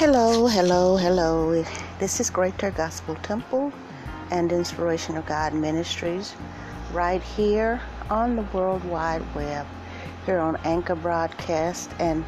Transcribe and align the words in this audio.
Hello, 0.00 0.46
hello, 0.46 0.96
hello. 0.96 1.62
This 1.98 2.20
is 2.20 2.30
Greater 2.30 2.70
Gospel 2.70 3.16
Temple 3.16 3.70
and 4.30 4.50
Inspirational 4.50 5.20
God 5.24 5.52
Ministries 5.52 6.34
right 6.94 7.22
here 7.22 7.82
on 8.08 8.34
the 8.34 8.42
World 8.54 8.82
Wide 8.84 9.22
Web, 9.34 9.66
here 10.24 10.38
on 10.38 10.56
Anchor 10.64 10.94
Broadcast 10.94 11.90
and 11.98 12.24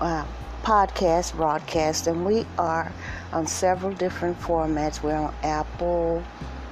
uh, 0.00 0.24
Podcast 0.62 1.34
Broadcast. 1.34 2.06
And 2.06 2.24
we 2.24 2.46
are 2.56 2.92
on 3.32 3.48
several 3.48 3.92
different 3.92 4.40
formats. 4.40 5.02
We're 5.02 5.16
on 5.16 5.34
Apple, 5.42 6.22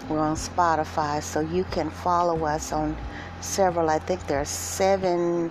we're 0.08 0.20
on 0.20 0.36
Spotify, 0.36 1.24
so 1.24 1.40
you 1.40 1.64
can 1.72 1.90
follow 1.90 2.44
us 2.44 2.70
on 2.70 2.96
several, 3.40 3.90
I 3.90 3.98
think 3.98 4.24
there 4.28 4.40
are 4.40 4.44
seven 4.44 5.50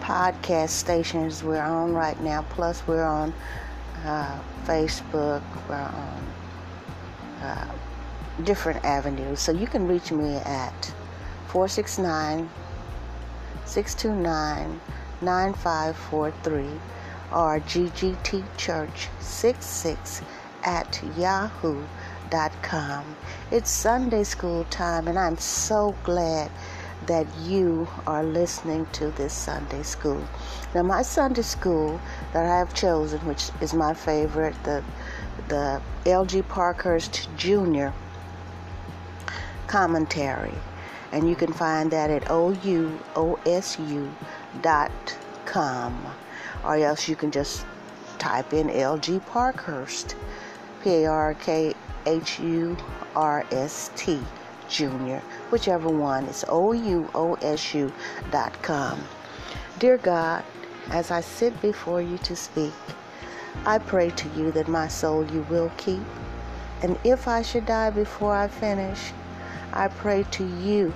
podcast 0.00 0.70
stations 0.70 1.44
we're 1.44 1.60
on 1.60 1.92
right 1.92 2.18
now, 2.22 2.46
plus 2.48 2.86
we're 2.86 3.04
on 3.04 3.34
uh, 4.06 4.38
Facebook, 4.64 5.42
on 5.68 6.24
uh, 7.42 7.74
different 8.44 8.84
avenues. 8.84 9.40
So 9.40 9.50
you 9.52 9.66
can 9.66 9.88
reach 9.88 10.12
me 10.12 10.36
at 10.36 10.94
469 11.48 12.48
629 13.64 14.80
9543 15.20 16.80
or 17.32 17.58
ggtchurch66 17.60 20.22
at 20.64 21.02
yahoo.com. 21.16 23.16
It's 23.50 23.70
Sunday 23.70 24.24
school 24.24 24.64
time, 24.64 25.08
and 25.08 25.18
I'm 25.18 25.38
so 25.38 25.94
glad 26.04 26.50
that 27.06 27.26
you 27.38 27.88
are 28.06 28.24
listening 28.24 28.86
to 28.92 29.10
this 29.12 29.32
Sunday 29.32 29.82
school. 29.82 30.22
Now, 30.74 30.82
my 30.82 31.02
Sunday 31.02 31.42
school 31.42 32.00
that 32.32 32.44
I 32.44 32.58
have 32.58 32.74
chosen, 32.74 33.20
which 33.20 33.50
is 33.60 33.72
my 33.74 33.94
favorite, 33.94 34.54
the 34.64 34.82
the 35.48 35.80
L.G. 36.06 36.42
Parkhurst 36.42 37.28
Jr. 37.36 37.88
commentary, 39.66 40.54
and 41.12 41.28
you 41.28 41.36
can 41.36 41.52
find 41.52 41.90
that 41.92 42.10
at 42.10 42.24
ouosu.com, 42.24 43.36
or 46.64 46.76
else 46.76 47.08
you 47.08 47.14
can 47.16 47.30
just 47.30 47.64
type 48.18 48.52
in 48.52 48.70
L.G. 48.70 49.20
Parkhurst, 49.20 50.16
P-A-R-K-H-U-R-S-T 50.82 51.76
Jr., 54.68 55.18
whichever 55.50 55.88
one. 55.88 56.24
It's 56.26 56.44
ouosu.com. 56.44 57.04
Dear 59.78 59.98
God, 59.98 60.44
as 60.90 61.10
I 61.10 61.20
sit 61.20 61.60
before 61.60 62.00
you 62.00 62.18
to 62.18 62.36
speak, 62.36 62.72
I 63.64 63.78
pray 63.78 64.10
to 64.10 64.28
you 64.30 64.52
that 64.52 64.68
my 64.68 64.88
soul 64.88 65.24
you 65.30 65.42
will 65.50 65.70
keep. 65.76 66.02
And 66.82 66.98
if 67.04 67.26
I 67.26 67.42
should 67.42 67.66
die 67.66 67.90
before 67.90 68.34
I 68.34 68.48
finish, 68.48 69.12
I 69.72 69.88
pray 69.88 70.24
to 70.32 70.44
you 70.60 70.92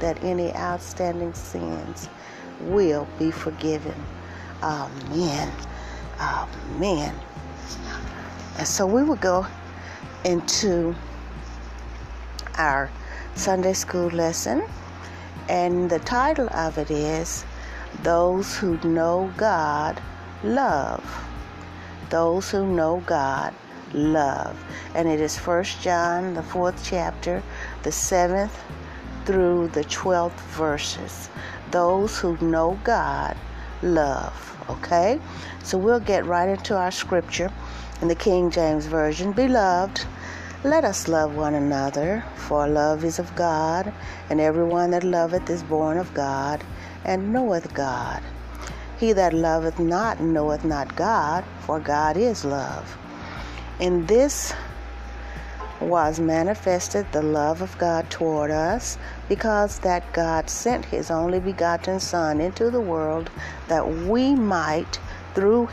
that 0.00 0.22
any 0.22 0.54
outstanding 0.54 1.34
sins 1.34 2.08
will 2.60 3.06
be 3.18 3.30
forgiven. 3.30 3.94
Amen. 4.62 5.52
Amen. 6.20 7.14
And 8.58 8.66
so 8.66 8.86
we 8.86 9.02
will 9.02 9.16
go 9.16 9.46
into 10.24 10.94
our 12.56 12.90
Sunday 13.36 13.72
school 13.72 14.08
lesson, 14.10 14.64
and 15.48 15.90
the 15.90 15.98
title 15.98 16.48
of 16.54 16.78
it 16.78 16.90
is 16.90 17.44
Those 18.02 18.56
Who 18.56 18.78
Know 18.84 19.32
God 19.36 20.00
Love. 20.42 21.04
Those 22.10 22.50
Who 22.50 22.64
Know 22.74 23.02
God 23.06 23.52
Love. 23.92 24.56
And 24.94 25.08
it 25.08 25.20
is 25.20 25.36
First 25.36 25.82
John, 25.82 26.34
the 26.34 26.42
fourth 26.42 26.82
chapter, 26.84 27.42
the 27.82 27.92
seventh 27.92 28.56
through 29.24 29.68
the 29.68 29.84
twelfth 29.84 30.40
verses. 30.56 31.28
Those 31.70 32.18
who 32.18 32.38
know 32.40 32.78
God 32.84 33.36
love. 33.82 34.56
Okay? 34.68 35.20
So 35.62 35.76
we'll 35.76 36.00
get 36.00 36.24
right 36.24 36.48
into 36.48 36.76
our 36.76 36.90
scripture 36.90 37.50
in 38.00 38.08
the 38.08 38.14
King 38.14 38.50
James 38.50 38.86
Version. 38.86 39.32
Beloved, 39.32 40.04
let 40.64 40.82
us 40.82 41.08
love 41.08 41.36
one 41.36 41.54
another, 41.54 42.24
for 42.36 42.66
love 42.66 43.04
is 43.04 43.18
of 43.18 43.36
God, 43.36 43.92
and 44.30 44.40
everyone 44.40 44.92
that 44.92 45.04
loveth 45.04 45.50
is 45.50 45.62
born 45.62 45.98
of 45.98 46.14
God, 46.14 46.64
and 47.04 47.34
knoweth 47.34 47.74
God. 47.74 48.22
He 48.98 49.12
that 49.12 49.34
loveth 49.34 49.78
not 49.78 50.22
knoweth 50.22 50.64
not 50.64 50.96
God, 50.96 51.44
for 51.60 51.78
God 51.78 52.16
is 52.16 52.46
love. 52.46 52.96
In 53.78 54.06
this 54.06 54.54
was 55.80 56.18
manifested 56.18 57.04
the 57.12 57.20
love 57.20 57.60
of 57.60 57.76
God 57.76 58.08
toward 58.08 58.50
us, 58.50 58.96
because 59.28 59.80
that 59.80 60.14
God 60.14 60.48
sent 60.48 60.86
his 60.86 61.10
only 61.10 61.40
begotten 61.40 62.00
Son 62.00 62.40
into 62.40 62.70
the 62.70 62.80
world 62.80 63.30
that 63.68 63.86
we 63.86 64.34
might 64.34 64.98
through 65.34 65.68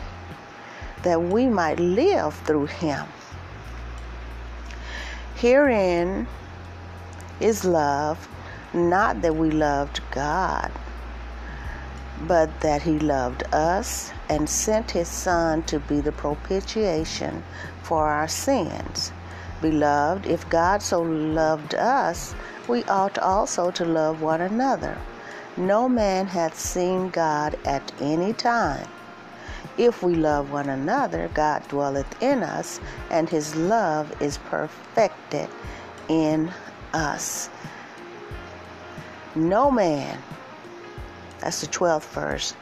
that 1.02 1.20
we 1.20 1.46
might 1.46 1.80
live 1.80 2.34
through 2.44 2.66
him. 2.66 3.06
Herein 5.42 6.28
is 7.40 7.64
love, 7.64 8.28
not 8.72 9.22
that 9.22 9.34
we 9.34 9.50
loved 9.50 10.00
God, 10.12 10.70
but 12.28 12.60
that 12.60 12.82
He 12.82 13.00
loved 13.00 13.42
us 13.52 14.12
and 14.28 14.48
sent 14.48 14.92
His 14.92 15.08
Son 15.08 15.64
to 15.64 15.80
be 15.80 16.00
the 16.00 16.12
propitiation 16.12 17.42
for 17.82 18.06
our 18.06 18.28
sins. 18.28 19.10
Beloved, 19.60 20.26
if 20.26 20.48
God 20.48 20.80
so 20.80 21.02
loved 21.02 21.74
us, 21.74 22.36
we 22.68 22.84
ought 22.84 23.18
also 23.18 23.72
to 23.72 23.84
love 23.84 24.22
one 24.22 24.42
another. 24.42 24.96
No 25.56 25.88
man 25.88 26.28
hath 26.28 26.56
seen 26.56 27.10
God 27.10 27.58
at 27.64 27.90
any 28.00 28.32
time. 28.32 28.86
If 29.78 30.02
we 30.02 30.14
love 30.14 30.50
one 30.50 30.68
another, 30.68 31.30
God 31.32 31.66
dwelleth 31.68 32.22
in 32.22 32.42
us, 32.42 32.78
and 33.10 33.28
his 33.28 33.56
love 33.56 34.12
is 34.20 34.36
perfected 34.36 35.48
in 36.08 36.52
us. 36.92 37.48
No 39.34 39.70
man, 39.70 40.18
that's 41.40 41.62
the 41.62 41.66
12th 41.68 42.08
verse, 42.10 42.54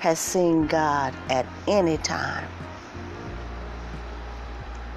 has 0.00 0.18
seen 0.18 0.66
God 0.66 1.14
at 1.30 1.46
any 1.66 1.96
time. 1.98 2.46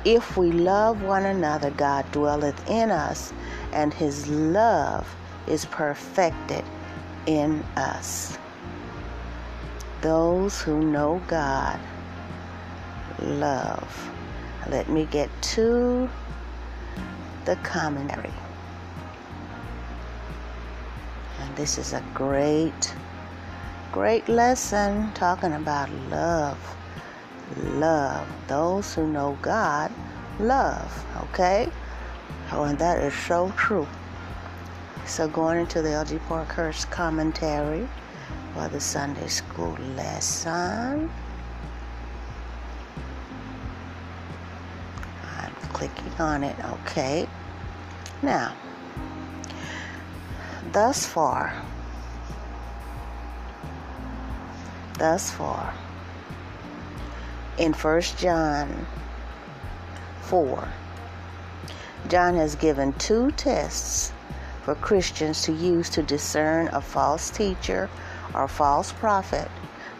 If 0.03 0.35
we 0.35 0.51
love 0.51 1.01
one 1.03 1.25
another, 1.25 1.69
God 1.71 2.11
dwelleth 2.11 2.69
in 2.69 2.91
us, 2.91 3.31
and 3.71 3.93
his 3.93 4.27
love 4.27 5.07
is 5.47 5.65
perfected 5.65 6.65
in 7.27 7.63
us 7.77 8.37
those 10.01 10.61
who 10.61 10.81
know 10.81 11.21
God 11.27 11.79
love. 13.19 14.11
Let 14.69 14.89
me 14.89 15.05
get 15.05 15.29
to 15.53 16.09
the 17.45 17.55
commentary. 17.57 18.33
And 21.39 21.55
this 21.55 21.77
is 21.77 21.93
a 21.93 22.03
great, 22.13 22.95
great 23.91 24.27
lesson 24.27 25.11
talking 25.13 25.53
about 25.53 25.91
love. 26.09 26.77
Love. 27.57 28.27
Those 28.47 28.93
who 28.93 29.07
know 29.07 29.37
God 29.41 29.91
love. 30.39 31.05
Okay? 31.25 31.69
Oh, 32.51 32.63
and 32.63 32.77
that 32.79 33.03
is 33.03 33.13
so 33.13 33.51
true. 33.55 33.87
So 35.05 35.27
going 35.27 35.59
into 35.59 35.81
the 35.81 35.91
L.G. 35.91 36.19
Parkhurst 36.27 36.89
commentary 36.89 37.87
for 38.53 38.67
the 38.69 38.79
Sunday 38.79 39.27
school 39.27 39.77
lesson. 39.95 41.09
I'm 45.37 45.53
clicking 45.73 46.13
on 46.19 46.43
it, 46.43 46.55
okay. 46.65 47.27
Now, 48.21 48.55
thus 50.71 51.05
far, 51.05 51.53
thus 54.99 55.31
far, 55.31 55.73
in 57.57 57.73
1 57.73 58.01
John 58.17 58.85
4, 60.21 60.67
John 62.09 62.35
has 62.35 62.55
given 62.55 62.93
two 62.93 63.31
tests 63.31 64.11
for 64.63 64.75
Christians 64.75 65.41
to 65.43 65.51
use 65.51 65.89
to 65.91 66.03
discern 66.03 66.67
a 66.69 66.81
false 66.81 67.29
teacher 67.29 67.89
or 68.33 68.47
false 68.47 68.91
prophet 68.91 69.49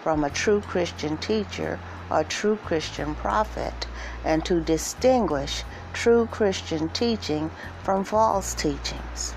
from 0.02 0.24
a 0.24 0.30
true 0.30 0.62
Christian 0.62 1.18
teacher 1.18 1.80
or 2.10 2.24
true 2.24 2.58
Christian 2.58 3.16
prophet, 3.16 3.88
and 4.26 4.44
to 4.46 4.60
distinguish 4.60 5.64
true 5.94 6.28
Christian 6.28 6.90
teaching 6.90 7.50
from 7.84 8.04
false 8.04 8.54
teachings. 8.54 9.34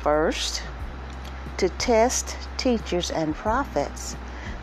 First, 0.00 0.62
to 1.58 1.68
test 1.68 2.36
teachers 2.56 3.10
and 3.10 3.34
prophets, 3.34 4.16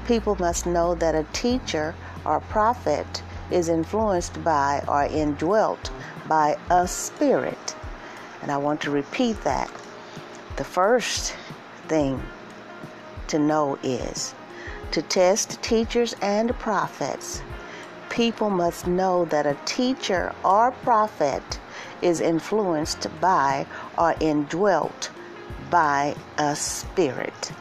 people 0.05 0.35
must 0.35 0.65
know 0.65 0.93
that 0.95 1.15
a 1.15 1.25
teacher 1.31 1.95
or 2.25 2.41
prophet 2.41 3.23
is 3.49 3.69
influenced 3.69 4.43
by 4.43 4.83
or 4.87 5.03
indwelt 5.05 5.89
by 6.27 6.57
a 6.69 6.87
spirit. 6.87 7.75
And 8.41 8.51
I 8.51 8.57
want 8.57 8.81
to 8.81 8.91
repeat 8.91 9.41
that. 9.43 9.71
The 10.57 10.63
first 10.63 11.33
thing 11.87 12.21
to 13.31 13.39
know 13.39 13.79
is 13.81 14.35
to 14.91 15.01
test 15.01 15.61
teachers 15.61 16.13
and 16.21 16.53
prophets. 16.59 17.41
People 18.09 18.49
must 18.49 18.87
know 18.87 19.23
that 19.25 19.45
a 19.45 19.57
teacher 19.65 20.35
or 20.43 20.71
prophet 20.83 21.59
is 22.01 22.19
influenced 22.19 23.07
by 23.21 23.65
or 23.97 24.15
indwelt 24.19 25.09
by 25.69 26.13
a 26.37 26.55
spirit. 26.57 27.53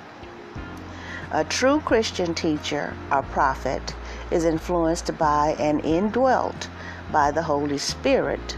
A 1.30 1.44
true 1.44 1.78
Christian 1.80 2.34
teacher 2.34 2.96
or 3.12 3.22
prophet 3.22 3.94
is 4.32 4.44
influenced 4.44 5.16
by 5.16 5.54
and 5.60 5.84
indwelt 5.84 6.68
by 7.12 7.30
the 7.30 7.42
Holy 7.42 7.78
Spirit, 7.78 8.56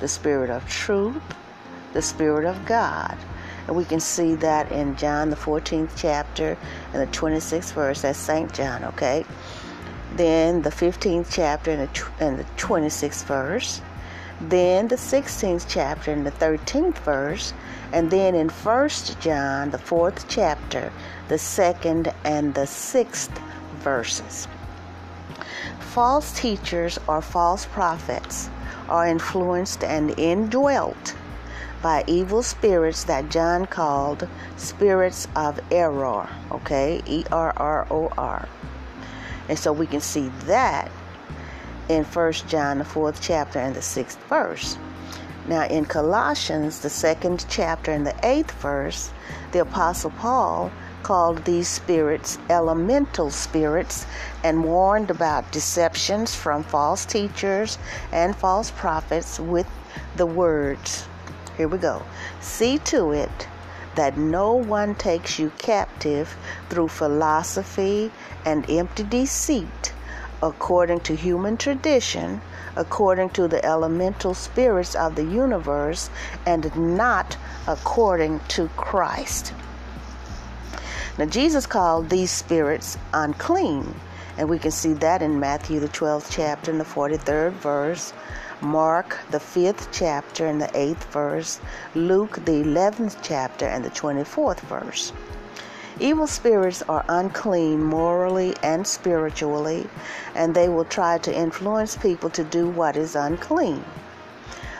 the 0.00 0.08
Spirit 0.08 0.50
of 0.50 0.68
truth, 0.68 1.22
the 1.94 2.02
Spirit 2.02 2.44
of 2.44 2.66
God. 2.66 3.16
And 3.66 3.76
we 3.76 3.84
can 3.84 4.00
see 4.00 4.34
that 4.36 4.70
in 4.70 4.96
John, 4.96 5.30
the 5.30 5.36
14th 5.36 5.92
chapter, 5.96 6.56
and 6.92 7.02
the 7.02 7.12
26th 7.12 7.72
verse. 7.72 8.02
That's 8.02 8.18
St. 8.18 8.52
John, 8.52 8.84
okay? 8.84 9.24
Then 10.16 10.62
the 10.62 10.70
15th 10.70 11.28
chapter 11.30 11.70
and 11.70 11.88
the, 11.88 12.06
and 12.20 12.38
the 12.38 12.44
26th 12.56 13.24
verse. 13.24 13.80
Then 14.40 14.88
the 14.88 14.96
16th 14.96 15.66
chapter 15.68 16.12
and 16.12 16.26
the 16.26 16.32
13th 16.32 16.98
verse. 16.98 17.54
And 17.92 18.10
then 18.10 18.34
in 18.34 18.48
1st 18.48 19.20
John, 19.20 19.70
the 19.70 19.78
4th 19.78 20.26
chapter, 20.28 20.92
the 21.28 21.36
2nd 21.36 22.14
and 22.24 22.54
the 22.54 22.62
6th 22.62 23.42
verses. 23.78 24.48
False 25.80 26.38
teachers 26.38 26.98
or 27.06 27.22
false 27.22 27.66
prophets 27.66 28.50
are 28.88 29.06
influenced 29.06 29.84
and 29.84 30.18
indwelt 30.18 31.14
by 31.84 32.02
evil 32.06 32.42
spirits 32.42 33.04
that 33.04 33.28
John 33.28 33.66
called 33.66 34.26
spirits 34.56 35.28
of 35.36 35.60
error. 35.70 36.26
Okay, 36.50 37.02
E 37.04 37.24
R 37.30 37.52
R 37.58 37.86
O 37.90 38.10
R. 38.16 38.48
And 39.50 39.58
so 39.58 39.70
we 39.70 39.86
can 39.86 40.00
see 40.00 40.30
that 40.46 40.90
in 41.90 42.04
First 42.04 42.48
John, 42.48 42.78
the 42.78 42.86
fourth 42.86 43.20
chapter 43.20 43.58
and 43.58 43.76
the 43.76 43.82
sixth 43.82 44.18
verse. 44.30 44.78
Now, 45.46 45.66
in 45.66 45.84
Colossians, 45.84 46.80
the 46.80 46.88
second 46.88 47.44
chapter 47.50 47.92
and 47.92 48.06
the 48.06 48.16
eighth 48.22 48.52
verse, 48.62 49.12
the 49.52 49.60
Apostle 49.60 50.12
Paul 50.12 50.72
called 51.02 51.44
these 51.44 51.68
spirits 51.68 52.38
elemental 52.48 53.30
spirits 53.30 54.06
and 54.42 54.64
warned 54.64 55.10
about 55.10 55.52
deceptions 55.52 56.34
from 56.34 56.62
false 56.62 57.04
teachers 57.04 57.76
and 58.10 58.34
false 58.34 58.70
prophets 58.70 59.38
with 59.38 59.66
the 60.16 60.24
words 60.24 61.06
here 61.56 61.68
we 61.68 61.78
go. 61.78 62.02
See 62.40 62.78
to 62.78 63.12
it 63.12 63.48
that 63.94 64.16
no 64.18 64.52
one 64.52 64.94
takes 64.94 65.38
you 65.38 65.50
captive 65.58 66.36
through 66.68 66.88
philosophy 66.88 68.10
and 68.44 68.68
empty 68.68 69.04
deceit, 69.04 69.92
according 70.42 71.00
to 71.00 71.14
human 71.14 71.56
tradition, 71.56 72.40
according 72.76 73.30
to 73.30 73.46
the 73.46 73.64
elemental 73.64 74.34
spirits 74.34 74.94
of 74.96 75.14
the 75.14 75.24
universe, 75.24 76.10
and 76.44 76.74
not 76.96 77.36
according 77.68 78.40
to 78.48 78.68
Christ. 78.76 79.52
Now, 81.16 81.26
Jesus 81.26 81.66
called 81.66 82.10
these 82.10 82.32
spirits 82.32 82.98
unclean, 83.12 83.94
and 84.36 84.48
we 84.48 84.58
can 84.58 84.70
see 84.70 84.92
that 84.94 85.22
in 85.22 85.38
Matthew, 85.40 85.80
the 85.80 85.88
12th 85.88 86.28
chapter, 86.30 86.70
and 86.70 86.80
the 86.80 86.84
43rd 86.84 87.52
verse. 87.52 88.12
Mark, 88.60 89.18
the 89.30 89.40
fifth 89.40 89.88
chapter 89.92 90.46
and 90.46 90.60
the 90.60 90.70
eighth 90.74 91.04
verse, 91.12 91.60
Luke, 91.94 92.44
the 92.44 92.60
eleventh 92.60 93.18
chapter 93.22 93.66
and 93.66 93.84
the 93.84 93.90
24th 93.90 94.60
verse. 94.60 95.12
Evil 96.00 96.26
spirits 96.26 96.82
are 96.88 97.04
unclean 97.08 97.82
morally 97.82 98.54
and 98.62 98.86
spiritually, 98.86 99.86
and 100.34 100.54
they 100.54 100.68
will 100.68 100.84
try 100.84 101.18
to 101.18 101.36
influence 101.36 101.96
people 101.96 102.30
to 102.30 102.42
do 102.42 102.68
what 102.68 102.96
is 102.96 103.14
unclean. 103.14 103.84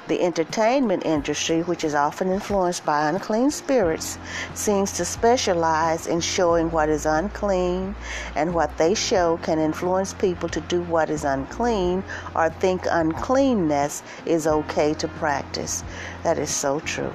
The 0.07 0.21
entertainment 0.21 1.07
industry, 1.07 1.63
which 1.63 1.83
is 1.83 1.95
often 1.95 2.31
influenced 2.31 2.85
by 2.85 3.09
unclean 3.09 3.51
spirits, 3.51 4.19
seems 4.53 4.93
to 4.93 5.05
specialize 5.05 6.07
in 6.07 6.21
showing 6.21 6.71
what 6.71 6.91
is 6.91 7.07
unclean, 7.07 7.95
and 8.37 8.53
what 8.53 8.77
they 8.77 8.93
show 8.93 9.39
can 9.43 9.59
influence 9.59 10.13
people 10.13 10.51
to 10.51 10.61
do 10.61 10.83
what 10.83 11.09
is 11.09 11.25
unclean 11.25 12.05
or 12.37 12.51
think 12.51 12.87
uncleanness 12.91 14.03
is 14.27 14.47
okay 14.47 14.93
to 14.95 15.09
practice. 15.09 15.83
That 16.23 16.39
is 16.39 16.51
so 16.51 16.81
true. 16.81 17.13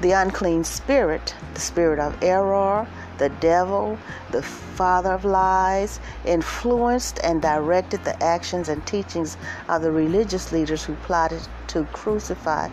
The 0.00 0.12
unclean 0.12 0.62
spirit, 0.62 1.34
the 1.54 1.60
spirit 1.60 1.98
of 1.98 2.22
error, 2.22 2.86
the 3.20 3.28
devil, 3.38 3.98
the 4.32 4.42
father 4.42 5.12
of 5.12 5.24
lies, 5.24 6.00
influenced 6.24 7.20
and 7.22 7.40
directed 7.42 8.02
the 8.02 8.20
actions 8.22 8.70
and 8.70 8.84
teachings 8.86 9.36
of 9.68 9.82
the 9.82 9.92
religious 9.92 10.50
leaders 10.52 10.82
who 10.82 10.94
plotted 11.06 11.42
to 11.68 11.84
crucify 11.92 12.68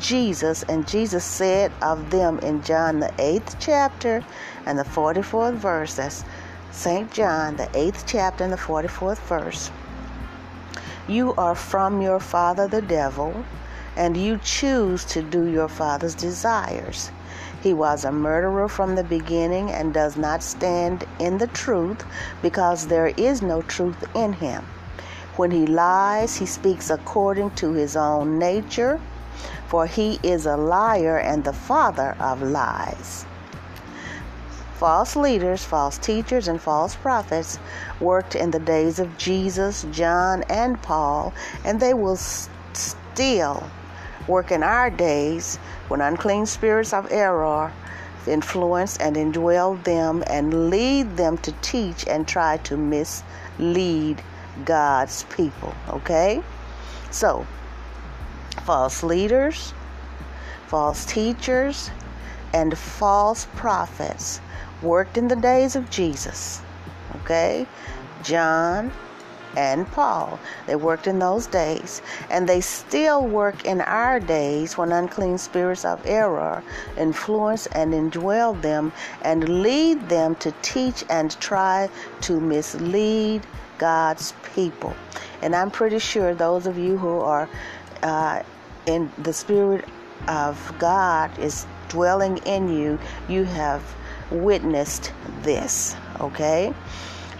Jesus. 0.00 0.62
And 0.62 0.86
Jesus 0.86 1.24
said 1.24 1.72
of 1.82 2.10
them 2.10 2.38
in 2.38 2.62
John, 2.62 3.00
the 3.00 3.12
8th 3.18 3.56
chapter 3.58 4.24
and 4.66 4.78
the 4.78 4.84
44th 4.84 5.56
verse, 5.56 5.94
that's 5.94 6.24
St. 6.70 7.10
John, 7.12 7.56
the 7.56 7.66
8th 7.66 8.04
chapter 8.06 8.44
and 8.44 8.52
the 8.52 8.56
44th 8.56 9.18
verse. 9.26 9.70
You 11.08 11.34
are 11.34 11.56
from 11.56 12.00
your 12.00 12.20
father, 12.20 12.68
the 12.68 12.82
devil, 12.82 13.44
and 13.96 14.16
you 14.16 14.38
choose 14.44 15.04
to 15.06 15.22
do 15.22 15.46
your 15.46 15.68
father's 15.68 16.14
desires. 16.14 17.10
He 17.60 17.74
was 17.74 18.04
a 18.04 18.12
murderer 18.12 18.68
from 18.68 18.94
the 18.94 19.04
beginning 19.04 19.70
and 19.70 19.92
does 19.92 20.16
not 20.16 20.42
stand 20.42 21.04
in 21.18 21.38
the 21.38 21.48
truth 21.48 22.04
because 22.40 22.86
there 22.86 23.08
is 23.08 23.42
no 23.42 23.62
truth 23.62 24.04
in 24.14 24.34
him. 24.34 24.64
When 25.36 25.50
he 25.50 25.66
lies, 25.66 26.36
he 26.36 26.46
speaks 26.46 26.90
according 26.90 27.52
to 27.52 27.72
his 27.72 27.96
own 27.96 28.38
nature, 28.38 29.00
for 29.66 29.86
he 29.86 30.18
is 30.22 30.46
a 30.46 30.56
liar 30.56 31.18
and 31.18 31.44
the 31.44 31.52
father 31.52 32.16
of 32.20 32.42
lies. 32.42 33.24
False 34.74 35.16
leaders, 35.16 35.64
false 35.64 35.98
teachers, 35.98 36.46
and 36.46 36.60
false 36.60 36.94
prophets 36.94 37.58
worked 38.00 38.36
in 38.36 38.52
the 38.52 38.60
days 38.60 39.00
of 39.00 39.18
Jesus, 39.18 39.84
John, 39.90 40.44
and 40.48 40.80
Paul, 40.82 41.32
and 41.64 41.80
they 41.80 41.94
will 41.94 42.16
still 42.16 43.68
work 44.28 44.52
in 44.52 44.62
our 44.62 44.90
days 44.90 45.58
when 45.88 46.00
unclean 46.00 46.46
spirits 46.46 46.92
of 46.92 47.10
error 47.10 47.72
influence 48.26 48.96
and 48.98 49.16
indwell 49.16 49.82
them 49.84 50.22
and 50.26 50.70
lead 50.70 51.16
them 51.16 51.38
to 51.38 51.52
teach 51.62 52.06
and 52.06 52.28
try 52.28 52.58
to 52.58 52.76
mislead 52.76 54.22
God's 54.64 55.24
people. 55.24 55.74
Okay? 55.88 56.42
So, 57.10 57.46
false 58.64 59.02
leaders, 59.02 59.72
false 60.66 61.04
teachers, 61.04 61.90
and 62.52 62.76
false 62.76 63.46
prophets 63.56 64.40
worked 64.82 65.16
in 65.16 65.28
the 65.28 65.36
days 65.36 65.76
of 65.76 65.90
Jesus. 65.90 66.60
Okay? 67.22 67.66
John, 68.22 68.92
and 69.56 69.86
Paul. 69.92 70.38
They 70.66 70.76
worked 70.76 71.06
in 71.06 71.18
those 71.18 71.46
days, 71.46 72.02
and 72.30 72.48
they 72.48 72.60
still 72.60 73.26
work 73.26 73.64
in 73.64 73.80
our 73.80 74.20
days 74.20 74.76
when 74.76 74.92
unclean 74.92 75.38
spirits 75.38 75.84
of 75.84 76.04
error 76.06 76.62
influence 76.96 77.66
and 77.68 77.92
indwell 77.92 78.60
them 78.60 78.92
and 79.22 79.62
lead 79.62 80.08
them 80.08 80.34
to 80.36 80.52
teach 80.62 81.04
and 81.08 81.38
try 81.40 81.88
to 82.22 82.40
mislead 82.40 83.46
God's 83.78 84.34
people. 84.54 84.94
And 85.42 85.54
I'm 85.54 85.70
pretty 85.70 85.98
sure 85.98 86.34
those 86.34 86.66
of 86.66 86.76
you 86.78 86.98
who 86.98 87.20
are 87.20 87.48
uh, 88.02 88.42
in 88.86 89.10
the 89.18 89.32
Spirit 89.32 89.84
of 90.26 90.74
God 90.78 91.36
is 91.38 91.66
dwelling 91.88 92.38
in 92.38 92.68
you, 92.68 92.98
you 93.28 93.44
have 93.44 93.82
witnessed 94.30 95.12
this, 95.42 95.96
okay? 96.20 96.74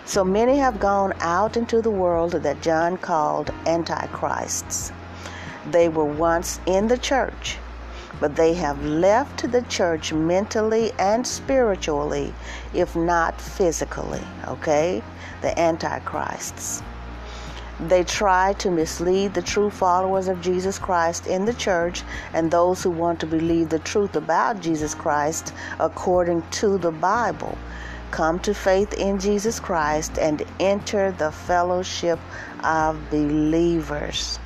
So 0.09 0.25
many 0.25 0.57
have 0.57 0.81
gone 0.81 1.13
out 1.21 1.59
into 1.59 1.83
the 1.83 1.91
world 1.91 2.33
that 2.33 2.63
John 2.63 2.97
called 2.97 3.51
antichrists. 3.67 4.91
They 5.71 5.91
were 5.91 6.07
once 6.07 6.61
in 6.65 6.89
the 6.89 6.97
church, 6.97 7.59
but 8.19 8.35
they 8.35 8.55
have 8.55 8.83
left 8.83 9.53
the 9.53 9.61
church 9.61 10.15
mentally 10.15 10.93
and 10.99 11.27
spiritually, 11.27 12.33
if 12.73 12.97
not 12.97 13.39
physically, 13.39 14.23
okay? 14.47 15.03
The 15.43 15.59
antichrists. 15.61 16.83
They 17.79 18.03
try 18.03 18.55
to 18.55 18.71
mislead 18.71 19.35
the 19.35 19.43
true 19.43 19.69
followers 19.69 20.29
of 20.29 20.41
Jesus 20.41 20.79
Christ 20.79 21.27
in 21.27 21.45
the 21.45 21.53
church 21.53 22.03
and 22.33 22.51
those 22.51 22.83
who 22.83 22.91
want 22.91 23.21
to 23.21 23.27
believe 23.27 23.69
the 23.69 23.79
truth 23.81 24.17
about 24.17 24.63
Jesus 24.63 24.95
Christ 24.95 25.53
according 25.79 26.45
to 26.53 26.79
the 26.79 26.93
Bible 26.93 27.59
come 28.11 28.39
to 28.41 28.55
faith 28.55 28.93
in 28.95 29.19
Jesus 29.19 29.61
Christ 29.61 30.19
and 30.19 30.43
enter 30.61 31.13
the 31.13 31.31
fellowship 31.31 32.19
of 32.65 33.11
believers. 33.11 34.39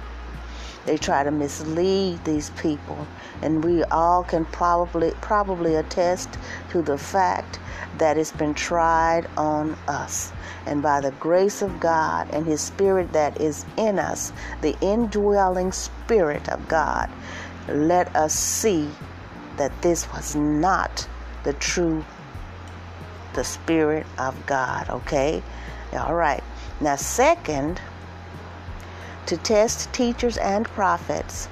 They 0.85 0.97
try 0.97 1.23
to 1.23 1.31
mislead 1.31 2.25
these 2.25 2.50
people, 2.50 3.07
and 3.40 3.64
we 3.64 3.85
all 3.85 4.25
can 4.25 4.45
probably 4.47 5.12
probably 5.21 5.76
attest 5.76 6.37
to 6.71 6.83
the 6.83 6.99
fact 6.99 7.61
that 7.99 8.19
it's 8.19 8.33
been 8.33 8.54
tried 8.54 9.26
on 9.37 9.76
us. 9.87 10.33
And 10.66 10.83
by 10.83 11.00
the 11.00 11.12
grace 11.12 11.62
of 11.62 11.78
God 11.78 12.28
and 12.33 12.47
His 12.47 12.61
Spirit 12.61 13.12
that 13.12 13.40
is 13.40 13.64
in 13.76 14.00
us, 14.00 14.33
the 14.61 14.76
indwelling 14.81 15.71
Spirit 15.71 16.49
of 16.49 16.66
God, 16.66 17.09
let 17.69 18.14
us 18.16 18.35
see 18.35 18.88
that 19.57 19.83
this 19.83 20.11
was 20.12 20.35
not 20.35 21.07
the 21.45 21.52
true 21.54 22.04
the 23.34 23.44
spirit 23.44 24.06
of 24.18 24.46
God, 24.46 24.88
okay? 24.90 25.42
All 25.92 26.14
right. 26.14 26.42
Now 26.80 26.96
second, 26.96 27.80
to 29.26 29.36
test 29.36 29.92
teachers 29.92 30.36
and 30.36 30.66
prophets, 30.66 31.48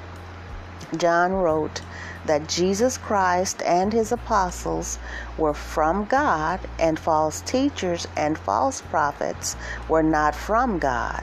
John 0.96 1.32
wrote 1.32 1.82
that 2.26 2.49
Jesus 2.49 2.99
Christ 2.99 3.62
and 3.62 3.92
his 3.92 4.12
apostles 4.12 4.99
were 5.38 5.54
from 5.54 6.04
God 6.04 6.60
and 6.78 6.99
false 6.99 7.40
teachers 7.42 8.06
and 8.16 8.37
false 8.38 8.80
prophets 8.80 9.56
were 9.88 10.02
not 10.02 10.34
from 10.34 10.78
God. 10.78 11.22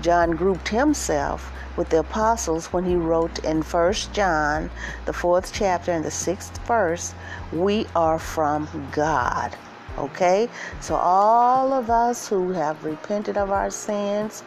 John 0.00 0.32
grouped 0.32 0.68
himself 0.68 1.52
with 1.76 1.90
the 1.90 2.00
apostles 2.00 2.72
when 2.72 2.84
he 2.84 2.96
wrote 2.96 3.38
in 3.40 3.62
1 3.62 3.92
John, 4.12 4.70
the 5.04 5.12
fourth 5.12 5.52
chapter 5.52 5.92
and 5.92 6.04
the 6.04 6.10
sixth 6.10 6.58
verse, 6.66 7.14
We 7.52 7.86
are 7.94 8.18
from 8.18 8.88
God. 8.92 9.56
Okay? 9.98 10.48
So, 10.80 10.96
all 10.96 11.72
of 11.72 11.90
us 11.90 12.28
who 12.28 12.52
have 12.52 12.84
repented 12.84 13.36
of 13.36 13.50
our 13.50 13.70
sins, 13.70 14.42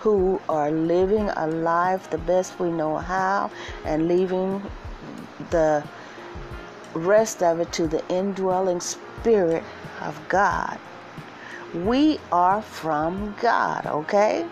who 0.00 0.40
are 0.48 0.70
living 0.70 1.28
a 1.30 1.46
life 1.46 2.10
the 2.10 2.18
best 2.18 2.58
we 2.58 2.70
know 2.70 2.96
how, 2.96 3.50
and 3.84 4.08
leaving 4.08 4.62
the 5.50 5.84
rest 6.94 7.42
of 7.42 7.60
it 7.60 7.72
to 7.72 7.86
the 7.86 8.06
indwelling 8.08 8.80
Spirit 8.80 9.62
of 10.00 10.20
God. 10.28 10.78
We 11.74 12.18
are 12.30 12.60
from 12.60 13.34
God, 13.40 13.86
okay? 13.86 14.46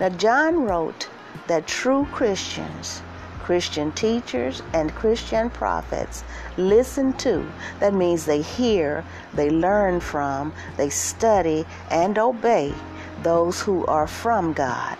Now, 0.00 0.08
John 0.10 0.64
wrote 0.64 1.08
that 1.48 1.66
true 1.66 2.06
Christians, 2.12 3.02
Christian 3.46 3.92
teachers, 3.92 4.60
and 4.72 4.92
Christian 4.92 5.50
prophets 5.50 6.24
listen 6.56 7.12
to. 7.18 7.46
That 7.78 7.94
means 7.94 8.24
they 8.24 8.42
hear, 8.42 9.04
they 9.34 9.50
learn 9.50 10.00
from, 10.00 10.52
they 10.76 10.90
study, 10.90 11.64
and 11.88 12.18
obey 12.18 12.74
those 13.22 13.60
who 13.60 13.86
are 13.86 14.08
from 14.08 14.52
God. 14.52 14.98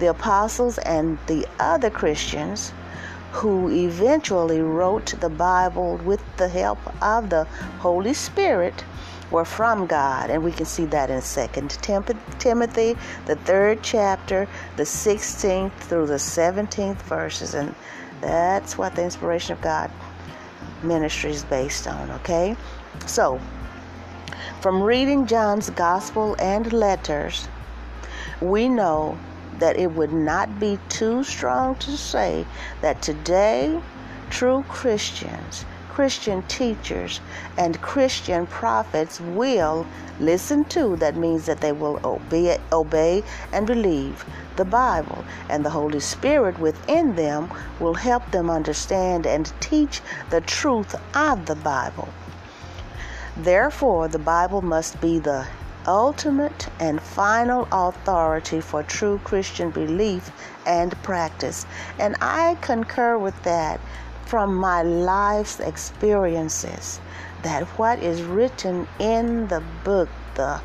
The 0.00 0.10
apostles 0.10 0.76
and 0.76 1.18
the 1.26 1.48
other 1.58 1.88
Christians 1.88 2.74
who 3.30 3.70
eventually 3.70 4.60
wrote 4.60 5.14
the 5.20 5.30
Bible 5.30 5.96
with 5.96 6.22
the 6.36 6.48
help 6.48 6.78
of 7.02 7.30
the 7.30 7.44
Holy 7.78 8.12
Spirit 8.12 8.84
were 9.32 9.44
from 9.44 9.86
God, 9.86 10.30
and 10.30 10.44
we 10.44 10.52
can 10.52 10.66
see 10.66 10.84
that 10.86 11.10
in 11.10 11.20
Second 11.22 11.70
Timothy, 12.38 12.96
the 13.26 13.36
third 13.36 13.82
chapter, 13.82 14.46
the 14.76 14.82
16th 14.82 15.72
through 15.80 16.06
the 16.06 16.14
17th 16.14 17.00
verses, 17.02 17.54
and 17.54 17.74
that's 18.20 18.76
what 18.78 18.94
the 18.94 19.02
inspiration 19.02 19.54
of 19.54 19.60
God 19.62 19.90
ministry 20.82 21.30
is 21.30 21.44
based 21.44 21.86
on. 21.88 22.10
Okay, 22.10 22.56
so 23.06 23.40
from 24.60 24.82
reading 24.82 25.26
John's 25.26 25.70
Gospel 25.70 26.36
and 26.38 26.72
letters, 26.72 27.48
we 28.40 28.68
know 28.68 29.18
that 29.58 29.76
it 29.76 29.90
would 29.92 30.12
not 30.12 30.60
be 30.60 30.78
too 30.88 31.24
strong 31.24 31.74
to 31.76 31.96
say 31.96 32.44
that 32.80 33.00
today 33.00 33.80
true 34.30 34.64
Christians 34.68 35.64
Christian 35.92 36.42
teachers 36.44 37.20
and 37.58 37.78
Christian 37.82 38.46
prophets 38.46 39.20
will 39.20 39.86
listen 40.18 40.64
to. 40.76 40.96
That 40.96 41.16
means 41.16 41.44
that 41.44 41.60
they 41.60 41.72
will 41.72 42.00
obey, 42.02 42.58
obey 42.72 43.22
and 43.52 43.66
believe 43.66 44.24
the 44.56 44.64
Bible, 44.64 45.22
and 45.50 45.62
the 45.62 45.70
Holy 45.70 46.00
Spirit 46.00 46.58
within 46.58 47.14
them 47.14 47.52
will 47.78 47.92
help 47.92 48.30
them 48.30 48.48
understand 48.48 49.26
and 49.26 49.52
teach 49.60 50.00
the 50.30 50.40
truth 50.40 50.94
of 51.14 51.44
the 51.44 51.56
Bible. 51.56 52.08
Therefore, 53.36 54.08
the 54.08 54.18
Bible 54.18 54.62
must 54.62 54.98
be 54.98 55.18
the 55.18 55.46
ultimate 55.86 56.68
and 56.80 57.02
final 57.02 57.68
authority 57.70 58.60
for 58.60 58.82
true 58.82 59.20
Christian 59.24 59.70
belief 59.70 60.30
and 60.64 60.92
practice. 61.02 61.66
And 61.98 62.16
I 62.20 62.56
concur 62.60 63.18
with 63.18 63.42
that 63.42 63.80
from 64.26 64.54
my 64.54 64.82
life's 64.82 65.60
experiences 65.60 67.00
that 67.42 67.64
what 67.78 67.98
is 67.98 68.22
written 68.22 68.86
in 68.98 69.48
the 69.48 69.62
book, 69.84 70.08
the 70.34 70.60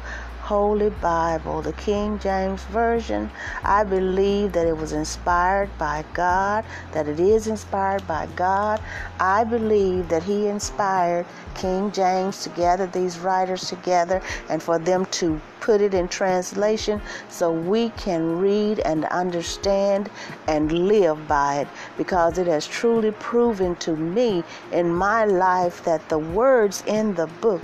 Holy 0.48 0.92
Bible, 1.01 1.62
the 1.62 1.74
King 1.74 2.20
James 2.20 2.63
Version. 2.72 3.30
I 3.66 3.84
believe 3.84 4.54
that 4.54 4.66
it 4.66 4.77
was 4.77 4.94
inspired 4.94 5.70
by 5.77 6.06
God, 6.13 6.63
that 6.94 7.10
it 7.10 7.20
is 7.20 7.48
inspired 7.48 8.08
by 8.08 8.27
God. 8.27 8.80
I 9.20 9.44
believe 9.44 10.08
that 10.08 10.24
He 10.24 10.48
inspired 10.48 11.25
King 11.54 11.92
James 11.92 12.44
to 12.44 12.50
gather 12.51 12.88
these 12.88 13.20
writers 13.20 13.68
together 13.68 14.22
and 14.48 14.63
for 14.63 14.80
them 14.80 15.06
to 15.20 15.42
put 15.60 15.82
it 15.82 15.94
in 15.94 16.08
translation 16.08 17.01
so 17.27 17.51
we 17.51 17.89
can 17.98 18.39
read 18.39 18.80
and 18.80 19.04
understand 19.08 20.10
and 20.48 20.72
live 20.88 21.27
by 21.27 21.56
it 21.56 21.68
because 21.98 22.38
it 22.38 22.48
has 22.48 22.66
truly 22.66 23.12
proven 23.12 23.75
to 23.75 23.98
me 23.98 24.46
in 24.72 24.96
my 24.96 25.25
life 25.25 25.84
that 25.84 26.08
the 26.08 26.20
words 26.20 26.86
in 26.88 27.13
the 27.16 27.27
book 27.42 27.62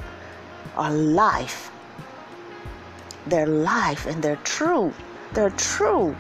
are 0.76 0.92
life 0.92 1.73
their 3.28 3.48
life 3.48 4.06
and 4.06 4.22
they're 4.22 4.36
true. 4.38 4.94
They're 5.34 5.50
true. 5.52 6.16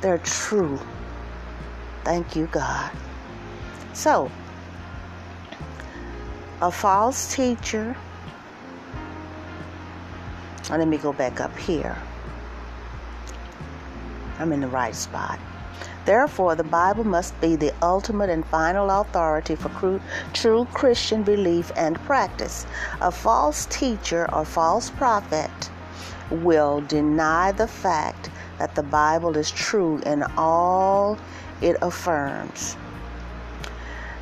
They're 0.00 0.18
true. 0.18 0.78
Thank 2.04 2.36
you, 2.36 2.46
God. 2.46 2.90
So, 3.92 4.30
a 6.60 6.70
false 6.70 7.34
teacher, 7.34 7.96
let 10.70 10.86
me 10.86 10.98
go 10.98 11.12
back 11.12 11.40
up 11.40 11.56
here. 11.58 11.96
I'm 14.38 14.52
in 14.52 14.60
the 14.60 14.68
right 14.68 14.94
spot. 14.94 15.38
Therefore, 16.04 16.54
the 16.54 16.64
Bible 16.64 17.04
must 17.04 17.38
be 17.40 17.56
the 17.56 17.74
ultimate 17.82 18.30
and 18.30 18.46
final 18.46 18.88
authority 18.88 19.56
for 19.56 20.00
true 20.32 20.66
Christian 20.72 21.22
belief 21.22 21.70
and 21.76 22.00
practice. 22.04 22.66
A 23.00 23.10
false 23.10 23.66
teacher 23.66 24.26
or 24.32 24.44
false 24.44 24.90
prophet 24.90 25.50
will 26.30 26.80
deny 26.82 27.52
the 27.52 27.66
fact 27.66 28.30
that 28.58 28.74
the 28.74 28.82
Bible 28.82 29.36
is 29.36 29.50
true 29.50 29.98
in 30.06 30.22
all 30.36 31.18
it 31.60 31.76
affirms. 31.82 32.76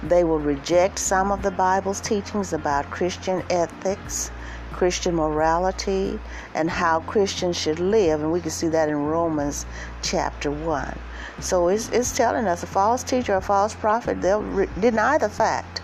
They 0.02 0.24
will 0.24 0.38
reject 0.38 0.98
some 0.98 1.32
of 1.32 1.42
the 1.42 1.50
Bible's 1.50 2.00
teachings 2.00 2.52
about 2.52 2.90
Christian 2.90 3.42
ethics, 3.50 4.30
Christian 4.72 5.14
morality, 5.14 6.20
and 6.54 6.70
how 6.70 7.00
Christians 7.00 7.56
should 7.56 7.80
live. 7.80 8.22
And 8.22 8.30
we 8.30 8.40
can 8.40 8.50
see 8.50 8.68
that 8.68 8.88
in 8.88 9.06
Romans 9.06 9.66
chapter 10.02 10.50
1. 10.50 10.98
So 11.40 11.68
it's, 11.68 11.88
it's 11.88 12.16
telling 12.16 12.46
us 12.46 12.62
a 12.62 12.66
false 12.66 13.02
teacher, 13.02 13.34
a 13.34 13.40
false 13.40 13.74
prophet, 13.74 14.20
they'll 14.20 14.42
re- 14.42 14.68
deny 14.80 15.18
the 15.18 15.28
fact 15.28 15.82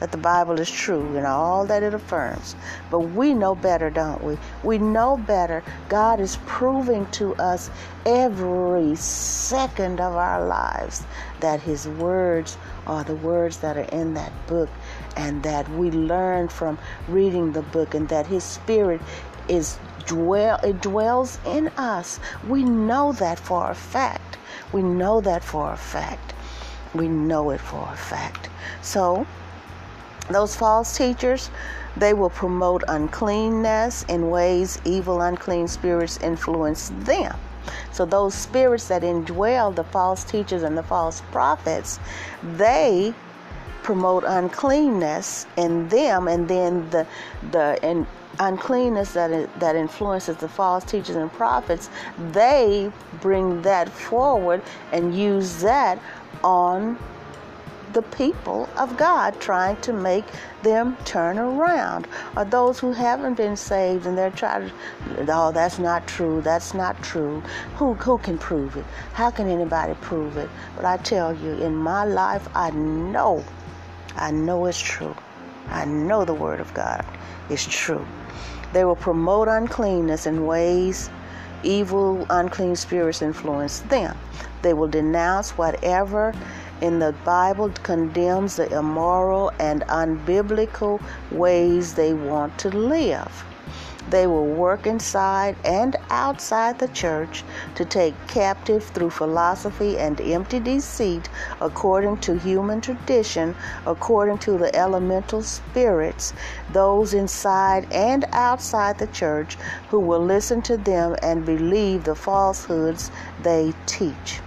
that 0.00 0.12
the 0.12 0.18
Bible 0.18 0.60
is 0.60 0.70
true 0.70 1.16
and 1.16 1.26
all 1.26 1.66
that 1.66 1.82
it 1.82 1.94
affirms. 1.94 2.54
But 2.90 3.00
we 3.00 3.34
know 3.34 3.54
better, 3.54 3.90
don't 3.90 4.22
we? 4.22 4.38
We 4.62 4.78
know 4.78 5.16
better. 5.16 5.62
God 5.88 6.20
is 6.20 6.38
proving 6.46 7.06
to 7.12 7.34
us 7.36 7.70
every 8.06 8.94
second 8.96 10.00
of 10.00 10.14
our 10.14 10.46
lives 10.46 11.04
that 11.40 11.60
His 11.60 11.88
words 11.88 12.56
are 12.86 13.04
the 13.04 13.16
words 13.16 13.58
that 13.58 13.76
are 13.76 13.90
in 13.92 14.14
that 14.14 14.32
book 14.46 14.68
and 15.16 15.42
that 15.42 15.68
we 15.70 15.90
learn 15.90 16.48
from 16.48 16.78
reading 17.08 17.52
the 17.52 17.62
book 17.62 17.94
and 17.94 18.08
that 18.08 18.26
His 18.26 18.44
Spirit 18.44 19.00
is 19.48 19.78
dwell 20.06 20.58
it 20.62 20.80
dwells 20.80 21.38
in 21.44 21.68
us. 21.76 22.18
We 22.48 22.64
know 22.64 23.12
that 23.12 23.38
for 23.38 23.70
a 23.70 23.74
fact. 23.74 24.38
We 24.72 24.82
know 24.82 25.20
that 25.20 25.44
for 25.44 25.72
a 25.72 25.76
fact. 25.76 26.34
We 26.94 27.08
know 27.08 27.50
it 27.50 27.60
for 27.60 27.88
a 27.92 27.96
fact. 27.96 28.48
So 28.80 29.26
those 30.30 30.54
false 30.56 30.96
teachers, 30.96 31.50
they 31.96 32.14
will 32.14 32.30
promote 32.30 32.84
uncleanness 32.88 34.04
in 34.08 34.30
ways 34.30 34.80
evil, 34.84 35.20
unclean 35.20 35.68
spirits 35.68 36.18
influence 36.18 36.92
them. 37.00 37.36
So, 37.92 38.04
those 38.04 38.34
spirits 38.34 38.88
that 38.88 39.02
indwell 39.02 39.74
the 39.74 39.84
false 39.84 40.24
teachers 40.24 40.62
and 40.62 40.76
the 40.76 40.82
false 40.82 41.22
prophets, 41.32 41.98
they 42.56 43.14
promote 43.82 44.24
uncleanness 44.26 45.46
in 45.56 45.88
them, 45.88 46.28
and 46.28 46.48
then 46.48 46.88
the 46.90 47.06
the 47.50 47.78
and 47.82 48.06
uncleanness 48.38 49.12
that 49.12 49.30
that 49.60 49.76
influences 49.76 50.36
the 50.36 50.48
false 50.48 50.84
teachers 50.84 51.16
and 51.16 51.32
prophets, 51.32 51.90
they 52.32 52.92
bring 53.20 53.62
that 53.62 53.88
forward 53.88 54.62
and 54.92 55.14
use 55.14 55.60
that 55.60 55.98
on 56.44 56.98
the 57.92 58.02
people 58.02 58.68
of 58.76 58.96
God, 58.96 59.40
trying 59.40 59.76
to 59.82 59.92
make 59.92 60.24
them 60.62 60.96
turn 61.04 61.38
around. 61.38 62.06
Or 62.36 62.44
those 62.44 62.78
who 62.78 62.92
haven't 62.92 63.34
been 63.34 63.56
saved 63.56 64.06
and 64.06 64.16
they're 64.16 64.30
trying 64.30 64.68
to, 64.68 64.74
oh, 65.28 65.52
that's 65.52 65.78
not 65.78 66.06
true, 66.06 66.40
that's 66.40 66.74
not 66.74 67.02
true. 67.02 67.42
Who, 67.76 67.94
who 67.94 68.18
can 68.18 68.38
prove 68.38 68.76
it? 68.76 68.84
How 69.12 69.30
can 69.30 69.48
anybody 69.48 69.94
prove 70.00 70.36
it? 70.36 70.48
But 70.76 70.84
I 70.84 70.96
tell 70.98 71.34
you, 71.34 71.52
in 71.52 71.74
my 71.74 72.04
life, 72.04 72.48
I 72.54 72.70
know, 72.70 73.44
I 74.16 74.30
know 74.30 74.66
it's 74.66 74.80
true. 74.80 75.14
I 75.68 75.84
know 75.84 76.24
the 76.24 76.34
Word 76.34 76.60
of 76.60 76.72
God 76.74 77.04
is 77.50 77.66
true. 77.66 78.06
They 78.72 78.84
will 78.84 78.96
promote 78.96 79.48
uncleanness 79.48 80.26
in 80.26 80.46
ways 80.46 81.10
evil, 81.62 82.26
unclean 82.30 82.76
spirits 82.76 83.22
influence 83.22 83.80
them. 83.80 84.16
They 84.62 84.74
will 84.74 84.88
denounce 84.88 85.52
whatever 85.52 86.34
in 86.80 86.98
the 86.98 87.14
Bible 87.24 87.70
condemns 87.82 88.56
the 88.56 88.72
immoral 88.76 89.50
and 89.58 89.82
unbiblical 89.82 91.00
ways 91.30 91.94
they 91.94 92.12
want 92.12 92.58
to 92.58 92.68
live. 92.68 93.44
They 94.10 94.26
will 94.26 94.46
work 94.46 94.86
inside 94.86 95.56
and 95.64 95.94
outside 96.08 96.78
the 96.78 96.88
church 96.88 97.44
to 97.74 97.84
take 97.84 98.14
captive 98.26 98.82
through 98.84 99.10
philosophy 99.10 99.98
and 99.98 100.18
empty 100.18 100.60
deceit, 100.60 101.28
according 101.60 102.16
to 102.18 102.38
human 102.38 102.80
tradition, 102.80 103.54
according 103.84 104.38
to 104.38 104.56
the 104.56 104.74
elemental 104.74 105.42
spirits, 105.42 106.32
those 106.72 107.12
inside 107.12 107.86
and 107.92 108.24
outside 108.32 108.98
the 108.98 109.08
church 109.08 109.56
who 109.90 110.00
will 110.00 110.24
listen 110.24 110.62
to 110.62 110.78
them 110.78 111.14
and 111.22 111.44
believe 111.44 112.04
the 112.04 112.14
falsehoods 112.14 113.10
they 113.42 113.74
teach. 113.84 114.40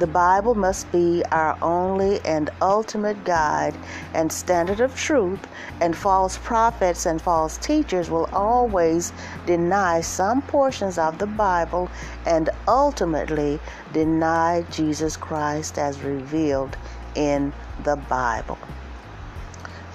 The 0.00 0.06
Bible 0.06 0.54
must 0.54 0.90
be 0.90 1.22
our 1.30 1.58
only 1.60 2.20
and 2.24 2.48
ultimate 2.62 3.22
guide 3.22 3.74
and 4.14 4.32
standard 4.32 4.80
of 4.80 4.96
truth, 4.96 5.46
and 5.78 5.94
false 5.94 6.38
prophets 6.38 7.04
and 7.04 7.20
false 7.20 7.58
teachers 7.58 8.08
will 8.08 8.26
always 8.32 9.12
deny 9.44 10.00
some 10.00 10.40
portions 10.40 10.96
of 10.96 11.18
the 11.18 11.26
Bible 11.26 11.90
and 12.24 12.48
ultimately 12.66 13.60
deny 13.92 14.64
Jesus 14.70 15.18
Christ 15.18 15.76
as 15.76 16.00
revealed 16.00 16.78
in 17.14 17.52
the 17.84 17.96
Bible. 17.96 18.56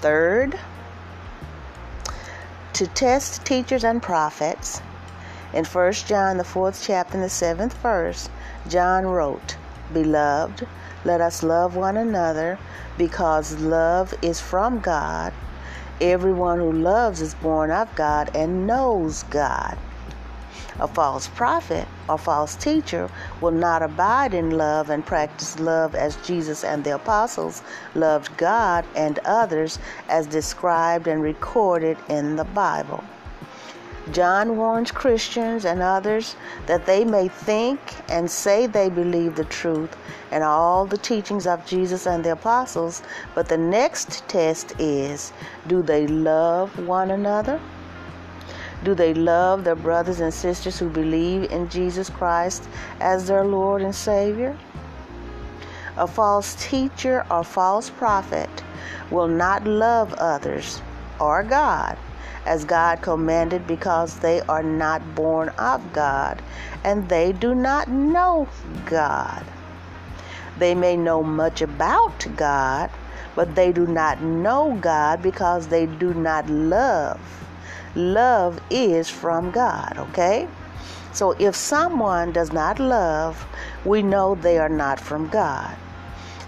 Third, 0.02 0.56
to 2.74 2.86
test 2.86 3.44
teachers 3.44 3.82
and 3.82 4.00
prophets. 4.00 4.80
In 5.52 5.64
1 5.64 5.92
John, 5.94 6.36
the 6.36 6.44
fourth 6.44 6.80
chapter, 6.80 7.14
and 7.14 7.24
the 7.24 7.28
seventh 7.28 7.74
verse, 7.78 8.28
John 8.68 9.04
wrote, 9.04 9.56
Beloved, 9.92 10.66
let 11.04 11.20
us 11.20 11.42
love 11.42 11.76
one 11.76 11.96
another 11.96 12.58
because 12.98 13.58
love 13.58 14.14
is 14.22 14.40
from 14.40 14.80
God. 14.80 15.32
Everyone 16.00 16.58
who 16.58 16.72
loves 16.72 17.20
is 17.20 17.34
born 17.34 17.70
of 17.70 17.94
God 17.94 18.30
and 18.34 18.66
knows 18.66 19.22
God. 19.24 19.78
A 20.78 20.86
false 20.86 21.28
prophet 21.28 21.88
or 22.06 22.18
false 22.18 22.54
teacher 22.54 23.10
will 23.40 23.50
not 23.50 23.82
abide 23.82 24.34
in 24.34 24.50
love 24.50 24.90
and 24.90 25.06
practice 25.06 25.58
love 25.58 25.94
as 25.94 26.16
Jesus 26.16 26.64
and 26.64 26.84
the 26.84 26.96
apostles 26.96 27.62
loved 27.94 28.36
God 28.36 28.84
and 28.94 29.18
others 29.20 29.78
as 30.10 30.26
described 30.26 31.06
and 31.06 31.22
recorded 31.22 31.96
in 32.10 32.36
the 32.36 32.44
Bible. 32.44 33.02
John 34.12 34.56
warns 34.56 34.92
Christians 34.92 35.64
and 35.64 35.82
others 35.82 36.36
that 36.66 36.86
they 36.86 37.04
may 37.04 37.26
think 37.26 37.80
and 38.08 38.30
say 38.30 38.66
they 38.66 38.88
believe 38.88 39.34
the 39.34 39.44
truth 39.44 39.96
and 40.30 40.44
all 40.44 40.86
the 40.86 40.96
teachings 40.96 41.44
of 41.44 41.66
Jesus 41.66 42.06
and 42.06 42.22
the 42.22 42.32
apostles, 42.32 43.02
but 43.34 43.48
the 43.48 43.56
next 43.56 44.28
test 44.28 44.74
is 44.78 45.32
do 45.66 45.82
they 45.82 46.06
love 46.06 46.78
one 46.86 47.10
another? 47.10 47.60
Do 48.84 48.94
they 48.94 49.12
love 49.12 49.64
their 49.64 49.74
brothers 49.74 50.20
and 50.20 50.32
sisters 50.32 50.78
who 50.78 50.88
believe 50.88 51.50
in 51.50 51.68
Jesus 51.68 52.08
Christ 52.08 52.68
as 53.00 53.26
their 53.26 53.44
Lord 53.44 53.82
and 53.82 53.94
Savior? 53.94 54.56
A 55.96 56.06
false 56.06 56.54
teacher 56.60 57.26
or 57.28 57.42
false 57.42 57.90
prophet 57.90 58.62
will 59.10 59.28
not 59.28 59.66
love 59.66 60.14
others 60.14 60.80
or 61.18 61.42
God 61.42 61.98
as 62.46 62.64
God 62.64 63.02
commanded 63.02 63.66
because 63.66 64.20
they 64.20 64.40
are 64.42 64.62
not 64.62 65.14
born 65.14 65.50
of 65.50 65.92
God 65.92 66.40
and 66.84 67.08
they 67.08 67.32
do 67.32 67.54
not 67.54 67.88
know 67.88 68.48
God. 68.86 69.44
They 70.58 70.74
may 70.74 70.96
know 70.96 71.22
much 71.22 71.60
about 71.60 72.26
God, 72.36 72.90
but 73.34 73.54
they 73.54 73.72
do 73.72 73.86
not 73.86 74.22
know 74.22 74.78
God 74.80 75.22
because 75.22 75.68
they 75.68 75.86
do 75.86 76.14
not 76.14 76.48
love. 76.48 77.20
Love 77.94 78.60
is 78.70 79.10
from 79.10 79.50
God, 79.50 79.96
okay? 79.98 80.48
So 81.12 81.32
if 81.32 81.54
someone 81.54 82.32
does 82.32 82.52
not 82.52 82.78
love, 82.78 83.46
we 83.84 84.02
know 84.02 84.34
they 84.34 84.58
are 84.58 84.68
not 84.68 85.00
from 85.00 85.28
God. 85.28 85.76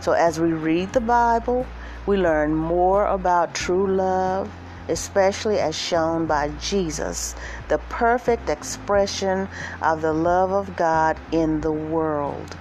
So 0.00 0.12
as 0.12 0.38
we 0.38 0.52
read 0.52 0.92
the 0.92 1.00
Bible, 1.00 1.66
we 2.06 2.16
learn 2.16 2.54
more 2.54 3.06
about 3.06 3.54
true 3.54 3.86
love 3.86 4.50
especially 4.88 5.58
as 5.58 5.74
shown 5.74 6.26
by 6.26 6.48
Jesus, 6.60 7.34
the 7.68 7.78
perfect 7.88 8.48
expression 8.48 9.48
of 9.82 10.02
the 10.02 10.12
love 10.12 10.50
of 10.50 10.76
God 10.76 11.16
in 11.32 11.60
the 11.60 11.72
world. 11.72 12.56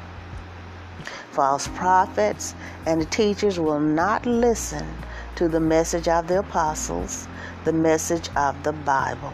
False 1.31 1.67
prophets 1.69 2.55
and 2.85 3.09
teachers 3.11 3.59
will 3.59 3.79
not 3.79 4.25
listen 4.25 4.87
to 5.35 5.47
the 5.47 5.59
message 5.59 6.07
of 6.07 6.27
the 6.27 6.39
apostles, 6.39 7.27
the 7.63 7.73
message 7.73 8.29
of 8.35 8.61
the 8.63 8.73
Bible. 8.73 9.33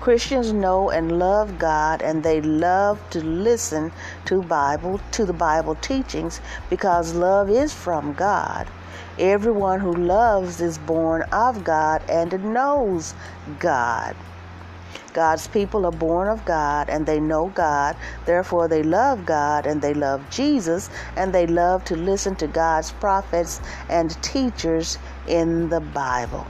Christians 0.00 0.52
know 0.52 0.90
and 0.90 1.18
love 1.18 1.58
God 1.58 2.00
and 2.02 2.22
they 2.22 2.40
love 2.40 2.98
to 3.10 3.22
listen 3.22 3.92
to 4.24 4.42
Bible 4.42 4.98
to 5.12 5.26
the 5.26 5.32
Bible 5.32 5.74
teachings 5.76 6.40
because 6.70 7.14
love 7.14 7.50
is 7.50 7.72
from 7.72 8.14
God 8.14 8.66
Everyone 9.20 9.80
who 9.80 9.92
loves 9.92 10.62
is 10.62 10.78
born 10.78 11.22
of 11.30 11.62
God 11.62 12.02
and 12.08 12.32
knows 12.54 13.12
God. 13.58 14.16
God's 15.12 15.46
people 15.46 15.84
are 15.84 15.92
born 15.92 16.28
of 16.28 16.42
God 16.46 16.88
and 16.88 17.04
they 17.04 17.20
know 17.20 17.48
God. 17.48 17.96
Therefore, 18.24 18.66
they 18.66 18.82
love 18.82 19.26
God 19.26 19.66
and 19.66 19.82
they 19.82 19.92
love 19.92 20.24
Jesus 20.30 20.88
and 21.16 21.34
they 21.34 21.46
love 21.46 21.84
to 21.84 21.96
listen 21.96 22.34
to 22.36 22.46
God's 22.46 22.92
prophets 22.92 23.60
and 23.90 24.10
teachers 24.22 24.96
in 25.26 25.68
the 25.68 25.80
Bible. 25.80 26.46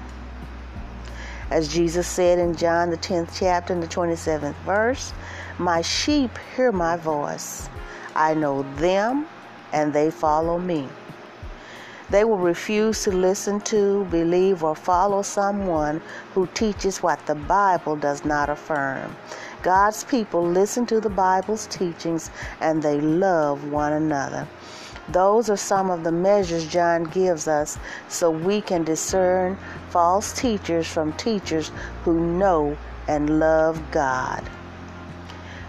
As 1.51 1.73
Jesus 1.73 2.07
said 2.07 2.39
in 2.39 2.55
John, 2.55 2.91
the 2.91 2.99
10th 2.99 3.37
chapter, 3.37 3.73
and 3.73 3.83
the 3.83 3.89
27th 3.89 4.55
verse, 4.65 5.13
My 5.59 5.83
sheep 5.83 6.31
hear 6.55 6.71
my 6.71 6.97
voice. 6.97 7.69
I 8.15 8.35
know 8.35 8.63
them 8.77 9.27
and 9.73 9.93
they 9.93 10.13
follow 10.13 10.57
me. 10.57 10.89
They 12.11 12.25
will 12.25 12.39
refuse 12.39 13.05
to 13.05 13.13
listen 13.13 13.61
to, 13.63 14.05
believe, 14.07 14.65
or 14.65 14.75
follow 14.75 15.23
someone 15.23 16.03
who 16.35 16.49
teaches 16.49 17.03
what 17.03 17.25
the 17.27 17.37
Bible 17.37 17.95
does 17.95 18.25
not 18.25 18.51
affirm. 18.51 19.17
God's 19.63 20.03
people 20.05 20.45
listen 20.45 20.87
to 20.87 21.01
the 21.01 21.11
Bible's 21.11 21.67
teachings 21.69 22.31
and 22.61 22.83
they 22.83 23.01
love 23.01 23.71
one 23.71 23.93
another. 23.93 24.49
Those 25.09 25.51
are 25.51 25.57
some 25.57 25.91
of 25.91 26.05
the 26.05 26.13
measures 26.13 26.67
John 26.67 27.05
gives 27.05 27.47
us 27.47 27.79
so 28.09 28.31
we 28.31 28.61
can 28.61 28.85
discern 28.85 29.59
false 29.91 30.33
teachers 30.33 30.87
from 30.87 31.13
teachers 31.15 31.71
who 32.05 32.21
know 32.39 32.77
and 33.09 33.39
love 33.39 33.83
God. 33.91 34.49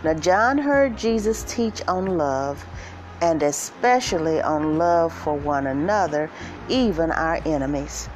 Now, 0.03 0.13
John 0.15 0.57
heard 0.57 0.97
Jesus 0.97 1.43
teach 1.43 1.81
on 1.87 2.17
love 2.17 2.65
and 3.21 3.43
especially 3.43 4.41
on 4.41 4.77
love 4.77 5.13
for 5.13 5.35
one 5.35 5.67
another, 5.67 6.29
even 6.69 7.11
our 7.11 7.39
enemies. 7.45 8.09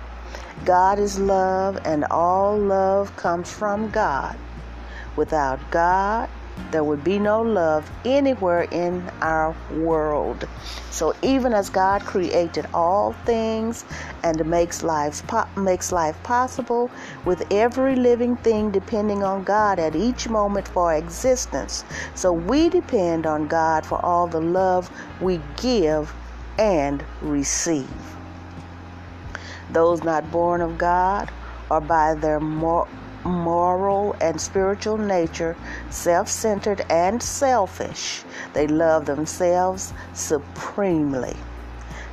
God 0.66 1.00
is 1.00 1.20
love, 1.20 1.80
and 1.86 2.06
all 2.10 2.58
love 2.58 3.16
comes 3.16 3.52
from 3.52 3.90
God. 3.92 4.38
Without 5.16 5.60
God, 5.72 6.30
there 6.72 6.84
would 6.84 7.04
be 7.04 7.20
no 7.20 7.42
love 7.42 7.90
anywhere 8.06 8.64
in 8.64 9.10
our 9.22 9.56
world. 9.72 10.48
So 10.90 11.16
even 11.22 11.54
as 11.54 11.70
God 11.70 12.02
created 12.02 12.66
all 12.74 13.14
things 13.26 13.86
and 14.24 14.46
makes 14.46 14.84
life 14.84 15.24
makes 15.58 15.92
life 15.92 16.22
possible 16.24 16.90
with 17.26 17.52
every 17.52 17.96
living 17.96 18.36
thing 18.38 18.72
depending 18.72 19.24
on 19.24 19.44
God 19.44 19.80
at 19.80 19.96
each 19.96 20.28
moment 20.30 20.68
for 20.68 20.94
existence. 20.94 21.84
So 22.14 22.32
we 22.32 22.70
depend 22.70 23.26
on 23.26 23.48
God 23.48 23.86
for 23.86 24.04
all 24.04 24.28
the 24.28 24.42
love 24.42 24.90
we 25.22 25.42
give 25.58 26.14
and 26.58 27.04
receive. 27.22 27.90
Those 29.70 30.04
not 30.04 30.32
born 30.32 30.62
of 30.62 30.78
God 30.78 31.30
are 31.70 31.82
by 31.82 32.14
their 32.14 32.40
moral 33.26 34.16
and 34.22 34.40
spiritual 34.40 34.98
nature 34.98 35.58
self 35.90 36.30
centered 36.30 36.86
and 36.90 37.22
selfish. 37.22 38.24
They 38.54 38.68
love 38.68 39.06
themselves 39.06 39.94
supremely. 40.14 41.36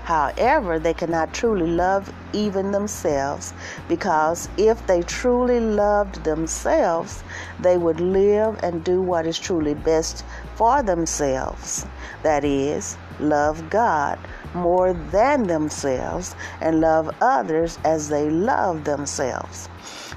However, 0.05 0.81
they 0.81 0.95
cannot 0.95 1.33
truly 1.33 1.69
love 1.69 2.13
even 2.33 2.73
themselves 2.73 3.55
because 3.89 4.49
if 4.57 4.85
they 4.89 5.03
truly 5.03 5.61
loved 5.61 6.25
themselves, 6.25 7.23
they 7.61 7.79
would 7.79 8.01
live 8.01 8.59
and 8.65 8.83
do 8.83 9.01
what 9.01 9.27
is 9.27 9.39
truly 9.39 9.75
best 9.75 10.25
for 10.57 10.83
themselves. 10.83 11.87
That 12.25 12.45
is, 12.45 12.97
love 13.21 13.71
God 13.71 14.19
more 14.55 14.93
than 14.93 15.47
themselves 15.47 16.35
and 16.61 16.81
love 16.81 17.15
others 17.21 17.79
as 17.85 18.09
they 18.09 18.29
love 18.29 18.85
themselves. 18.85 19.69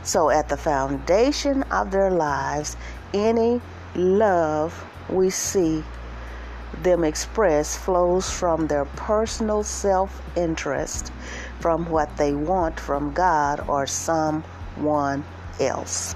So, 0.05 0.29
at 0.29 0.49
the 0.49 0.57
foundation 0.57 1.63
of 1.63 1.89
their 1.89 2.11
lives, 2.11 2.77
any 3.11 3.59
love 3.95 4.85
we 5.09 5.31
see 5.31 5.83
them 6.83 7.03
express 7.03 7.75
flows 7.75 8.29
from 8.29 8.67
their 8.67 8.85
personal 8.85 9.63
self 9.63 10.21
interest, 10.37 11.11
from 11.59 11.89
what 11.89 12.17
they 12.17 12.33
want 12.33 12.79
from 12.79 13.13
God 13.13 13.67
or 13.67 13.87
someone 13.87 15.25
else. 15.59 16.15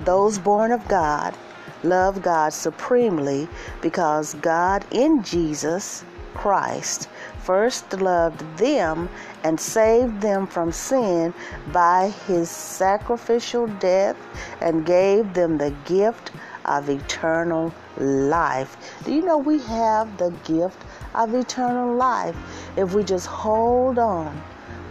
Those 0.00 0.38
born 0.38 0.70
of 0.70 0.86
God 0.88 1.34
love 1.82 2.22
God 2.22 2.52
supremely 2.52 3.48
because 3.80 4.34
God 4.34 4.84
in 4.90 5.22
Jesus 5.22 6.04
Christ 6.34 7.08
first 7.42 7.92
loved 8.00 8.40
them 8.58 9.08
and 9.42 9.58
saved 9.58 10.20
them 10.20 10.46
from 10.46 10.70
sin 10.70 11.34
by 11.72 12.12
his 12.26 12.48
sacrificial 12.48 13.66
death 13.78 14.16
and 14.60 14.86
gave 14.86 15.34
them 15.34 15.58
the 15.58 15.74
gift 15.84 16.30
of 16.64 16.88
eternal 16.88 17.72
life. 17.98 18.76
Do 19.04 19.12
you 19.12 19.22
know 19.22 19.38
we 19.38 19.58
have 19.60 20.16
the 20.18 20.30
gift 20.44 20.80
of 21.14 21.34
eternal 21.34 21.94
life 21.94 22.36
if 22.76 22.94
we 22.94 23.02
just 23.02 23.26
hold 23.26 23.98
on, 23.98 24.36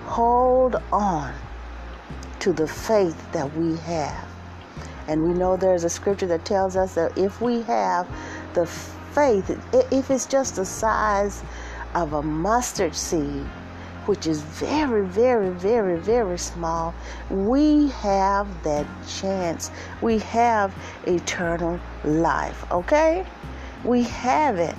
hold 0.06 0.76
on 0.92 1.34
to 2.40 2.52
the 2.54 2.68
faith 2.68 3.32
that 3.32 3.56
we 3.56 3.78
have? 3.78 4.28
And 5.08 5.24
we 5.24 5.34
know 5.34 5.58
there's 5.58 5.84
a 5.84 5.90
scripture 5.90 6.28
that 6.28 6.46
tells 6.46 6.76
us 6.76 6.96
that 6.96 7.18
if 7.18 7.42
we 7.42 7.62
have 7.64 8.08
the 8.54 8.66
faith, 8.66 9.50
if 9.92 10.12
it's 10.12 10.26
just 10.26 10.56
the 10.56 10.66
size 10.66 11.44
of 11.95 12.13
a 12.13 12.21
mustard 12.21 12.95
seed, 12.95 13.45
which 14.06 14.27
is 14.27 14.41
very, 14.41 15.06
very, 15.06 15.49
very, 15.49 15.97
very 15.97 16.38
small, 16.38 16.93
we 17.30 17.89
have 17.89 18.47
that 18.63 18.86
chance. 19.08 19.71
We 20.01 20.19
have 20.19 20.73
eternal 21.06 21.80
life, 22.04 22.65
okay? 22.71 23.25
We 23.84 24.04
have 24.04 24.58
it. 24.58 24.75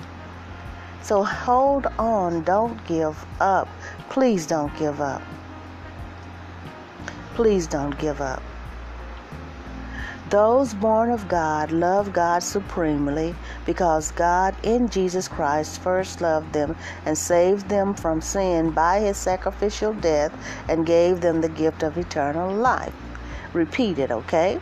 So 1.03 1.21
hold 1.21 1.87
on. 1.99 2.43
Don't 2.43 2.83
give 2.87 3.25
up. 3.41 3.67
Please 4.09 4.47
don't 4.47 4.75
give 4.77 5.01
up. 5.01 5.21
Please 7.35 7.67
don't 7.67 7.97
give 7.99 8.21
up. 8.21 8.41
Those 10.33 10.73
born 10.73 11.11
of 11.11 11.27
God 11.27 11.71
love 11.71 12.11
God 12.11 12.41
supremely 12.41 13.35
because 13.67 14.09
God 14.13 14.55
in 14.63 14.89
Jesus 14.89 15.27
Christ 15.27 15.79
first 15.79 16.21
loved 16.21 16.53
them 16.53 16.75
and 17.05 17.15
saved 17.15 17.69
them 17.69 17.93
from 17.93 18.19
sin 18.19 18.71
by 18.71 18.99
his 18.99 19.15
sacrificial 19.15 19.93
death 19.93 20.33
and 20.67 20.87
gave 20.87 21.21
them 21.21 21.41
the 21.41 21.49
gift 21.49 21.83
of 21.83 21.99
eternal 21.99 22.51
life. 22.51 22.95
Repeat 23.53 23.99
it, 23.99 24.09
okay? 24.09 24.59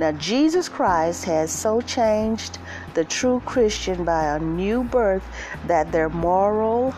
Now, 0.00 0.10
Jesus 0.10 0.68
Christ 0.68 1.22
has 1.26 1.52
so 1.52 1.80
changed 1.82 2.58
the 2.94 3.04
true 3.04 3.40
Christian 3.46 4.04
by 4.04 4.24
a 4.24 4.40
new 4.40 4.82
birth 4.82 5.24
that 5.68 5.92
their 5.92 6.08
moral 6.08 6.96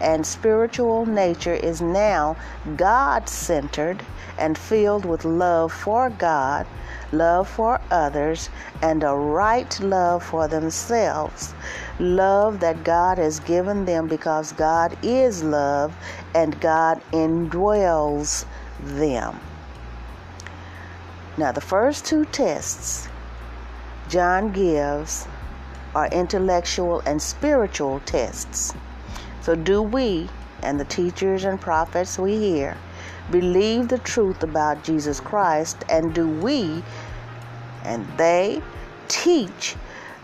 and 0.00 0.26
spiritual 0.26 1.04
nature 1.04 1.52
is 1.52 1.82
now 1.82 2.38
God 2.74 3.28
centered 3.28 4.02
and 4.38 4.56
filled 4.56 5.04
with 5.04 5.26
love 5.26 5.74
for 5.74 6.08
God 6.08 6.66
love 7.16 7.48
for 7.48 7.80
others, 7.90 8.50
and 8.82 9.02
a 9.02 9.14
right 9.14 9.80
love 9.80 10.22
for 10.22 10.48
themselves. 10.48 11.54
Love 11.98 12.60
that 12.60 12.84
God 12.84 13.18
has 13.18 13.40
given 13.40 13.84
them 13.84 14.06
because 14.08 14.52
God 14.52 14.96
is 15.02 15.42
love 15.42 15.94
and 16.34 16.60
God 16.60 17.00
indwells 17.12 18.44
them. 18.80 19.40
Now, 21.38 21.52
the 21.52 21.60
first 21.60 22.04
two 22.04 22.24
tests 22.26 23.08
John 24.08 24.52
gives 24.52 25.26
are 25.94 26.06
intellectual 26.08 27.00
and 27.06 27.20
spiritual 27.20 28.00
tests. 28.06 28.72
So, 29.40 29.54
do 29.54 29.82
we 29.82 30.28
and 30.62 30.78
the 30.78 30.84
teachers 30.84 31.44
and 31.44 31.60
prophets 31.60 32.18
we 32.18 32.36
hear 32.36 32.76
believe 33.30 33.88
the 33.88 33.98
truth 33.98 34.42
about 34.42 34.84
Jesus 34.84 35.18
Christ? 35.18 35.84
And 35.88 36.14
do 36.14 36.28
we 36.28 36.82
and 37.86 38.06
they 38.18 38.60
teach 39.08 39.76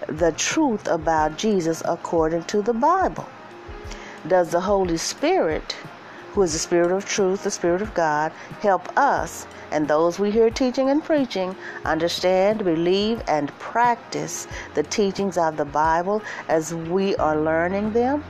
the 0.09 0.33
truth 0.33 0.87
about 0.89 1.39
Jesus 1.39 1.83
according 1.87 2.45
to 2.45 2.61
the 2.61 2.75
Bible? 2.75 3.27
Does 4.27 4.51
the 4.51 4.61
Holy 4.61 4.97
Spirit, 4.99 5.77
who 6.33 6.43
is 6.43 6.53
the 6.53 6.59
Spirit 6.59 6.93
of 6.93 7.05
truth, 7.05 7.45
the 7.45 7.51
Spirit 7.51 7.83
of 7.83 7.95
God, 7.95 8.33
help 8.61 8.97
us 8.99 9.47
and 9.73 9.89
those 9.89 10.19
we 10.19 10.31
hear 10.31 10.51
teaching 10.51 10.91
and 10.91 11.03
preaching 11.03 11.57
understand, 11.85 12.65
believe, 12.65 13.23
and 13.27 13.49
practice 13.59 14.47
the 14.75 14.83
teachings 14.83 15.39
of 15.39 15.57
the 15.57 15.65
Bible 15.65 16.23
as 16.49 16.75
we 16.75 17.17
are 17.17 17.41
learning 17.41 17.93
them? 17.93 18.23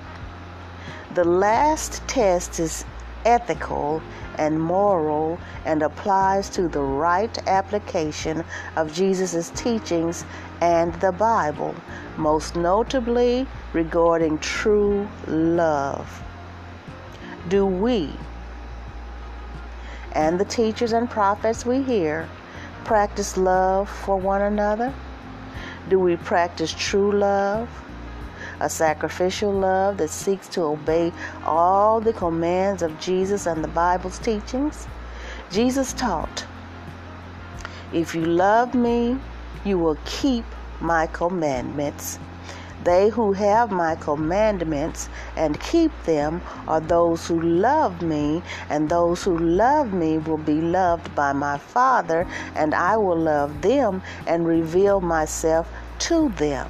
The 1.14 1.24
last 1.24 2.00
test 2.06 2.60
is 2.60 2.84
ethical 3.24 4.02
and 4.38 4.60
moral 4.60 5.38
and 5.64 5.82
applies 5.82 6.48
to 6.50 6.68
the 6.68 6.80
right 6.80 7.36
application 7.46 8.44
of 8.76 8.92
Jesus' 8.92 9.50
teachings 9.50 10.24
and 10.60 10.92
the 11.00 11.12
Bible, 11.12 11.74
most 12.16 12.56
notably 12.56 13.46
regarding 13.72 14.38
true 14.38 15.08
love. 15.26 16.22
Do 17.48 17.66
we 17.66 18.12
and 20.14 20.38
the 20.38 20.44
teachers 20.44 20.92
and 20.92 21.08
prophets 21.08 21.64
we 21.64 21.82
hear 21.82 22.28
practice 22.84 23.36
love 23.36 23.88
for 23.88 24.16
one 24.16 24.42
another? 24.42 24.92
Do 25.88 25.98
we 25.98 26.16
practice 26.16 26.72
true 26.72 27.12
love? 27.12 27.68
A 28.62 28.68
sacrificial 28.68 29.52
love 29.52 29.96
that 29.98 30.08
seeks 30.08 30.48
to 30.48 30.62
obey 30.62 31.12
all 31.44 32.00
the 32.00 32.12
commands 32.12 32.80
of 32.80 32.98
Jesus 33.00 33.46
and 33.46 33.62
the 33.62 33.68
Bible's 33.68 34.20
teachings. 34.20 34.86
Jesus 35.50 35.92
taught, 35.92 36.46
If 37.92 38.14
you 38.14 38.24
love 38.24 38.74
me, 38.74 39.18
you 39.64 39.78
will 39.78 39.98
keep 40.04 40.44
my 40.80 41.08
commandments. 41.08 42.20
They 42.84 43.10
who 43.10 43.32
have 43.32 43.70
my 43.70 43.96
commandments 43.96 45.08
and 45.36 45.60
keep 45.60 45.92
them 46.04 46.40
are 46.66 46.80
those 46.80 47.26
who 47.26 47.40
love 47.40 48.02
me, 48.02 48.42
and 48.70 48.88
those 48.88 49.22
who 49.22 49.38
love 49.38 49.92
me 49.92 50.18
will 50.18 50.38
be 50.38 50.60
loved 50.60 51.14
by 51.14 51.32
my 51.32 51.58
Father, 51.58 52.26
and 52.56 52.74
I 52.74 52.96
will 52.96 53.18
love 53.18 53.62
them 53.62 54.02
and 54.26 54.46
reveal 54.46 55.00
myself 55.00 55.68
to 56.00 56.28
them. 56.30 56.68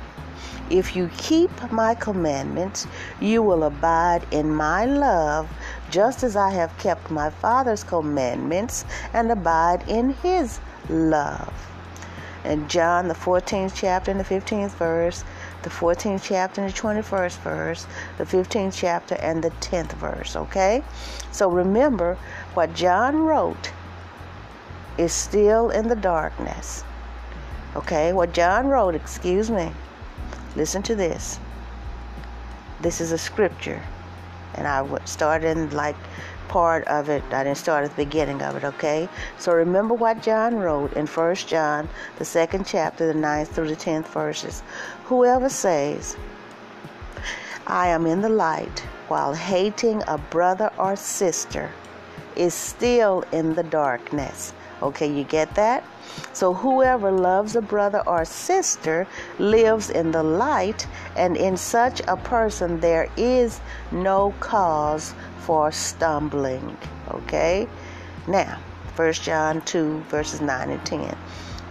If 0.73 0.97
you 0.97 1.11
keep 1.19 1.51
my 1.71 1.95
commandments, 1.95 2.87
you 3.21 3.43
will 3.43 3.65
abide 3.65 4.25
in 4.31 4.55
my 4.55 4.87
love, 4.87 5.51
just 5.91 6.25
as 6.25 6.35
I 6.35 6.51
have 6.53 6.77
kept 6.79 7.11
my 7.11 7.29
Father's 7.29 7.85
commandments 7.85 8.87
and 9.13 9.31
abide 9.31 9.87
in 9.87 10.15
his 10.15 10.61
love. 10.89 11.53
And 12.45 12.71
John, 12.71 13.07
the 13.07 13.15
14th 13.15 13.73
chapter 13.75 14.11
and 14.11 14.19
the 14.19 14.25
15th 14.25 14.71
verse, 14.71 15.25
the 15.63 15.69
14th 15.69 16.23
chapter 16.25 16.63
and 16.63 16.73
the 16.73 16.77
21st 16.77 17.39
verse, 17.41 17.87
the 18.17 18.25
15th 18.25 18.73
chapter 18.75 19.15
and 19.17 19.45
the 19.45 19.51
10th 19.61 19.93
verse, 19.93 20.37
okay? 20.37 20.83
So 21.33 21.51
remember, 21.51 22.17
what 22.55 22.75
John 22.75 23.19
wrote 23.19 23.71
is 24.97 25.13
still 25.13 25.69
in 25.69 25.89
the 25.89 25.97
darkness. 25.97 26.83
Okay, 27.77 28.15
what 28.15 28.33
John 28.33 28.69
wrote, 28.69 28.95
excuse 28.95 29.51
me, 29.51 29.71
Listen 30.55 30.83
to 30.83 30.95
this. 30.95 31.41
This 32.81 33.01
is 33.01 33.13
a 33.13 33.19
scripture, 33.19 33.83
and 34.55 34.67
I 34.67 34.87
started 35.05 35.57
in 35.57 35.71
like 35.71 35.97
part 36.49 36.87
of 36.89 37.09
it. 37.09 37.23
I 37.31 37.45
didn't 37.45 37.57
start 37.57 37.85
at 37.85 37.91
the 37.97 38.05
beginning 38.05 38.43
of 38.43 38.57
it, 38.57 38.65
okay? 38.65 39.09
So 39.39 39.53
remember 39.53 39.95
what 39.95 40.23
John 40.23 40.57
wrote 40.57 40.93
in 40.93 41.07
First 41.07 41.49
John, 41.49 41.89
the 42.19 42.25
second 42.25 42.67
chapter, 42.67 43.07
the 43.07 43.15
ninth 43.15 43.55
through 43.55 43.69
the 43.69 43.77
tenth 43.77 44.09
verses. 44.13 44.63
Whoever 45.05 45.49
says, 45.49 46.17
I 47.67 47.89
am 47.89 48.07
in 48.07 48.21
the 48.21 48.29
light 48.29 48.81
while 49.09 49.33
hating 49.33 50.03
a 50.07 50.19
brother 50.19 50.71
or 50.77 50.97
sister 50.97 51.71
is 52.37 52.53
still 52.53 53.25
in 53.33 53.55
the 53.55 53.63
darkness. 53.63 54.53
Okay, 54.83 55.11
you 55.11 55.25
get 55.25 55.55
that? 55.55 55.85
So 56.33 56.53
whoever 56.53 57.11
loves 57.11 57.57
a 57.57 57.63
brother 57.63 58.03
or 58.07 58.25
sister 58.25 59.07
lives 59.39 59.91
in 59.91 60.11
the 60.11 60.23
light, 60.23 60.87
and 61.17 61.37
in 61.37 61.57
such 61.57 62.01
a 62.09 62.17
person 62.17 62.81
there 62.81 63.09
is 63.17 63.61
no 63.91 64.35
cause 64.41 65.15
for 65.39 65.71
stumbling. 65.73 66.77
Okay? 67.11 67.69
Now, 68.27 68.59
1 68.97 69.13
John 69.15 69.63
2, 69.63 70.01
verses 70.09 70.41
9 70.41 70.71
and 70.71 70.85
10. 70.85 71.17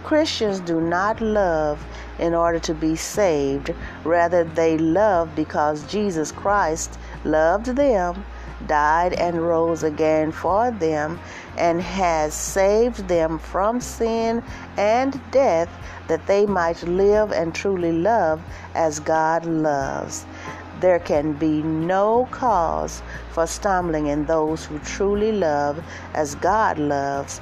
Christians 0.02 0.60
do 0.60 0.80
not 0.80 1.20
love 1.20 1.84
in 2.18 2.34
order 2.34 2.58
to 2.58 2.74
be 2.74 2.96
saved. 2.96 3.72
Rather, 4.04 4.44
they 4.44 4.76
love 4.76 5.34
because 5.36 5.86
Jesus 5.86 6.32
Christ 6.32 6.98
loved 7.24 7.66
them, 7.66 8.24
died 8.66 9.12
and 9.14 9.40
rose 9.40 9.82
again 9.82 10.32
for 10.32 10.70
them, 10.70 11.18
and 11.56 11.80
has 11.82 12.34
saved 12.34 13.08
them 13.08 13.38
from 13.38 13.80
sin 13.80 14.42
and 14.76 15.20
death 15.30 15.68
that 16.08 16.26
they 16.26 16.46
might 16.46 16.82
live 16.82 17.32
and 17.32 17.54
truly 17.54 17.92
love 17.92 18.42
as 18.74 19.00
God 19.00 19.44
loves. 19.44 20.26
There 20.80 20.98
can 20.98 21.32
be 21.34 21.62
no 21.62 22.26
cause 22.30 23.02
for 23.30 23.46
stumbling 23.46 24.08
in 24.08 24.26
those 24.26 24.64
who 24.64 24.78
truly 24.80 25.32
love 25.32 25.82
as 26.14 26.34
God 26.36 26.78
loves 26.78 27.40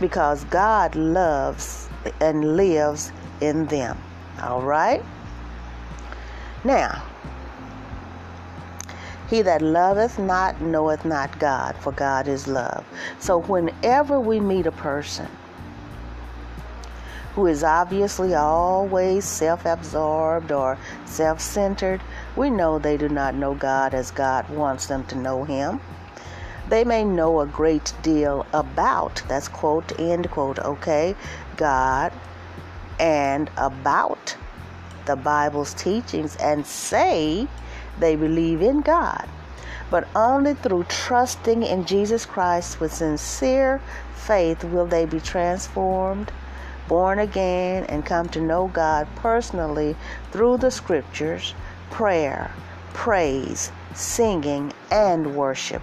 because 0.00 0.44
God 0.44 0.94
loves 0.94 1.88
and 2.20 2.56
lives 2.56 3.12
in 3.40 3.66
them. 3.66 3.98
All 4.42 4.62
right? 4.62 5.02
Now, 6.64 7.02
he 9.32 9.40
that 9.40 9.62
loveth 9.62 10.18
not 10.18 10.60
knoweth 10.60 11.06
not 11.06 11.38
God, 11.38 11.74
for 11.76 11.90
God 11.92 12.28
is 12.28 12.46
love. 12.46 12.84
So 13.18 13.40
whenever 13.40 14.20
we 14.20 14.38
meet 14.40 14.66
a 14.66 14.72
person 14.72 15.26
who 17.34 17.46
is 17.46 17.64
obviously 17.64 18.34
always 18.34 19.24
self 19.24 19.64
absorbed 19.64 20.52
or 20.52 20.76
self 21.06 21.40
centered, 21.40 22.02
we 22.36 22.50
know 22.50 22.78
they 22.78 22.98
do 22.98 23.08
not 23.08 23.34
know 23.34 23.54
God 23.54 23.94
as 23.94 24.10
God 24.10 24.46
wants 24.50 24.88
them 24.88 25.02
to 25.06 25.16
know 25.16 25.44
Him. 25.44 25.80
They 26.68 26.84
may 26.84 27.02
know 27.02 27.40
a 27.40 27.46
great 27.46 27.94
deal 28.02 28.44
about, 28.52 29.22
that's 29.28 29.48
quote, 29.48 29.98
end 29.98 30.30
quote, 30.30 30.58
okay, 30.58 31.16
God 31.56 32.12
and 33.00 33.50
about 33.56 34.36
the 35.06 35.16
Bible's 35.16 35.72
teachings 35.72 36.36
and 36.36 36.66
say 36.66 37.48
they 37.98 38.16
believe 38.16 38.62
in 38.62 38.80
God, 38.80 39.28
but 39.90 40.08
only 40.14 40.54
through 40.54 40.84
trusting 40.84 41.62
in 41.62 41.84
Jesus 41.84 42.24
Christ 42.24 42.80
with 42.80 42.92
sincere 42.94 43.80
faith 44.14 44.64
will 44.64 44.86
they 44.86 45.04
be 45.04 45.20
transformed, 45.20 46.30
born 46.88 47.18
again, 47.18 47.84
and 47.84 48.06
come 48.06 48.28
to 48.30 48.40
know 48.40 48.68
God 48.72 49.06
personally 49.16 49.96
through 50.30 50.58
the 50.58 50.70
scriptures, 50.70 51.54
prayer, 51.90 52.50
praise, 52.94 53.70
singing, 53.94 54.72
and 54.90 55.36
worship. 55.36 55.82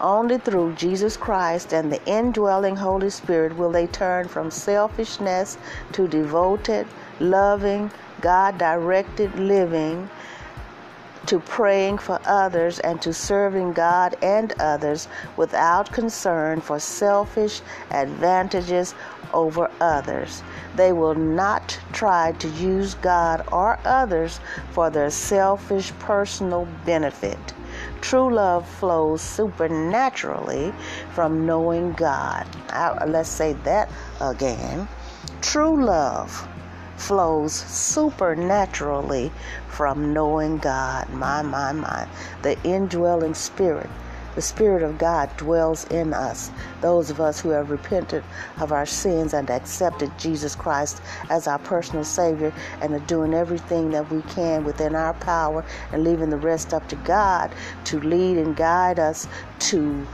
Only 0.00 0.38
through 0.38 0.74
Jesus 0.74 1.16
Christ 1.16 1.72
and 1.72 1.92
the 1.92 2.04
indwelling 2.06 2.76
Holy 2.76 3.10
Spirit 3.10 3.56
will 3.56 3.72
they 3.72 3.88
turn 3.88 4.28
from 4.28 4.50
selfishness 4.50 5.58
to 5.92 6.06
devoted, 6.06 6.86
loving, 7.18 7.90
God 8.20 8.58
directed 8.58 9.34
living 9.38 10.08
to 11.28 11.38
praying 11.40 11.98
for 11.98 12.18
others 12.24 12.78
and 12.78 13.02
to 13.02 13.12
serving 13.12 13.74
God 13.74 14.16
and 14.22 14.50
others 14.58 15.08
without 15.36 15.92
concern 15.92 16.62
for 16.62 16.80
selfish 16.80 17.60
advantages 17.90 18.94
over 19.34 19.70
others. 19.78 20.42
They 20.74 20.92
will 20.92 21.14
not 21.14 21.78
try 21.92 22.32
to 22.32 22.48
use 22.48 22.94
God 22.94 23.46
or 23.52 23.78
others 23.84 24.40
for 24.70 24.88
their 24.88 25.10
selfish 25.10 25.92
personal 25.98 26.66
benefit. 26.86 27.38
True 28.00 28.34
love 28.34 28.66
flows 28.66 29.20
supernaturally 29.20 30.72
from 31.12 31.44
knowing 31.44 31.92
God. 31.92 32.46
I, 32.70 33.04
let's 33.04 33.28
say 33.28 33.52
that 33.64 33.90
again. 34.18 34.88
True 35.42 35.84
love 35.84 36.48
flows 36.98 37.52
supernaturally 37.52 39.32
from 39.68 40.12
knowing 40.12 40.58
God. 40.58 41.08
My, 41.10 41.42
my, 41.42 41.72
my. 41.72 42.06
The 42.42 42.60
indwelling 42.64 43.34
spirit. 43.34 43.88
The 44.34 44.42
Spirit 44.42 44.84
of 44.84 44.98
God 44.98 45.36
dwells 45.36 45.84
in 45.86 46.14
us, 46.14 46.52
those 46.80 47.10
of 47.10 47.20
us 47.20 47.40
who 47.40 47.48
have 47.48 47.70
repented 47.70 48.22
of 48.60 48.70
our 48.70 48.86
sins 48.86 49.34
and 49.34 49.50
accepted 49.50 50.16
Jesus 50.16 50.54
Christ 50.54 51.02
as 51.28 51.48
our 51.48 51.58
personal 51.58 52.04
Savior 52.04 52.52
and 52.80 52.94
are 52.94 53.00
doing 53.00 53.34
everything 53.34 53.90
that 53.90 54.08
we 54.12 54.22
can 54.22 54.62
within 54.62 54.94
our 54.94 55.14
power 55.14 55.64
and 55.90 56.04
leaving 56.04 56.30
the 56.30 56.36
rest 56.36 56.72
up 56.72 56.88
to 56.88 56.96
God 56.96 57.52
to 57.86 57.98
lead 57.98 58.38
and 58.38 58.54
guide 58.54 59.00
us 59.00 59.26
to 59.70 60.06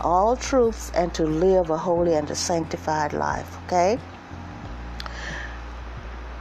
all 0.00 0.34
truths 0.34 0.90
and 0.96 1.14
to 1.14 1.24
live 1.24 1.70
a 1.70 1.78
holy 1.78 2.14
and 2.14 2.28
a 2.32 2.34
sanctified 2.34 3.12
life. 3.12 3.56
Okay? 3.66 3.96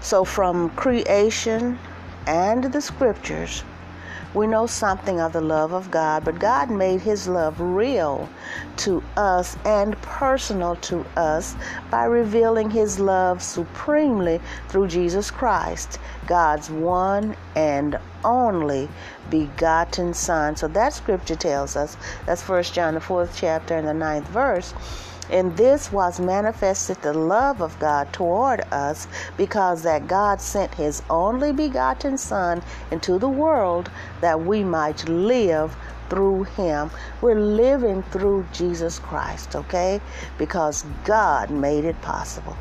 So, 0.07 0.23
from 0.23 0.69
creation 0.69 1.77
and 2.27 2.63
the 2.63 2.79
scriptures, 2.79 3.65
we 4.33 4.47
know 4.47 4.65
something 4.65 5.19
of 5.19 5.33
the 5.33 5.41
love 5.41 5.73
of 5.73 5.91
God, 5.91 6.23
but 6.23 6.39
God 6.39 6.71
made 6.71 7.01
His 7.01 7.27
love 7.27 7.59
real 7.59 8.29
to 8.77 9.03
us 9.17 9.57
and 9.65 10.01
personal 10.01 10.77
to 10.77 11.05
us 11.17 11.57
by 11.91 12.05
revealing 12.05 12.69
His 12.69 13.01
love 13.01 13.43
supremely 13.43 14.39
through 14.69 14.87
Jesus 14.87 15.29
Christ, 15.29 15.99
God's 16.25 16.69
one 16.69 17.35
and 17.57 17.99
only 18.23 18.87
begotten 19.29 20.13
Son. 20.13 20.55
So 20.55 20.69
that 20.69 20.93
scripture 20.93 21.35
tells 21.35 21.75
us 21.75 21.97
that's 22.25 22.41
First 22.41 22.73
John, 22.73 22.93
the 22.93 23.01
fourth 23.01 23.35
chapter, 23.35 23.75
and 23.75 23.85
the 23.85 23.93
ninth 23.93 24.29
verse 24.29 24.73
in 25.29 25.55
this 25.55 25.91
was 25.91 26.19
manifested 26.19 27.01
the 27.01 27.13
love 27.13 27.61
of 27.61 27.77
God 27.79 28.11
toward 28.13 28.61
us, 28.71 29.07
because 29.37 29.83
that 29.83 30.07
God 30.07 30.41
sent 30.41 30.73
his 30.75 31.01
only 31.09 31.51
begotten 31.51 32.17
Son 32.17 32.61
into 32.91 33.17
the 33.19 33.29
world 33.29 33.91
that 34.21 34.39
we 34.39 34.63
might 34.63 35.07
live 35.09 35.75
through 36.09 36.43
him. 36.43 36.89
We're 37.21 37.39
living 37.39 38.03
through 38.03 38.45
Jesus 38.53 38.99
Christ, 38.99 39.55
okay? 39.55 39.99
Because 40.37 40.85
God 41.03 41.49
made 41.49 41.85
it 41.85 42.01
possible. 42.01 42.55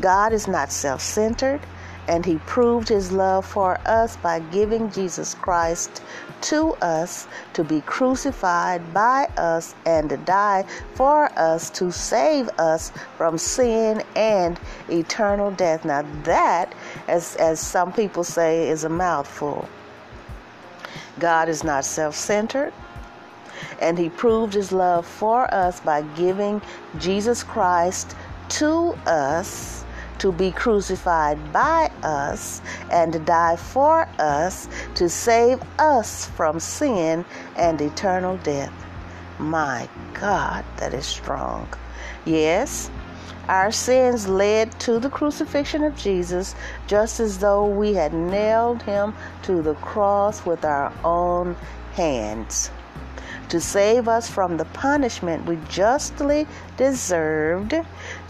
God 0.00 0.32
is 0.32 0.48
not 0.48 0.72
self 0.72 1.00
centered 1.02 1.60
and 2.08 2.24
he 2.24 2.38
proved 2.38 2.88
his 2.88 3.12
love 3.12 3.46
for 3.46 3.78
us 3.86 4.16
by 4.16 4.40
giving 4.40 4.90
Jesus 4.90 5.34
Christ 5.34 6.02
to 6.42 6.72
us 6.74 7.28
to 7.54 7.64
be 7.64 7.80
crucified 7.82 8.94
by 8.94 9.24
us 9.36 9.74
and 9.86 10.10
to 10.10 10.16
die 10.18 10.64
for 10.94 11.30
us 11.38 11.70
to 11.70 11.90
save 11.90 12.48
us 12.58 12.92
from 13.16 13.38
sin 13.38 14.02
and 14.16 14.58
eternal 14.88 15.50
death. 15.52 15.84
Now 15.84 16.02
that, 16.24 16.74
as, 17.08 17.36
as 17.36 17.60
some 17.60 17.92
people 17.92 18.24
say, 18.24 18.68
is 18.68 18.84
a 18.84 18.88
mouthful. 18.88 19.68
God 21.18 21.48
is 21.48 21.64
not 21.64 21.84
self-centered 21.84 22.72
and 23.80 23.98
he 23.98 24.08
proved 24.08 24.54
his 24.54 24.72
love 24.72 25.06
for 25.06 25.52
us 25.52 25.80
by 25.80 26.02
giving 26.16 26.60
Jesus 26.98 27.42
Christ 27.42 28.14
to 28.48 28.92
us 29.06 29.79
to 30.20 30.30
be 30.30 30.50
crucified 30.50 31.52
by 31.52 31.90
us 32.02 32.62
and 32.90 33.24
die 33.26 33.56
for 33.56 34.08
us 34.18 34.68
to 34.94 35.08
save 35.08 35.60
us 35.78 36.26
from 36.26 36.60
sin 36.60 37.24
and 37.56 37.80
eternal 37.80 38.36
death. 38.38 38.72
My 39.38 39.88
God, 40.14 40.64
that 40.76 40.94
is 40.94 41.06
strong. 41.06 41.68
Yes, 42.24 42.90
our 43.48 43.72
sins 43.72 44.28
led 44.28 44.78
to 44.80 44.98
the 44.98 45.10
crucifixion 45.10 45.82
of 45.82 45.96
Jesus 45.96 46.54
just 46.86 47.18
as 47.18 47.38
though 47.38 47.66
we 47.66 47.94
had 47.94 48.12
nailed 48.12 48.82
him 48.82 49.14
to 49.42 49.62
the 49.62 49.74
cross 49.76 50.44
with 50.44 50.64
our 50.64 50.92
own 51.02 51.56
hands 51.94 52.70
to 53.50 53.60
save 53.60 54.06
us 54.06 54.30
from 54.30 54.56
the 54.56 54.64
punishment 54.66 55.44
we 55.44 55.58
justly 55.68 56.46
deserved. 56.76 57.74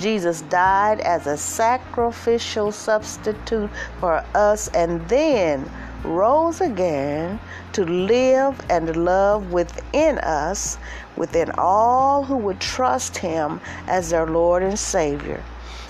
Jesus 0.00 0.40
died 0.42 1.00
as 1.00 1.26
a 1.26 1.36
sacrificial 1.36 2.72
substitute 2.72 3.68
for 3.98 4.24
us 4.34 4.68
and 4.68 5.06
then 5.10 5.70
rose 6.04 6.62
again 6.62 7.38
to 7.72 7.84
live 7.84 8.58
and 8.70 8.96
love 9.04 9.52
within 9.52 10.16
us, 10.18 10.78
within 11.16 11.50
all 11.58 12.24
who 12.24 12.38
would 12.38 12.60
trust 12.60 13.18
him 13.18 13.60
as 13.86 14.08
their 14.08 14.26
Lord 14.26 14.62
and 14.62 14.78
Savior. 14.78 15.42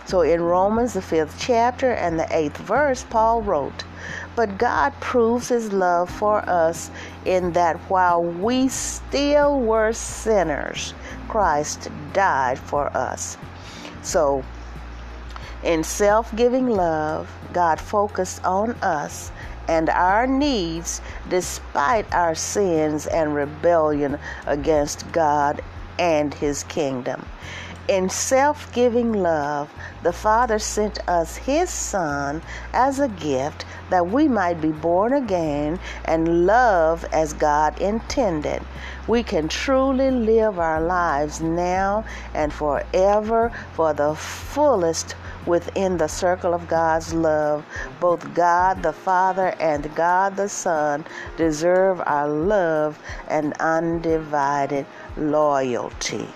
So 0.06 0.22
in 0.22 0.42
Romans, 0.42 0.94
the 0.94 1.02
fifth 1.02 1.36
chapter 1.38 1.92
and 1.92 2.18
the 2.18 2.26
eighth 2.36 2.56
verse, 2.56 3.06
Paul 3.10 3.42
wrote, 3.42 3.84
But 4.34 4.58
God 4.58 4.92
proves 4.98 5.48
his 5.50 5.72
love 5.72 6.10
for 6.10 6.38
us 6.50 6.90
in 7.24 7.52
that 7.52 7.76
while 7.88 8.20
we 8.24 8.66
still 8.66 9.60
were 9.60 9.92
sinners, 9.92 10.94
Christ 11.28 11.88
died 12.12 12.58
for 12.58 12.88
us. 12.96 13.38
So, 14.02 14.44
in 15.62 15.84
self 15.84 16.34
giving 16.36 16.68
love, 16.68 17.30
God 17.52 17.80
focused 17.80 18.42
on 18.44 18.70
us 18.82 19.30
and 19.68 19.88
our 19.90 20.26
needs 20.26 21.00
despite 21.28 22.12
our 22.12 22.34
sins 22.34 23.06
and 23.06 23.34
rebellion 23.34 24.18
against 24.46 25.10
God 25.12 25.62
and 25.98 26.32
His 26.34 26.64
kingdom. 26.64 27.26
In 27.88 28.08
self 28.08 28.72
giving 28.72 29.12
love, 29.12 29.72
the 30.02 30.12
Father 30.12 30.58
sent 30.58 31.06
us 31.08 31.36
His 31.36 31.70
Son 31.70 32.40
as 32.72 32.98
a 33.00 33.08
gift 33.08 33.66
that 33.90 34.06
we 34.06 34.28
might 34.28 34.60
be 34.60 34.70
born 34.70 35.12
again 35.12 35.78
and 36.04 36.46
love 36.46 37.04
as 37.12 37.32
God 37.32 37.80
intended. 37.80 38.62
We 39.10 39.24
can 39.24 39.48
truly 39.48 40.12
live 40.12 40.60
our 40.60 40.80
lives 40.80 41.40
now 41.40 42.04
and 42.32 42.52
forever 42.52 43.50
for 43.72 43.92
the 43.92 44.14
fullest 44.14 45.16
within 45.46 45.96
the 45.96 46.06
circle 46.06 46.54
of 46.54 46.68
God's 46.68 47.12
love. 47.12 47.66
Both 47.98 48.32
God 48.34 48.84
the 48.84 48.92
Father 48.92 49.48
and 49.58 49.92
God 49.96 50.36
the 50.36 50.48
Son 50.48 51.04
deserve 51.36 52.00
our 52.06 52.28
love 52.28 53.00
and 53.26 53.52
undivided 53.54 54.86
loyalty. 55.16 56.28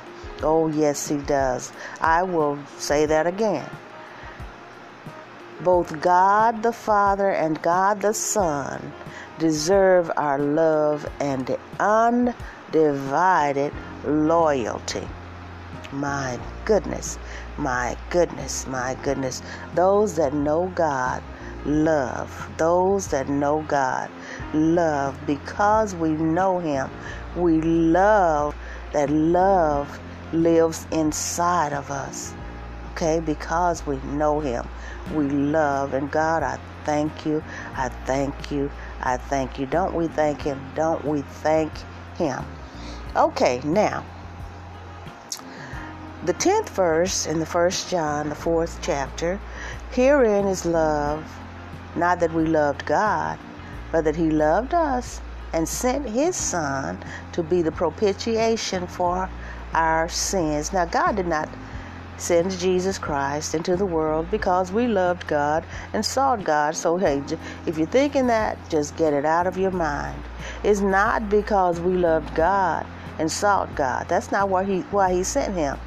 Oh, 0.42 0.66
yes, 0.66 1.06
He 1.06 1.18
does. 1.18 1.70
I 2.00 2.24
will 2.24 2.58
say 2.78 3.06
that 3.06 3.28
again. 3.28 3.70
Both 5.60 6.00
God 6.00 6.64
the 6.64 6.72
Father 6.72 7.30
and 7.30 7.62
God 7.62 8.02
the 8.02 8.14
Son 8.14 8.92
deserve 9.38 10.10
our 10.16 10.40
love 10.40 11.08
and 11.20 11.56
undivided 11.78 12.34
loyalty. 14.04 15.08
My 15.92 16.38
goodness. 16.64 17.18
My 17.56 17.96
goodness, 18.10 18.66
my 18.66 18.96
goodness. 19.04 19.42
Those 19.74 20.16
that 20.16 20.34
know 20.34 20.72
God 20.74 21.22
love. 21.64 22.50
Those 22.58 23.08
that 23.08 23.28
know 23.28 23.64
God 23.68 24.10
love 24.52 25.18
because 25.26 25.94
we 25.94 26.10
know 26.10 26.58
Him. 26.58 26.90
We 27.36 27.60
love 27.60 28.56
that 28.92 29.10
love 29.10 30.00
lives 30.32 30.86
inside 30.90 31.72
of 31.72 31.90
us. 31.90 32.34
Okay, 32.92 33.20
because 33.20 33.86
we 33.86 33.96
know 33.98 34.40
Him. 34.40 34.68
We 35.14 35.28
love. 35.28 35.94
And 35.94 36.10
God, 36.10 36.42
I 36.42 36.58
thank 36.84 37.24
you. 37.24 37.42
I 37.76 37.88
thank 37.88 38.50
you. 38.50 38.70
I 39.00 39.16
thank 39.16 39.58
you. 39.58 39.66
Don't 39.66 39.94
we 39.94 40.08
thank 40.08 40.42
Him? 40.42 40.60
Don't 40.74 41.04
we 41.04 41.22
thank 41.22 41.72
Him? 42.16 42.44
Okay, 43.16 43.60
now 43.62 44.04
the 46.24 46.34
10th 46.34 46.70
verse 46.70 47.26
in 47.26 47.38
the 47.38 47.46
first 47.46 47.88
John, 47.88 48.28
the 48.28 48.34
fourth 48.34 48.78
chapter, 48.82 49.38
herein 49.90 50.46
is 50.46 50.64
love, 50.64 51.24
not 51.94 52.18
that 52.20 52.32
we 52.32 52.44
loved 52.44 52.86
God, 52.86 53.38
but 53.92 54.04
that 54.04 54.16
He 54.16 54.30
loved 54.30 54.74
us 54.74 55.20
and 55.52 55.68
sent 55.68 56.08
His 56.08 56.34
Son 56.34 56.98
to 57.32 57.42
be 57.42 57.62
the 57.62 57.70
propitiation 57.70 58.86
for 58.86 59.28
our 59.74 60.08
sins. 60.08 60.72
Now, 60.72 60.86
God 60.86 61.16
did 61.16 61.26
not 61.28 61.48
send 62.16 62.50
Jesus 62.52 62.98
Christ 62.98 63.54
into 63.54 63.76
the 63.76 63.86
world 63.86 64.30
because 64.30 64.72
we 64.72 64.86
loved 64.86 65.26
God 65.26 65.64
and 65.92 66.04
sought 66.04 66.44
God. 66.44 66.76
So, 66.76 66.96
hey, 66.96 67.22
if 67.66 67.76
you're 67.76 67.86
thinking 67.86 68.26
that, 68.28 68.58
just 68.70 68.96
get 68.96 69.12
it 69.12 69.24
out 69.24 69.46
of 69.46 69.58
your 69.58 69.70
mind. 69.70 70.22
It's 70.62 70.80
not 70.80 71.28
because 71.28 71.80
we 71.80 71.94
loved 71.94 72.34
God 72.34 72.86
and 73.18 73.30
sought 73.30 73.74
God. 73.74 74.06
That's 74.08 74.32
not 74.32 74.48
why 74.48 74.64
He 74.64 74.80
why 74.90 75.12
He 75.12 75.22
sent 75.24 75.54
Him. 75.54 75.78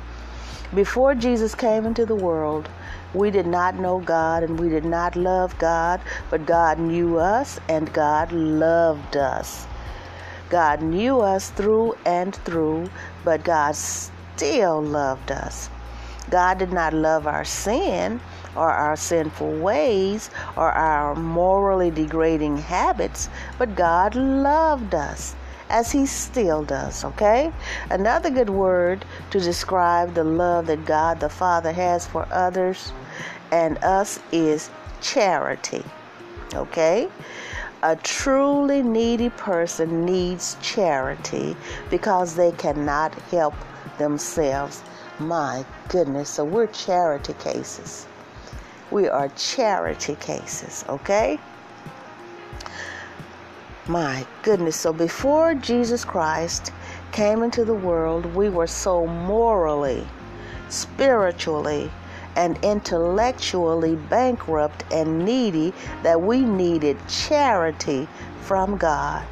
Before 0.73 1.15
Jesus 1.15 1.55
came 1.55 1.85
into 1.85 2.05
the 2.05 2.15
world, 2.15 2.69
we 3.13 3.31
did 3.31 3.47
not 3.47 3.75
know 3.75 3.99
God 3.99 4.43
and 4.43 4.59
we 4.59 4.69
did 4.69 4.83
not 4.83 5.15
love 5.15 5.57
God, 5.57 6.01
but 6.29 6.45
God 6.45 6.77
knew 6.77 7.17
us 7.17 7.59
and 7.69 7.91
God 7.93 8.31
loved 8.33 9.15
us. 9.15 9.65
God 10.49 10.81
knew 10.81 11.21
us 11.21 11.49
through 11.51 11.95
and 12.05 12.35
through, 12.35 12.89
but 13.23 13.43
God 13.43 13.75
still 13.75 14.81
loved 14.81 15.31
us. 15.31 15.69
God 16.29 16.57
did 16.57 16.73
not 16.73 16.93
love 16.93 17.27
our 17.27 17.45
sin 17.45 18.19
or 18.55 18.69
our 18.69 18.95
sinful 18.95 19.59
ways 19.59 20.29
or 20.55 20.71
our 20.71 21.15
morally 21.15 21.91
degrading 21.91 22.57
habits, 22.57 23.29
but 23.57 23.75
God 23.75 24.15
loved 24.15 24.93
us 24.95 25.35
as 25.69 25.91
he 25.91 26.05
still 26.05 26.63
does, 26.63 27.03
okay? 27.03 27.51
Another 27.89 28.29
good 28.29 28.49
word 28.49 29.05
to 29.31 29.39
describe 29.39 30.13
the 30.13 30.23
love 30.23 30.67
that 30.67 30.85
God 30.85 31.19
the 31.19 31.29
Father 31.29 31.71
has 31.71 32.07
for 32.07 32.27
others 32.31 32.91
and 33.51 33.77
us 33.83 34.19
is 34.31 34.69
charity, 35.01 35.83
okay? 36.53 37.09
A 37.83 37.95
truly 37.95 38.81
needy 38.81 39.29
person 39.29 40.05
needs 40.05 40.57
charity 40.61 41.55
because 41.89 42.35
they 42.35 42.51
cannot 42.53 43.13
help 43.29 43.53
themselves. 43.97 44.81
My 45.19 45.65
goodness, 45.89 46.29
so 46.29 46.45
we're 46.45 46.67
charity 46.67 47.33
cases. 47.33 48.07
We 48.91 49.07
are 49.09 49.29
charity 49.29 50.15
cases, 50.15 50.85
okay? 50.87 51.39
My 53.87 54.25
goodness. 54.43 54.75
So 54.75 54.91
before 54.91 55.55
Jesus 55.55 56.03
Christ 56.03 56.71
came 57.11 57.43
into 57.43 57.63
the 57.63 57.73
world, 57.73 58.25
we 58.35 58.49
were 58.49 58.67
so 58.67 59.07
morally, 59.07 60.05
spiritually, 60.69 61.91
and 62.35 62.63
intellectually 62.63 63.95
bankrupt 63.95 64.83
and 64.91 65.25
needy 65.25 65.73
that 66.03 66.21
we 66.21 66.41
needed 66.41 66.97
charity 67.07 68.07
from 68.41 68.77
God. 68.77 69.25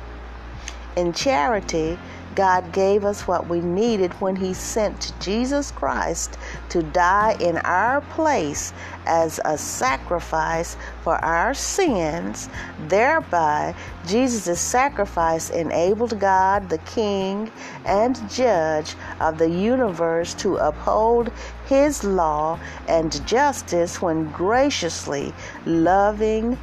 In 0.96 1.13
charity, 1.13 2.00
God 2.36 2.74
gave 2.74 3.06
us 3.06 3.28
what 3.28 3.48
we 3.48 3.62
needed 3.62 4.12
when 4.21 4.36
He 4.36 4.54
sent 4.54 5.13
Jesus 5.21 5.71
Christ 5.71 6.38
to 6.69 6.84
die 6.84 7.38
in 7.39 7.58
our 7.60 8.02
place 8.02 8.74
as 9.06 9.39
a 9.45 9.58
sacrifice 9.58 10.76
for 11.04 11.15
our 11.24 11.54
sins. 11.54 12.50
Thereby, 12.88 13.74
Jesus' 14.06 14.60
sacrifice 14.60 15.50
enabled 15.50 16.19
God, 16.19 16.69
the 16.69 16.80
King 16.80 17.52
and 17.86 18.30
Judge 18.30 18.95
of 19.21 19.38
the 19.38 19.50
universe, 19.50 20.34
to 20.36 20.58
uphold 20.58 21.32
His 21.67 22.04
law 22.04 22.60
and 22.88 23.26
justice 23.26 24.02
when 24.02 24.30
graciously 24.32 25.34
loving 25.65 26.58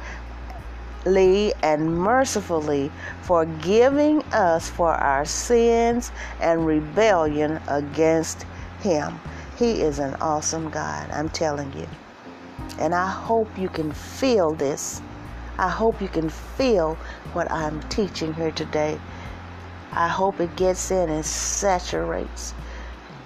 and 1.05 1.97
mercifully 1.97 2.91
forgiving 3.21 4.21
us 4.33 4.69
for 4.69 4.91
our 4.93 5.25
sins 5.25 6.11
and 6.39 6.65
rebellion 6.65 7.59
against 7.67 8.45
Him. 8.81 9.19
He 9.57 9.81
is 9.81 9.99
an 9.99 10.15
awesome 10.15 10.69
God, 10.69 11.09
I'm 11.11 11.29
telling 11.29 11.71
you. 11.73 11.87
And 12.79 12.95
I 12.95 13.09
hope 13.09 13.49
you 13.57 13.69
can 13.69 13.91
feel 13.91 14.53
this. 14.53 15.01
I 15.57 15.69
hope 15.69 16.01
you 16.01 16.07
can 16.07 16.29
feel 16.29 16.95
what 17.33 17.51
I'm 17.51 17.81
teaching 17.89 18.33
here 18.33 18.51
today. 18.51 18.99
I 19.91 20.07
hope 20.07 20.39
it 20.39 20.55
gets 20.55 20.89
in 20.89 21.09
and 21.09 21.25
saturates. 21.25 22.53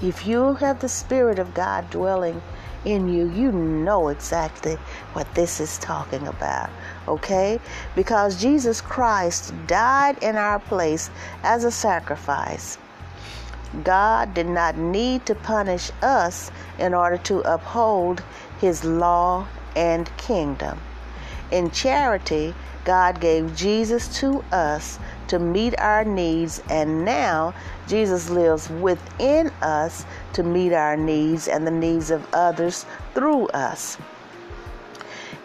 If 0.01 0.27
you 0.27 0.55
have 0.55 0.79
the 0.79 0.89
Spirit 0.89 1.39
of 1.39 1.53
God 1.53 1.89
dwelling 1.89 2.41
in 2.87 3.07
you, 3.07 3.29
you 3.29 3.51
know 3.51 4.07
exactly 4.07 4.77
what 5.13 5.27
this 5.35 5.59
is 5.59 5.77
talking 5.77 6.25
about 6.27 6.69
okay? 7.07 7.59
Because 7.95 8.39
Jesus 8.39 8.81
Christ 8.81 9.53
died 9.65 10.21
in 10.21 10.35
our 10.35 10.59
place 10.59 11.09
as 11.43 11.63
a 11.63 11.71
sacrifice. 11.71 12.77
God 13.83 14.33
did 14.33 14.47
not 14.47 14.77
need 14.77 15.25
to 15.25 15.35
punish 15.35 15.91
us 16.01 16.51
in 16.79 16.93
order 16.93 17.17
to 17.17 17.39
uphold 17.41 18.23
his 18.59 18.83
law 18.83 19.47
and 19.75 20.09
kingdom. 20.17 20.79
In 21.51 21.71
charity, 21.71 22.53
God 22.85 23.19
gave 23.19 23.55
Jesus 23.55 24.07
to 24.19 24.43
us 24.51 24.99
to 25.27 25.39
meet 25.39 25.77
our 25.79 26.03
needs, 26.03 26.61
and 26.69 27.05
now 27.05 27.53
Jesus 27.87 28.29
lives 28.29 28.69
within 28.69 29.49
us 29.61 30.05
to 30.33 30.43
meet 30.43 30.73
our 30.73 30.97
needs 30.97 31.47
and 31.47 31.65
the 31.65 31.71
needs 31.71 32.11
of 32.11 32.25
others 32.33 32.85
through 33.13 33.47
us. 33.47 33.97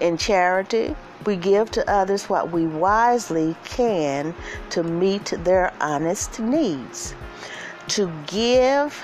In 0.01 0.17
charity, 0.17 0.97
we 1.25 1.37
give 1.37 1.71
to 1.73 1.91
others 1.91 2.29
what 2.29 2.51
we 2.51 2.67
wisely 2.67 3.55
can 3.65 4.35
to 4.71 4.83
meet 4.83 5.33
their 5.45 5.73
honest 5.81 6.41
needs. 6.41 7.15
To 7.89 8.11
give 8.27 9.03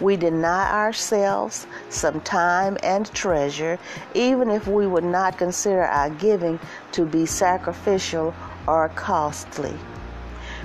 We 0.00 0.16
deny 0.16 0.72
ourselves 0.72 1.66
some 1.88 2.20
time 2.20 2.76
and 2.82 3.10
treasure, 3.14 3.78
even 4.12 4.50
if 4.50 4.66
we 4.66 4.86
would 4.86 5.04
not 5.04 5.38
consider 5.38 5.84
our 5.84 6.10
giving 6.10 6.58
to 6.92 7.06
be 7.06 7.26
sacrificial 7.26 8.34
or 8.66 8.88
costly. 8.90 9.74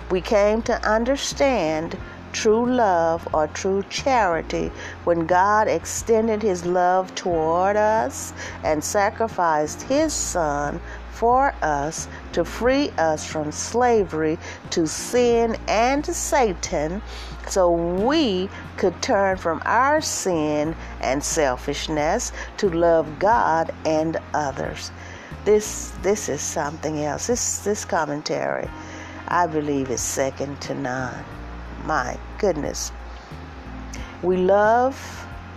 We 0.10 0.22
came 0.22 0.62
to 0.64 0.90
understand 0.90 1.98
true 2.32 2.66
love 2.66 3.28
or 3.34 3.48
true 3.48 3.84
charity 3.90 4.72
when 5.04 5.26
God 5.26 5.68
extended 5.68 6.42
his 6.42 6.66
love 6.66 7.14
toward 7.16 7.76
us 7.76 8.34
and 8.64 8.84
sacrificed 8.84 9.82
his 9.84 10.14
son 10.14 10.80
for 11.12 11.54
us 11.62 12.08
to 12.32 12.46
free 12.46 12.92
us 12.92 13.26
from 13.26 13.52
slavery 13.52 14.38
to 14.70 14.88
sin 14.88 15.58
and 15.68 16.06
Satan 16.06 17.02
so 17.48 17.72
we 17.72 18.50
could 18.78 19.02
turn 19.02 19.38
from 19.38 19.62
our 19.66 20.02
sin 20.02 20.76
and 21.02 21.24
selfishness 21.24 22.32
to 22.58 22.70
love 22.70 23.20
God 23.20 23.74
and 23.86 24.18
others. 24.34 24.92
This 25.50 25.92
this 26.04 26.30
is 26.30 26.42
something 26.42 27.04
else. 27.04 27.26
This 27.26 27.58
this 27.58 27.84
commentary 27.84 28.70
I 29.28 29.48
believe 29.48 29.90
is 29.90 30.00
second 30.00 30.62
to 30.62 30.76
none. 30.76 31.26
My 31.86 32.20
goodness. 32.38 32.92
We 34.22 34.38
love 34.38 34.96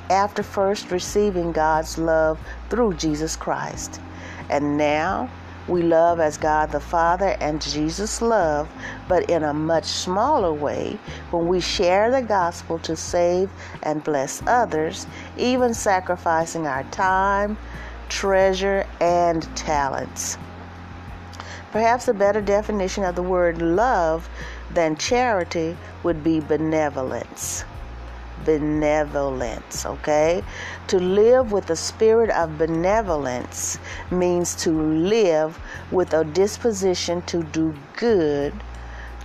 after 0.09 0.43
first 0.43 0.91
receiving 0.91 1.53
God's 1.53 1.99
love 1.99 2.39
through 2.71 2.95
Jesus 2.95 3.37
Christ. 3.37 4.01
And 4.49 4.79
now 4.79 5.29
we 5.69 5.83
love 5.83 6.21
as 6.21 6.39
God 6.39 6.73
the 6.73 6.81
Father 6.81 7.37
and 7.39 7.61
Jesus 7.61 8.23
love, 8.23 8.71
but 9.09 9.29
in 9.29 9.43
a 9.43 9.53
much 9.53 9.85
smaller 9.85 10.55
way 10.55 10.99
when 11.31 11.47
we 11.49 11.61
share 11.61 12.11
the 12.11 12.23
gospel 12.23 12.79
to 12.79 12.97
save 12.97 13.51
and 13.83 14.03
bless 14.03 14.43
others, 14.47 15.07
even 15.37 15.75
sacrificing 15.75 16.67
our 16.67 16.85
time, 16.85 17.59
treasure, 18.13 18.87
and 19.01 19.43
talents. 19.57 20.37
Perhaps 21.73 22.09
a 22.09 22.15
better 22.15 22.43
definition 22.43 23.05
of 23.05 23.17
the 23.17 23.23
word 23.23 23.63
love 23.63 24.29
than 24.75 24.95
charity 24.97 25.77
would 26.03 26.23
be 26.23 26.39
benevolence. 26.39 27.65
Benevolence, 28.45 29.87
okay? 29.87 30.45
To 30.89 30.99
live 30.99 31.53
with 31.53 31.71
a 31.71 31.77
spirit 31.77 32.29
of 32.29 32.59
benevolence 32.59 33.79
means 34.11 34.55
to 34.57 34.71
live 34.71 35.59
with 35.91 36.13
a 36.13 36.25
disposition 36.25 37.23
to 37.23 37.43
do 37.43 37.75
good, 37.97 38.53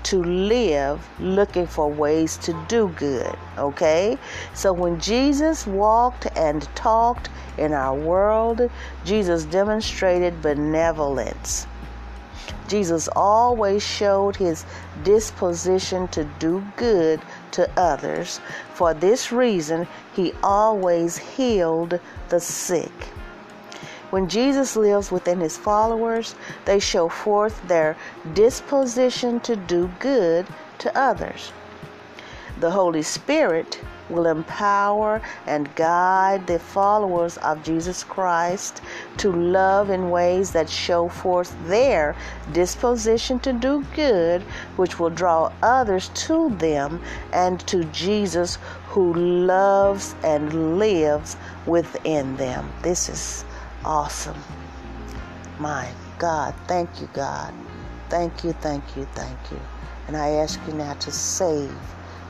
to 0.10 0.24
live 0.24 1.08
looking 1.20 1.68
for 1.68 1.90
ways 1.90 2.38
to 2.38 2.66
do 2.68 2.90
good, 2.98 3.36
okay? 3.58 4.18
So 4.54 4.74
when 4.74 5.00
Jesus 5.00 5.66
walked 5.66 6.28
and 6.36 6.64
talked 6.76 7.30
in 7.58 7.74
our 7.74 7.96
world, 7.96 8.70
Jesus 9.06 9.46
demonstrated 9.46 10.42
benevolence 10.42 11.68
Jesus 12.68 13.08
always 13.16 13.82
showed 13.82 14.36
his 14.36 14.66
disposition 15.04 16.08
to 16.10 16.26
do 16.38 16.66
good 16.76 17.22
to 17.52 17.70
others. 17.80 18.42
For 18.74 18.94
this 18.94 19.32
reason, 19.32 19.88
he 20.14 20.34
always 20.44 21.18
healed 21.18 22.00
the 22.30 22.40
sick. 22.40 22.92
When 24.10 24.30
Jesus 24.30 24.78
lives 24.78 25.12
within 25.12 25.42
his 25.42 25.58
followers, 25.58 26.34
they 26.64 26.80
show 26.80 27.10
forth 27.10 27.68
their 27.68 27.98
disposition 28.34 29.42
to 29.42 29.56
do 29.56 29.92
good 30.00 30.48
to 30.80 30.98
others. 30.98 31.52
The 32.60 32.72
Holy 32.72 33.02
Spirit 33.02 33.80
will 34.10 34.26
empower 34.26 35.22
and 35.46 35.76
guide 35.76 36.48
the 36.48 36.58
followers 36.58 37.38
of 37.38 37.64
Jesus 37.64 38.04
Christ 38.04 38.82
to 39.18 39.32
love 39.32 39.90
in 39.90 40.10
ways 40.10 40.52
that 40.52 40.70
show 40.70 41.10
forth 41.10 41.54
their 41.68 42.16
disposition 42.54 43.40
to 43.42 43.52
do 43.52 43.86
good, 43.96 44.42
which 44.78 45.00
will 45.00 45.10
draw 45.10 45.52
others 45.62 46.10
to 46.28 46.50
them 46.56 47.02
and 47.34 47.60
to 47.68 47.84
Jesus 47.86 48.58
who 48.88 49.14
loves 49.14 50.16
and 50.24 50.80
lives 50.80 51.36
within 51.66 52.38
them. 52.38 52.72
This 52.82 53.10
is 53.10 53.44
awesome. 53.88 54.44
My 55.60 55.90
God, 56.20 56.54
thank 56.68 57.02
you, 57.02 57.10
God. 57.14 57.54
Thank 58.10 58.44
you, 58.44 58.54
thank 58.54 58.98
you, 58.98 59.06
thank 59.16 59.40
you. 59.52 59.62
And 60.08 60.18
I 60.18 60.30
ask 60.32 60.60
you 60.68 60.74
now 60.74 60.94
to 60.96 61.12
save 61.12 61.76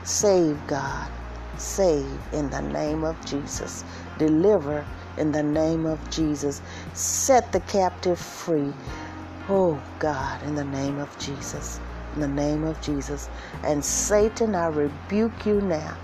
Save, 0.08 0.66
God. 0.66 1.10
Save 1.58 2.18
in 2.32 2.48
the 2.48 2.62
name 2.62 3.04
of 3.04 3.22
Jesus. 3.26 3.84
Deliver 4.16 4.86
in 5.18 5.32
the 5.32 5.42
name 5.42 5.84
of 5.84 6.10
Jesus. 6.10 6.62
Set 6.94 7.52
the 7.52 7.60
captive 7.60 8.18
free. 8.18 8.72
Oh, 9.50 9.78
God, 9.98 10.42
in 10.44 10.54
the 10.54 10.64
name 10.64 10.98
of 10.98 11.16
Jesus. 11.18 11.78
In 12.14 12.22
the 12.22 12.28
name 12.28 12.64
of 12.64 12.80
Jesus. 12.80 13.28
And 13.62 13.84
Satan, 13.84 14.54
I 14.54 14.68
rebuke 14.68 15.44
you 15.44 15.60
now 15.60 15.98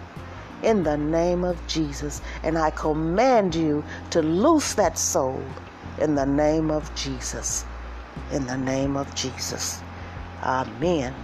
in 0.65 0.83
the 0.83 0.97
name 0.97 1.45
of 1.45 1.65
Jesus. 1.67 2.21
And 2.43 2.59
I 2.59 2.71
command 2.71 3.55
you 3.55 3.85
to 4.11 4.23
loose 4.23 4.75
that 4.75 4.99
soul 4.99 5.43
in 6.01 6.15
the 6.15 6.27
name 6.27 6.71
of 6.71 6.95
Jesus. 6.95 7.65
In 8.33 8.47
the 8.47 8.57
name 8.57 8.97
of 8.97 9.15
Jesus. 9.15 9.81
Amen. 10.43 11.15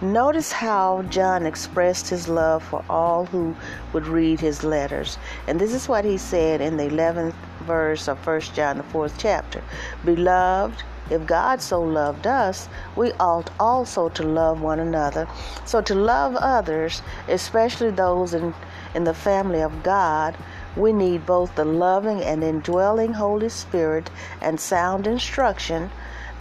Notice 0.00 0.52
how 0.52 1.02
John 1.02 1.46
expressed 1.46 2.08
his 2.08 2.28
love 2.28 2.62
for 2.62 2.84
all 2.90 3.26
who 3.26 3.54
would 3.92 4.06
read 4.06 4.40
his 4.40 4.64
letters. 4.64 5.18
And 5.46 5.60
this 5.60 5.72
is 5.72 5.88
what 5.88 6.04
he 6.04 6.18
said 6.18 6.60
in 6.60 6.76
the 6.76 6.84
11th 6.84 7.34
verse 7.60 8.08
of 8.08 8.26
1 8.26 8.40
John, 8.54 8.78
the 8.78 8.82
4th 8.84 9.14
chapter. 9.16 9.62
Beloved, 10.04 10.82
if 11.10 11.26
God 11.26 11.60
so 11.60 11.82
loved 11.82 12.26
us, 12.26 12.68
we 12.96 13.12
ought 13.20 13.50
also 13.60 14.08
to 14.10 14.22
love 14.22 14.62
one 14.62 14.80
another. 14.80 15.28
So 15.64 15.80
to 15.82 15.94
love 15.94 16.34
others, 16.36 17.02
especially 17.28 17.90
those 17.90 18.34
in, 18.34 18.54
in 18.94 19.04
the 19.04 19.14
family 19.14 19.60
of 19.60 19.82
God, 19.82 20.36
we 20.76 20.92
need 20.92 21.26
both 21.26 21.54
the 21.54 21.64
loving 21.64 22.22
and 22.22 22.42
indwelling 22.42 23.12
Holy 23.12 23.48
Spirit 23.48 24.10
and 24.40 24.58
sound 24.58 25.06
instruction 25.06 25.90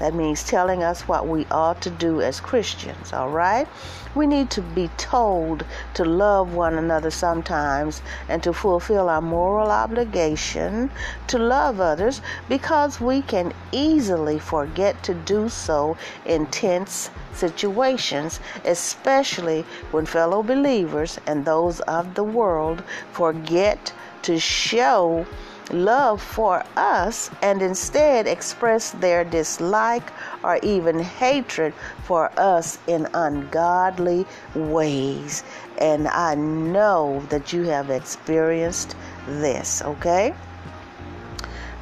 that 0.03 0.13
means 0.13 0.43
telling 0.43 0.83
us 0.83 1.07
what 1.07 1.29
we 1.29 1.45
ought 1.49 1.81
to 1.81 1.89
do 1.89 2.19
as 2.19 2.41
Christians, 2.41 3.13
all 3.13 3.29
right? 3.29 3.69
We 4.13 4.27
need 4.27 4.51
to 4.51 4.61
be 4.61 4.89
told 4.97 5.63
to 5.93 6.03
love 6.03 6.53
one 6.53 6.77
another 6.77 7.09
sometimes 7.09 8.01
and 8.27 8.43
to 8.43 8.51
fulfill 8.51 9.07
our 9.07 9.21
moral 9.21 9.71
obligation 9.71 10.91
to 11.27 11.39
love 11.39 11.79
others 11.79 12.19
because 12.49 12.99
we 12.99 13.21
can 13.21 13.53
easily 13.71 14.39
forget 14.39 15.01
to 15.03 15.13
do 15.13 15.47
so 15.47 15.95
in 16.25 16.47
tense 16.47 17.09
situations, 17.31 18.41
especially 18.65 19.63
when 19.91 20.05
fellow 20.05 20.43
believers 20.43 21.17
and 21.25 21.45
those 21.45 21.79
of 21.79 22.15
the 22.15 22.25
world 22.25 22.83
forget 23.13 23.93
to 24.23 24.37
show 24.37 25.25
love 25.74 26.21
for 26.21 26.63
us 26.78 27.30
and 27.41 27.61
instead 27.61 28.28
express 28.28 28.91
their 28.91 29.24
dislike 29.24 30.11
or 30.43 30.57
even 30.63 30.99
hatred 30.99 31.74
for 32.03 32.32
us 32.38 32.78
in 32.88 33.07
ungodly 33.13 34.26
ways. 34.55 35.43
And 35.80 36.07
I 36.07 36.36
know 36.36 37.24
that 37.30 37.51
you 37.51 37.63
have 37.63 37.89
experienced 37.89 38.95
this, 39.28 39.82
okay? 39.82 40.34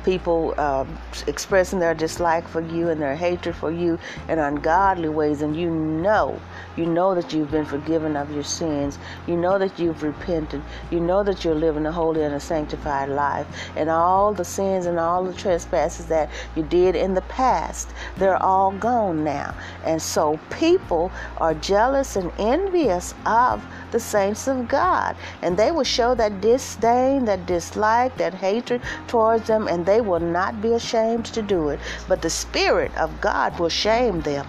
People 0.04 0.54
uh, 0.58 0.86
expressing 1.28 1.80
their 1.80 1.94
dislike 1.94 2.48
for 2.48 2.62
you 2.62 2.90
and 2.90 3.02
their 3.02 3.16
hatred 3.16 3.56
for 3.56 3.72
you 3.72 4.00
in 4.28 4.40
ungodly 4.40 5.10
ways, 5.10 5.42
and 5.42 5.56
you 5.56 5.70
know, 5.70 6.40
you 6.76 6.86
know 6.86 7.16
that 7.16 7.34
you've 7.34 7.52
been 7.52 7.66
forgiven 7.66 8.16
of 8.16 8.32
your 8.32 8.44
sins, 8.44 8.98
you 9.28 9.36
know 9.36 9.58
that 9.60 9.78
you've 9.80 10.04
repented, 10.04 10.62
you 10.90 11.00
know 11.00 11.24
that 11.24 11.44
you're 11.44 11.56
living 11.56 11.86
a 11.86 11.92
holy 11.92 12.24
and 12.24 12.36
a 12.36 12.40
sanctified 12.40 13.10
life, 13.10 13.48
and 13.76 13.90
all 13.90 14.34
the 14.34 14.46
sins 14.46 14.86
and 14.86 15.00
all 15.00 15.24
the 15.24 15.34
trespasses 15.34 16.06
that 16.08 16.30
you 16.56 16.64
did 16.64 16.96
in 16.96 17.14
the 17.14 17.22
past, 17.22 17.90
they're 18.18 18.42
all 18.42 18.72
gone 18.72 19.24
now. 19.24 19.54
And 19.86 20.02
so 20.02 20.40
people 20.50 21.12
are 21.38 21.54
jealous 21.54 22.16
and 22.16 22.32
envious 22.38 23.14
of 23.26 23.64
the 23.92 24.00
saints 24.00 24.48
of 24.48 24.68
God. 24.68 25.16
And 25.42 25.58
they 25.58 25.72
will 25.72 25.84
show 25.84 26.16
that 26.16 26.42
disdain, 26.42 27.26
that 27.26 27.46
dislike, 27.46 28.18
that 28.18 28.34
hatred 28.34 28.82
towards 29.08 29.48
them, 29.48 29.68
and 29.68 29.86
they 29.86 30.02
will 30.02 30.20
not 30.20 30.62
be 30.62 30.74
ashamed 30.74 31.26
to 31.26 31.42
do 31.42 31.70
it. 31.70 31.80
But 32.08 32.22
the 32.22 32.30
Spirit 32.30 32.96
of 32.98 33.22
God 33.22 33.60
will 33.60 33.70
shame 33.70 34.22
them 34.22 34.48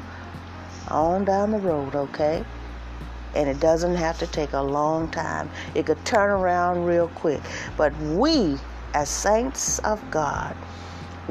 on 0.88 1.24
down 1.24 1.50
the 1.50 1.58
road, 1.58 1.94
okay? 1.94 2.44
And 3.34 3.48
it 3.48 3.60
doesn't 3.60 3.96
have 3.96 4.18
to 4.18 4.26
take 4.26 4.52
a 4.52 4.62
long 4.62 5.08
time. 5.10 5.50
It 5.74 5.86
could 5.86 6.04
turn 6.04 6.30
around 6.30 6.84
real 6.84 7.08
quick. 7.08 7.40
But 7.76 7.96
we, 7.98 8.58
as 8.94 9.08
saints 9.08 9.78
of 9.80 10.02
God, 10.10 10.54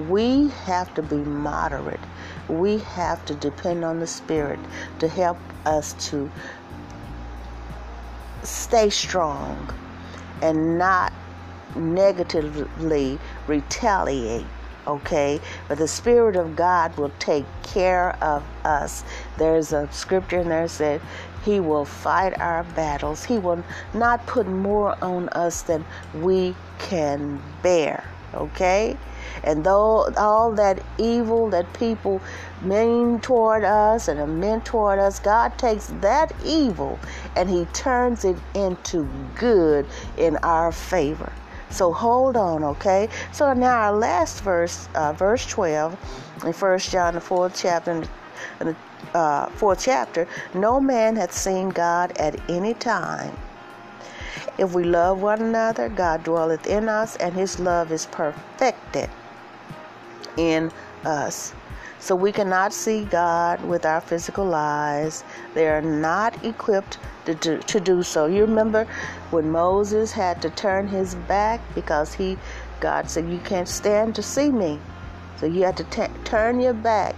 we 0.09 0.49
have 0.65 0.93
to 0.95 1.03
be 1.03 1.17
moderate. 1.17 1.99
We 2.47 2.79
have 2.79 3.23
to 3.25 3.35
depend 3.35 3.85
on 3.85 3.99
the 3.99 4.07
Spirit 4.07 4.59
to 4.99 5.07
help 5.07 5.37
us 5.65 5.93
to 6.09 6.31
stay 8.43 8.89
strong 8.89 9.73
and 10.41 10.77
not 10.77 11.13
negatively 11.75 13.19
retaliate 13.47 14.45
okay? 14.87 15.39
But 15.67 15.77
the 15.77 15.87
spirit 15.87 16.35
of 16.35 16.55
god 16.55 16.97
will 16.97 17.11
take 17.19 17.45
care 17.63 18.15
of 18.21 18.43
us. 18.65 19.03
There's 19.37 19.73
a 19.73 19.87
scripture 19.91 20.39
in 20.39 20.49
there 20.49 20.63
that 20.63 20.69
said 20.69 21.01
he 21.43 21.59
will 21.59 21.85
fight 21.85 22.39
our 22.39 22.63
battles. 22.63 23.23
He 23.23 23.37
will 23.37 23.63
not 23.93 24.25
put 24.27 24.47
more 24.47 24.95
on 25.03 25.29
us 25.29 25.61
than 25.61 25.85
we 26.15 26.55
can 26.79 27.41
bear 27.61 28.03
okay? 28.33 28.97
And 29.43 29.63
though 29.63 30.11
all 30.17 30.51
that 30.53 30.81
evil 30.97 31.49
that 31.49 31.71
people 31.73 32.21
mean 32.61 33.19
toward 33.19 33.63
us 33.63 34.07
and 34.07 34.19
are 34.19 34.27
meant 34.27 34.65
toward 34.65 34.99
us, 34.99 35.19
God 35.19 35.57
takes 35.57 35.87
that 36.01 36.33
evil 36.45 36.99
and 37.35 37.49
He 37.49 37.65
turns 37.73 38.25
it 38.25 38.37
into 38.53 39.07
good 39.35 39.85
in 40.17 40.37
our 40.37 40.71
favor. 40.71 41.31
So 41.69 41.93
hold 41.93 42.35
on, 42.35 42.63
okay? 42.63 43.07
So 43.31 43.53
now 43.53 43.77
our 43.77 43.93
last 43.93 44.43
verse, 44.43 44.89
uh, 44.93 45.13
verse 45.13 45.45
12, 45.47 46.43
in 46.45 46.53
First 46.53 46.91
John 46.91 47.13
the 47.13 47.21
fourth 47.21 47.57
chapter, 47.61 48.03
the 48.59 48.75
uh, 49.13 49.47
fourth 49.51 49.81
chapter, 49.81 50.27
no 50.53 50.81
man 50.81 51.15
hath 51.15 51.31
seen 51.31 51.69
God 51.69 52.11
at 52.17 52.37
any 52.49 52.73
time. 52.73 53.35
If 54.57 54.73
we 54.73 54.83
love 54.83 55.21
one 55.21 55.41
another, 55.41 55.87
God 55.87 56.23
dwelleth 56.23 56.67
in 56.67 56.89
us, 56.89 57.15
and 57.17 57.33
His 57.33 57.59
love 57.59 57.91
is 57.91 58.05
perfected 58.07 59.09
in 60.37 60.71
us. 61.05 61.53
So 61.99 62.15
we 62.15 62.31
cannot 62.31 62.73
see 62.73 63.05
God 63.05 63.63
with 63.63 63.85
our 63.85 64.01
physical 64.01 64.55
eyes. 64.55 65.23
They 65.53 65.67
are 65.67 65.83
not 65.83 66.43
equipped 66.43 66.97
to 67.25 67.35
do, 67.35 67.59
to 67.59 67.79
do 67.79 68.01
so. 68.01 68.25
You 68.25 68.41
remember 68.41 68.85
when 69.29 69.51
Moses 69.51 70.11
had 70.11 70.41
to 70.41 70.49
turn 70.49 70.87
his 70.87 71.13
back 71.13 71.61
because 71.75 72.13
he, 72.15 72.39
God 72.79 73.07
said, 73.07 73.29
you 73.29 73.37
can't 73.39 73.67
stand 73.67 74.15
to 74.15 74.23
see 74.23 74.51
me. 74.51 74.79
So 75.37 75.45
you 75.45 75.63
had 75.63 75.77
to 75.77 75.83
t- 75.85 76.13
turn 76.23 76.59
your 76.59 76.73
back 76.73 77.15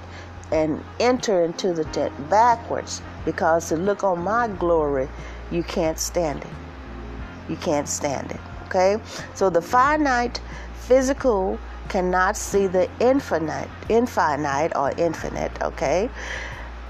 and 0.51 0.84
enter 0.99 1.43
into 1.43 1.74
the 1.74 1.86
tent 1.86 2.30
backwards 2.30 3.01
because 3.24 3.70
to 3.70 3.78
look 3.78 4.03
on 4.03 4.20
my 4.24 4.49
glory, 4.49 5.07
you 5.49 5.64
can't 5.64 5.97
stand 5.97 6.41
it. 6.41 7.49
You 7.49 7.55
can't 7.55 7.88
stand 7.88 8.32
it. 8.32 8.39
Okay? 8.66 8.97
So 9.34 9.49
the 9.49 9.61
finite 9.61 10.41
physical 10.74 11.57
cannot 11.90 12.38
see 12.38 12.68
the 12.68 12.90
infinite, 13.00 13.70
infinite 13.90 14.76
or 14.76 14.92
infinite, 14.98 15.52
okay? 15.62 16.10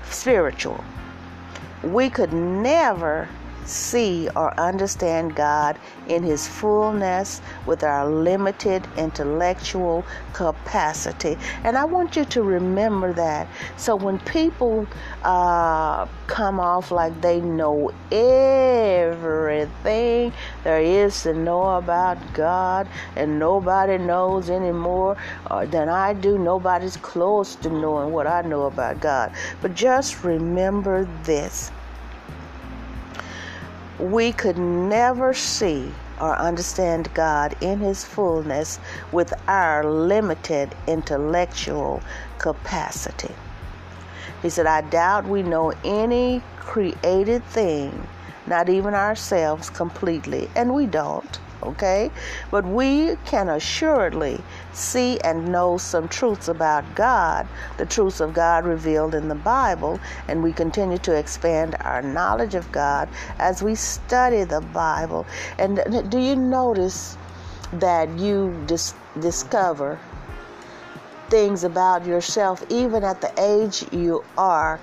Spiritual. 0.10 0.84
We 1.84 2.10
could 2.10 2.34
never 2.34 3.28
see 3.68 4.30
or 4.36 4.58
understand 4.60 5.36
God 5.36 5.78
in 6.08 6.24
His 6.24 6.48
fullness 6.48 7.42
with 7.66 7.84
our 7.84 8.10
limited 8.10 8.88
intellectual 8.98 10.06
capacity. 10.34 11.38
And 11.64 11.78
I 11.78 11.86
want 11.86 12.16
you 12.16 12.26
to 12.26 12.44
remember 12.44 13.14
that. 13.14 13.48
So 13.78 13.96
when 13.96 14.20
people 14.20 14.88
uh, 15.24 16.08
come 16.28 16.60
off 16.60 16.92
like 16.92 17.20
they 17.22 17.40
know 17.40 17.92
everything 18.12 19.14
there 20.64 20.82
is 20.82 21.24
to 21.24 21.34
know 21.34 21.78
about 21.78 22.18
God, 22.34 22.88
and 23.16 23.40
nobody 23.40 23.98
knows 23.98 24.50
anymore 24.50 25.18
uh, 25.48 25.66
than 25.66 25.90
I 25.90 26.14
do, 26.14 26.38
nobody's 26.38 26.98
close 26.98 27.56
to 27.56 27.70
knowing 27.70 28.12
what 28.12 28.28
I 28.28 28.42
know 28.42 28.64
about 28.64 29.00
God. 29.00 29.34
But 29.62 29.76
just 29.76 30.24
remember 30.24 31.08
this 31.24 31.72
we 34.00 34.32
could 34.32 34.58
never 34.58 35.34
see 35.34 35.92
or 36.20 36.36
understand 36.38 37.14
God 37.14 37.56
in 37.62 37.80
His 37.80 38.04
fullness 38.04 38.80
with 39.12 39.34
our 39.48 39.84
limited 39.84 40.76
intellectual 40.88 42.02
capacity. 42.38 43.34
He 44.42 44.50
said, 44.50 44.66
I 44.66 44.82
doubt 44.82 45.26
we 45.26 45.44
know 45.44 45.74
any 45.84 46.42
created 46.58 47.44
thing, 47.46 48.08
not 48.48 48.70
even 48.70 48.94
ourselves 48.94 49.70
completely, 49.70 50.50
and 50.56 50.74
we 50.74 50.86
don't 50.86 51.40
okay? 51.64 52.12
But 52.52 52.66
we 52.66 53.16
can 53.26 53.50
assuredly 53.50 54.42
see 54.74 55.20
and 55.20 55.52
know 55.52 55.78
some 55.78 56.08
truths 56.08 56.48
about 56.48 56.96
God, 56.96 57.48
the 57.78 57.86
truths 57.86 58.20
of 58.20 58.34
God 58.34 58.66
revealed 58.66 59.16
in 59.16 59.28
the 59.28 59.36
Bible, 59.36 60.00
and 60.28 60.44
we 60.44 60.52
continue 60.52 60.98
to 61.00 61.16
expand 61.16 61.76
our 61.82 62.02
knowledge 62.02 62.56
of 62.56 62.72
God 62.72 63.10
as 63.40 63.62
we 63.62 63.76
study 63.76 64.44
the 64.44 64.62
Bible. 64.62 65.26
And 65.58 66.10
do 66.10 66.20
you 66.20 66.36
notice 66.36 67.18
that 67.74 68.10
you 68.18 68.56
dis- 68.68 68.94
discover 69.20 70.00
things 71.30 71.64
about 71.64 72.06
yourself 72.06 72.64
even 72.70 73.04
at 73.04 73.22
the 73.22 73.32
age 73.38 73.86
you 73.92 74.24
are? 74.38 74.80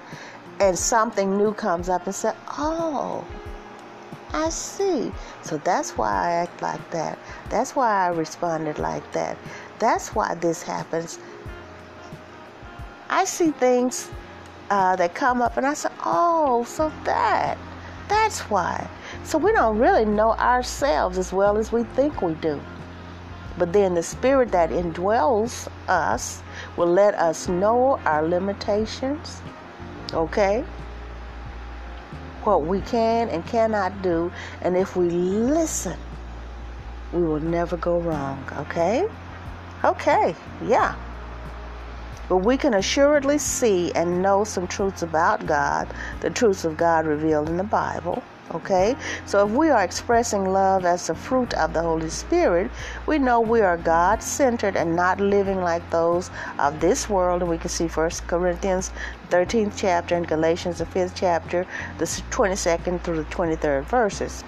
And 0.61 0.79
something 0.79 1.39
new 1.39 1.55
comes 1.55 1.89
up 1.89 2.05
and 2.05 2.15
say, 2.15 2.33
"Oh, 2.59 3.25
I 4.33 4.51
see. 4.51 5.13
So 5.43 5.59
that's 5.59 5.97
why 5.97 6.11
I 6.11 6.33
act 6.33 6.63
like 6.63 6.91
that. 6.91 7.19
That's 7.49 7.75
why 7.75 8.05
I 8.05 8.09
responded 8.09 8.79
like 8.79 9.11
that. 9.13 9.37
That's 9.81 10.15
why 10.15 10.35
this 10.35 10.63
happens. 10.63 11.19
I 13.09 13.25
see 13.25 13.51
things 13.51 14.09
uh, 14.71 14.95
that 14.95 15.15
come 15.17 15.43
up 15.43 15.57
and 15.57 15.67
I 15.67 15.75
say, 15.75 15.89
oh, 16.05 16.63
so 16.65 16.93
that, 17.05 17.59
that's 18.09 18.43
why. 18.43 18.89
So 19.25 19.37
we 19.37 19.51
don't 19.53 19.79
really 19.79 20.05
know 20.05 20.35
ourselves 20.35 21.19
as 21.19 21.33
well 21.33 21.59
as 21.59 21.73
we 21.73 21.83
think 21.83 22.23
we 22.23 22.35
do. 22.35 22.61
But 23.59 23.73
then 23.73 23.95
the 23.95 24.03
spirit 24.05 24.53
that 24.53 24.71
indwells 24.71 25.67
us 25.89 26.43
will 26.77 26.87
let 26.87 27.15
us 27.17 27.49
know 27.49 27.99
our 28.05 28.23
limitations, 28.23 29.43
okay? 30.13 30.65
what 32.45 32.65
we 32.65 32.81
can 32.83 33.29
and 33.29 33.45
cannot 33.47 34.03
do. 34.03 34.33
And 34.63 34.77
if 34.77 34.97
we 34.97 35.11
listen, 35.11 35.99
we 37.13 37.23
will 37.23 37.41
never 37.41 37.77
go 37.77 37.99
wrong. 37.99 38.43
Okay? 38.57 39.09
Okay, 39.83 40.35
yeah. 40.67 40.95
But 42.29 42.39
we 42.39 42.59
can 42.59 42.75
assuredly 42.75 43.39
see 43.39 43.91
and 43.93 44.23
know 44.23 44.45
some 44.45 44.67
truths 44.67 45.03
about 45.03 45.47
God, 45.47 45.89
the 46.21 46.29
truths 46.29 46.67
of 46.67 46.77
God 46.77 47.07
revealed 47.07 47.49
in 47.49 47.57
the 47.57 47.65
Bible. 47.65 48.23
Okay? 48.55 48.95
So 49.25 49.47
if 49.47 49.53
we 49.53 49.71
are 49.71 49.83
expressing 49.83 50.45
love 50.45 50.85
as 50.85 51.07
the 51.07 51.15
fruit 51.15 51.55
of 51.55 51.73
the 51.73 51.83
Holy 51.83 52.11
Spirit, 52.11 52.71
we 53.07 53.19
know 53.19 53.41
we 53.41 53.63
are 53.63 53.79
God 53.79 54.23
centered 54.23 54.77
and 54.77 54.95
not 54.95 55.19
living 55.19 55.63
like 55.63 55.89
those 55.91 56.31
of 56.59 56.79
this 56.79 57.09
world. 57.09 57.41
And 57.41 57.51
we 57.51 57.59
can 57.59 57.71
see 57.71 57.87
1 57.87 58.11
Corinthians 58.27 58.91
13th 59.31 59.73
chapter 59.77 60.15
and 60.15 60.29
Galatians 60.29 60.79
the 60.79 60.87
5th 60.87 61.13
chapter, 61.15 61.67
the 61.99 62.05
22nd 62.05 63.01
through 63.01 63.17
the 63.17 63.31
23rd 63.31 63.85
verses 63.85 64.45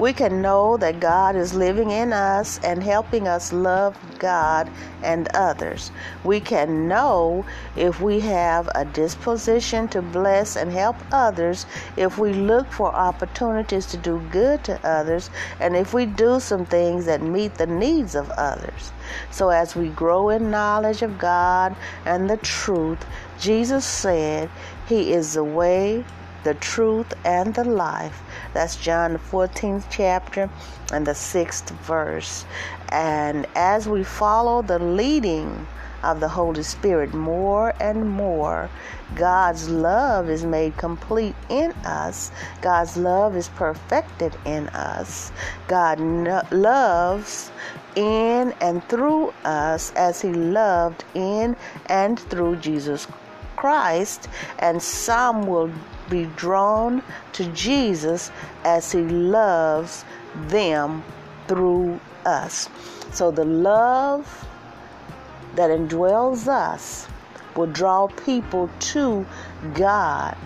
we 0.00 0.14
can 0.14 0.40
know 0.40 0.78
that 0.78 0.98
God 0.98 1.36
is 1.36 1.52
living 1.52 1.90
in 1.90 2.14
us 2.14 2.58
and 2.64 2.82
helping 2.82 3.28
us 3.28 3.52
love 3.52 3.98
God 4.18 4.70
and 5.02 5.28
others. 5.34 5.90
We 6.24 6.40
can 6.40 6.88
know 6.88 7.44
if 7.76 8.00
we 8.00 8.20
have 8.20 8.70
a 8.74 8.86
disposition 8.86 9.88
to 9.88 10.00
bless 10.00 10.56
and 10.56 10.72
help 10.72 10.96
others, 11.12 11.66
if 11.98 12.16
we 12.16 12.32
look 12.32 12.72
for 12.72 12.88
opportunities 12.94 13.84
to 13.86 13.98
do 13.98 14.26
good 14.32 14.64
to 14.64 14.80
others, 14.88 15.28
and 15.60 15.76
if 15.76 15.92
we 15.92 16.06
do 16.06 16.40
some 16.40 16.64
things 16.64 17.04
that 17.04 17.20
meet 17.20 17.56
the 17.56 17.66
needs 17.66 18.14
of 18.14 18.30
others. 18.30 18.92
So, 19.30 19.50
as 19.50 19.76
we 19.76 19.88
grow 19.88 20.30
in 20.30 20.50
knowledge 20.50 21.02
of 21.02 21.18
God 21.18 21.76
and 22.06 22.30
the 22.30 22.38
truth, 22.38 23.04
Jesus 23.38 23.84
said, 23.84 24.48
He 24.88 25.12
is 25.12 25.34
the 25.34 25.44
way, 25.44 26.06
the 26.42 26.54
truth, 26.54 27.12
and 27.22 27.54
the 27.54 27.64
life. 27.64 28.22
That's 28.52 28.76
John 28.76 29.12
the 29.12 29.18
14th 29.18 29.84
chapter 29.90 30.50
and 30.92 31.06
the 31.06 31.12
6th 31.12 31.70
verse. 31.82 32.44
And 32.90 33.46
as 33.54 33.88
we 33.88 34.02
follow 34.02 34.62
the 34.62 34.78
leading 34.78 35.66
of 36.02 36.20
the 36.20 36.28
Holy 36.28 36.62
Spirit 36.62 37.14
more 37.14 37.74
and 37.80 38.10
more, 38.10 38.70
God's 39.14 39.68
love 39.68 40.28
is 40.28 40.44
made 40.44 40.76
complete 40.76 41.34
in 41.48 41.72
us. 41.84 42.30
God's 42.60 42.96
love 42.96 43.36
is 43.36 43.48
perfected 43.48 44.34
in 44.44 44.68
us. 44.68 45.30
God 45.68 46.00
no- 46.00 46.42
loves 46.50 47.50
in 47.96 48.52
and 48.60 48.82
through 48.88 49.32
us 49.44 49.92
as 49.94 50.20
He 50.22 50.32
loved 50.32 51.04
in 51.14 51.56
and 51.86 52.18
through 52.18 52.56
Jesus 52.56 53.06
Christ, 53.60 54.28
and 54.58 54.82
some 54.82 55.46
will 55.46 55.70
be 56.08 56.24
drawn 56.36 57.02
to 57.34 57.44
Jesus 57.52 58.30
as 58.64 58.90
He 58.90 59.02
loves 59.02 60.04
them 60.48 61.04
through 61.46 62.00
us. 62.24 62.68
So 63.12 63.30
the 63.30 63.44
love 63.44 64.46
that 65.56 65.70
indwells 65.70 66.48
us 66.48 67.06
will 67.54 67.66
draw 67.66 68.06
people 68.06 68.70
to 68.92 69.26
God 69.74 70.36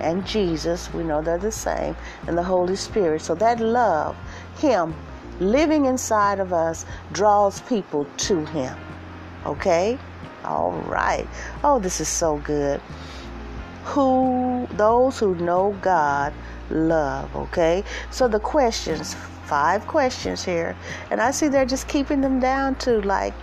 and 0.00 0.26
Jesus, 0.26 0.92
we 0.92 1.04
know 1.04 1.22
they're 1.22 1.38
the 1.38 1.52
same, 1.52 1.96
and 2.26 2.36
the 2.36 2.42
Holy 2.42 2.76
Spirit. 2.76 3.22
So 3.22 3.34
that 3.36 3.60
love, 3.60 4.16
Him 4.58 4.94
living 5.40 5.84
inside 5.84 6.40
of 6.40 6.52
us, 6.52 6.84
draws 7.12 7.60
people 7.62 8.06
to 8.18 8.44
Him. 8.46 8.76
Okay? 9.46 9.98
All 10.44 10.72
right. 10.72 11.26
Oh, 11.62 11.78
this 11.78 12.00
is 12.00 12.08
so 12.08 12.38
good. 12.38 12.80
Who, 13.84 14.66
those 14.72 15.18
who 15.18 15.34
know 15.34 15.76
God, 15.80 16.32
love. 16.70 17.34
Okay? 17.34 17.84
So 18.10 18.28
the 18.28 18.40
questions, 18.40 19.14
five 19.44 19.86
questions 19.86 20.44
here, 20.44 20.76
and 21.10 21.20
I 21.20 21.30
see 21.30 21.48
they're 21.48 21.66
just 21.66 21.88
keeping 21.88 22.20
them 22.20 22.40
down 22.40 22.76
to 22.76 23.00
like 23.02 23.34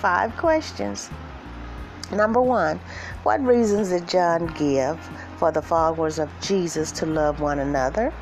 five 0.00 0.36
questions. 0.36 1.10
Number 2.10 2.40
one, 2.40 2.78
what 3.22 3.42
reasons 3.42 3.90
did 3.90 4.08
John 4.08 4.46
give 4.48 4.98
for 5.38 5.50
the 5.50 5.62
followers 5.62 6.18
of 6.18 6.30
Jesus 6.40 6.92
to 6.92 7.06
love 7.06 7.40
one 7.40 7.58
another? 7.58 8.12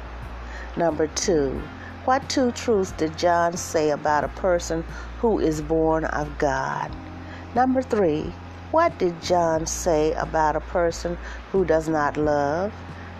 Number 0.77 1.09
two, 1.09 1.61
what 2.05 2.29
two 2.29 2.53
truths 2.53 2.93
did 2.93 3.19
John 3.19 3.57
say 3.57 3.91
about 3.91 4.25
a 4.25 4.29
person 4.29 4.85
who 5.21 5.39
is 5.39 5.61
born 5.61 6.05
of 6.05 6.39
God? 6.39 6.91
Number 7.55 7.83
three, 7.83 8.33
what 8.71 8.97
did 8.99 9.21
John 9.21 9.67
say 9.67 10.13
about 10.15 10.57
a 10.57 10.61
person 10.61 11.19
who 11.53 11.65
does 11.65 11.89
not 11.89 12.17
love? 12.17 12.73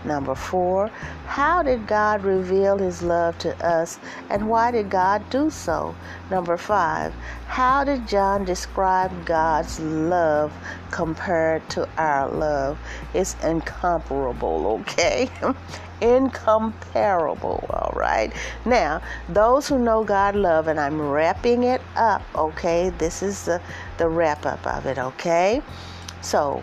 Number 0.05 0.35
four, 0.35 0.89
how 1.27 1.63
did 1.63 1.87
God 1.87 2.25
reveal 2.25 2.79
his 2.79 3.03
love 3.03 3.37
to 3.41 3.55
us 3.67 3.99
and 4.31 4.49
why 4.49 4.71
did 4.71 4.89
God 4.89 5.29
do 5.29 5.51
so? 5.51 5.95
Number 6.31 6.57
five, 6.57 7.13
how 7.47 7.85
did 7.85 8.09
John 8.09 8.47
describe 8.47 9.27
God's 9.27 9.79
love 9.81 10.55
compared 10.91 11.69
to 11.71 11.87
our 11.99 12.31
love? 12.31 12.79
It's 13.13 13.37
incomparable, 13.43 14.81
okay? 14.81 15.29
incomparable, 16.01 17.65
all 17.71 17.93
right? 17.95 18.33
Now, 18.65 19.03
those 19.29 19.69
who 19.69 19.79
know 19.79 20.05
God 20.05 20.35
love, 20.37 20.69
and 20.69 20.81
I'm 20.81 21.01
wrapping 21.01 21.65
it 21.65 21.83
up, 21.97 22.23
okay? 22.35 22.91
This 22.99 23.23
is 23.23 23.45
the, 23.45 23.61
the 23.99 24.09
wrap 24.09 24.47
up 24.47 24.67
of 24.67 24.87
it, 24.87 24.99
okay? 24.99 25.63
So, 26.23 26.63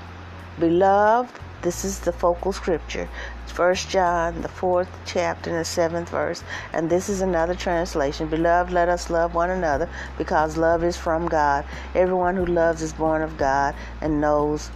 beloved, 0.60 1.34
this 1.62 1.84
is 1.84 2.00
the 2.00 2.12
focal 2.12 2.54
scripture. 2.54 3.10
First 3.48 3.90
John, 3.90 4.44
the 4.44 4.48
fourth 4.48 4.90
chapter, 5.06 5.50
and 5.50 5.60
the 5.60 5.66
seventh 5.66 6.10
verse. 6.10 6.44
And 6.74 6.90
this 6.90 7.10
is 7.10 7.22
another 7.22 7.56
translation. 7.56 8.28
Beloved, 8.28 8.72
let 8.72 8.88
us 8.88 9.10
love 9.10 9.34
one 9.34 9.50
another, 9.50 9.90
because 10.18 10.58
love 10.58 10.84
is 10.84 10.96
from 10.96 11.28
God. 11.28 11.66
Everyone 11.96 12.36
who 12.36 12.46
loves 12.46 12.84
is 12.84 12.94
born 12.94 13.24
of 13.24 13.36
God 13.38 13.74
and 14.02 14.22
knows 14.22 14.70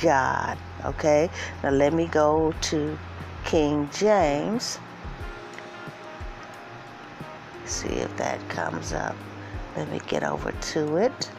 God. 0.00 0.56
Okay? 0.84 1.28
Now 1.64 1.70
let 1.70 1.92
me 1.92 2.06
go 2.06 2.54
to 2.60 2.96
King 3.48 3.88
James. 3.94 4.78
See 7.64 7.88
if 7.88 8.14
that 8.18 8.46
comes 8.50 8.92
up. 8.92 9.16
Let 9.74 9.90
me 9.90 10.02
get 10.06 10.22
over 10.22 10.52
to 10.52 10.96
it. 10.98 11.30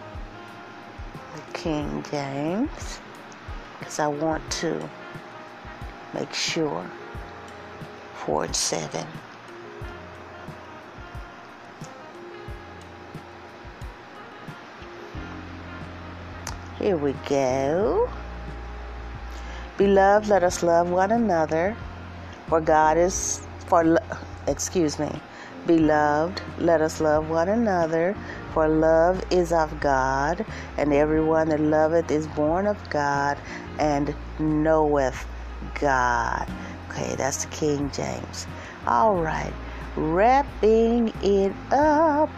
The 1.36 1.54
King 1.54 2.04
James 2.10 3.00
because 3.78 4.00
I 4.00 4.08
want 4.08 4.42
to 4.54 4.90
make 6.16 6.34
sure. 6.34 6.84
Four 8.26 8.46
and 8.46 8.56
seven. 8.56 9.06
Here 16.80 16.98
we 16.98 17.14
go. 17.28 18.10
Beloved, 19.78 20.28
let 20.28 20.44
us 20.44 20.64
love 20.64 20.90
one 20.90 21.12
another, 21.12 21.78
for 22.50 22.60
God 22.60 22.98
is 22.98 23.42
for 23.68 24.00
excuse 24.48 25.00
me. 25.00 25.12
Beloved, 25.68 26.42
let 26.58 26.82
us 26.82 27.00
love 27.00 27.30
one 27.30 27.50
another, 27.50 28.16
for 28.54 28.68
love 28.68 29.24
is 29.30 29.54
of 29.54 29.80
God, 29.80 30.44
and 30.78 30.92
everyone 30.92 31.50
that 31.50 31.60
loveth 31.60 32.10
is 32.10 32.26
born 32.28 32.66
of 32.66 32.90
God 32.90 33.38
and 33.78 34.16
knoweth 34.40 35.28
God. 35.80 36.50
Okay, 36.90 37.14
that's 37.16 37.46
the 37.46 37.52
King 37.52 37.92
James. 37.92 38.48
All 38.88 39.16
right, 39.16 39.54
wrapping 39.96 41.14
it 41.22 41.54
up. 41.72 42.32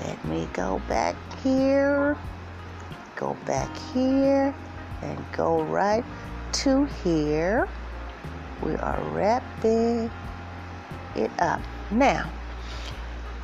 Let 0.00 0.22
me 0.26 0.48
go 0.52 0.82
back 0.88 1.16
here, 1.42 2.18
go 3.16 3.36
back 3.46 3.74
here, 3.94 4.54
and 5.00 5.24
go 5.32 5.62
right 5.62 6.04
to 6.52 6.84
here. 7.04 7.68
We 8.62 8.76
are 8.76 9.00
wrapping 9.10 10.10
it 11.16 11.30
up. 11.38 11.60
Now, 11.90 12.30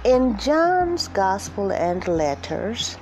in 0.05 0.39
John's 0.39 1.09
Gospel 1.09 1.73
and 1.73 2.07
letters, 2.07 2.97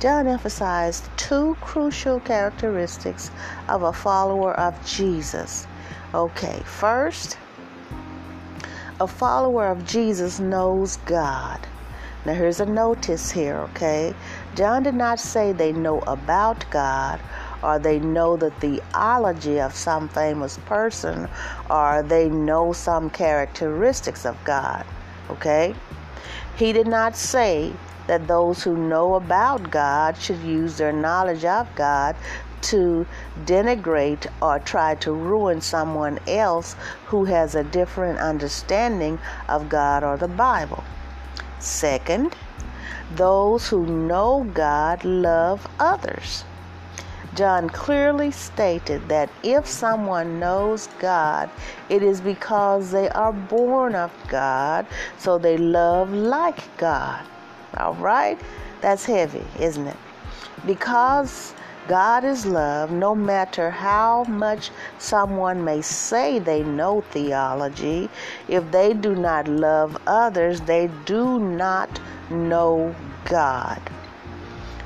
John 0.00 0.26
emphasized 0.26 1.08
two 1.16 1.56
crucial 1.60 2.18
characteristics 2.18 3.30
of 3.68 3.82
a 3.82 3.92
follower 3.92 4.52
of 4.58 4.74
Jesus. 4.84 5.66
Okay, 6.12 6.60
first, 6.64 7.38
a 9.00 9.06
follower 9.06 9.68
of 9.68 9.86
Jesus 9.86 10.40
knows 10.40 10.96
God. 11.06 11.60
Now, 12.26 12.34
here's 12.34 12.60
a 12.60 12.66
notice 12.66 13.30
here, 13.30 13.56
okay? 13.70 14.14
John 14.54 14.82
did 14.82 14.94
not 14.94 15.20
say 15.20 15.52
they 15.52 15.72
know 15.72 16.00
about 16.00 16.64
God 16.70 17.20
or 17.62 17.78
they 17.78 17.98
know 17.98 18.36
the 18.36 18.50
theology 18.52 19.60
of 19.60 19.74
some 19.74 20.08
famous 20.08 20.58
person 20.66 21.28
or 21.70 22.02
they 22.02 22.28
know 22.28 22.72
some 22.72 23.10
characteristics 23.10 24.24
of 24.26 24.36
God, 24.44 24.84
okay? 25.30 25.74
He 26.56 26.72
did 26.72 26.86
not 26.86 27.16
say 27.16 27.72
that 28.06 28.26
those 28.26 28.62
who 28.62 28.76
know 28.76 29.14
about 29.14 29.70
God 29.70 30.16
should 30.16 30.40
use 30.40 30.76
their 30.76 30.92
knowledge 30.92 31.44
of 31.44 31.72
God 31.74 32.16
to 32.62 33.06
denigrate 33.44 34.30
or 34.40 34.58
try 34.58 34.94
to 34.96 35.12
ruin 35.12 35.60
someone 35.60 36.18
else 36.26 36.76
who 37.06 37.24
has 37.24 37.54
a 37.54 37.64
different 37.64 38.18
understanding 38.18 39.18
of 39.48 39.68
God 39.68 40.04
or 40.04 40.16
the 40.16 40.28
Bible. 40.28 40.84
Second, 41.58 42.36
those 43.14 43.68
who 43.68 43.86
know 43.86 44.44
God 44.54 45.04
love 45.04 45.66
others. 45.78 46.44
John 47.34 47.70
clearly 47.70 48.30
stated 48.30 49.08
that 49.08 49.30
if 49.42 49.66
someone 49.66 50.38
knows 50.38 50.88
God, 50.98 51.48
it 51.88 52.02
is 52.02 52.20
because 52.20 52.90
they 52.90 53.08
are 53.08 53.32
born 53.32 53.94
of 53.94 54.12
God, 54.28 54.86
so 55.18 55.38
they 55.38 55.56
love 55.56 56.12
like 56.12 56.76
God. 56.76 57.24
All 57.78 57.94
right? 57.94 58.38
That's 58.82 59.06
heavy, 59.06 59.44
isn't 59.58 59.86
it? 59.86 59.96
Because 60.66 61.54
God 61.88 62.22
is 62.22 62.44
love, 62.46 62.92
no 62.92 63.14
matter 63.14 63.70
how 63.70 64.24
much 64.24 64.70
someone 64.98 65.64
may 65.64 65.80
say 65.80 66.38
they 66.38 66.62
know 66.62 67.00
theology, 67.10 68.08
if 68.46 68.70
they 68.70 68.92
do 68.92 69.14
not 69.14 69.48
love 69.48 69.96
others, 70.06 70.60
they 70.60 70.90
do 71.06 71.40
not 71.40 72.00
know 72.30 72.94
God. 73.24 73.80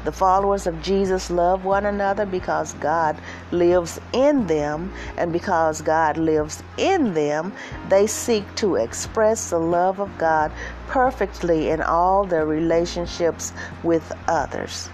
The 0.06 0.12
followers 0.12 0.68
of 0.68 0.80
Jesus 0.82 1.30
love 1.32 1.64
one 1.64 1.84
another 1.84 2.26
because 2.26 2.74
God 2.74 3.16
lives 3.50 4.00
in 4.12 4.46
them, 4.46 4.92
and 5.16 5.32
because 5.32 5.82
God 5.82 6.16
lives 6.16 6.62
in 6.78 7.12
them, 7.12 7.52
they 7.88 8.06
seek 8.06 8.54
to 8.54 8.76
express 8.76 9.50
the 9.50 9.58
love 9.58 9.98
of 9.98 10.16
God 10.16 10.52
perfectly 10.86 11.70
in 11.70 11.80
all 11.82 12.24
their 12.24 12.46
relationships 12.46 13.52
with 13.82 14.12
others. 14.28 14.90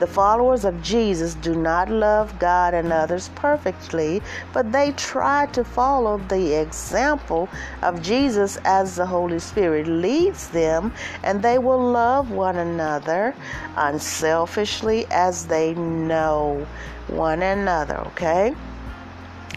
The 0.00 0.06
followers 0.08 0.64
of 0.64 0.82
Jesus 0.82 1.34
do 1.34 1.54
not 1.54 1.88
love 1.88 2.36
God 2.40 2.74
and 2.74 2.92
others 2.92 3.30
perfectly, 3.36 4.20
but 4.52 4.72
they 4.72 4.90
try 4.92 5.46
to 5.52 5.62
follow 5.62 6.18
the 6.18 6.60
example 6.60 7.48
of 7.80 8.02
Jesus 8.02 8.58
as 8.64 8.96
the 8.96 9.06
Holy 9.06 9.38
Spirit 9.38 9.86
leads 9.86 10.48
them, 10.48 10.92
and 11.22 11.40
they 11.40 11.58
will 11.58 11.80
love 11.80 12.32
one 12.32 12.56
another 12.56 13.36
unselfishly 13.76 15.06
as 15.12 15.46
they 15.46 15.74
know 15.74 16.66
one 17.06 17.42
another, 17.42 17.98
okay? 18.08 18.52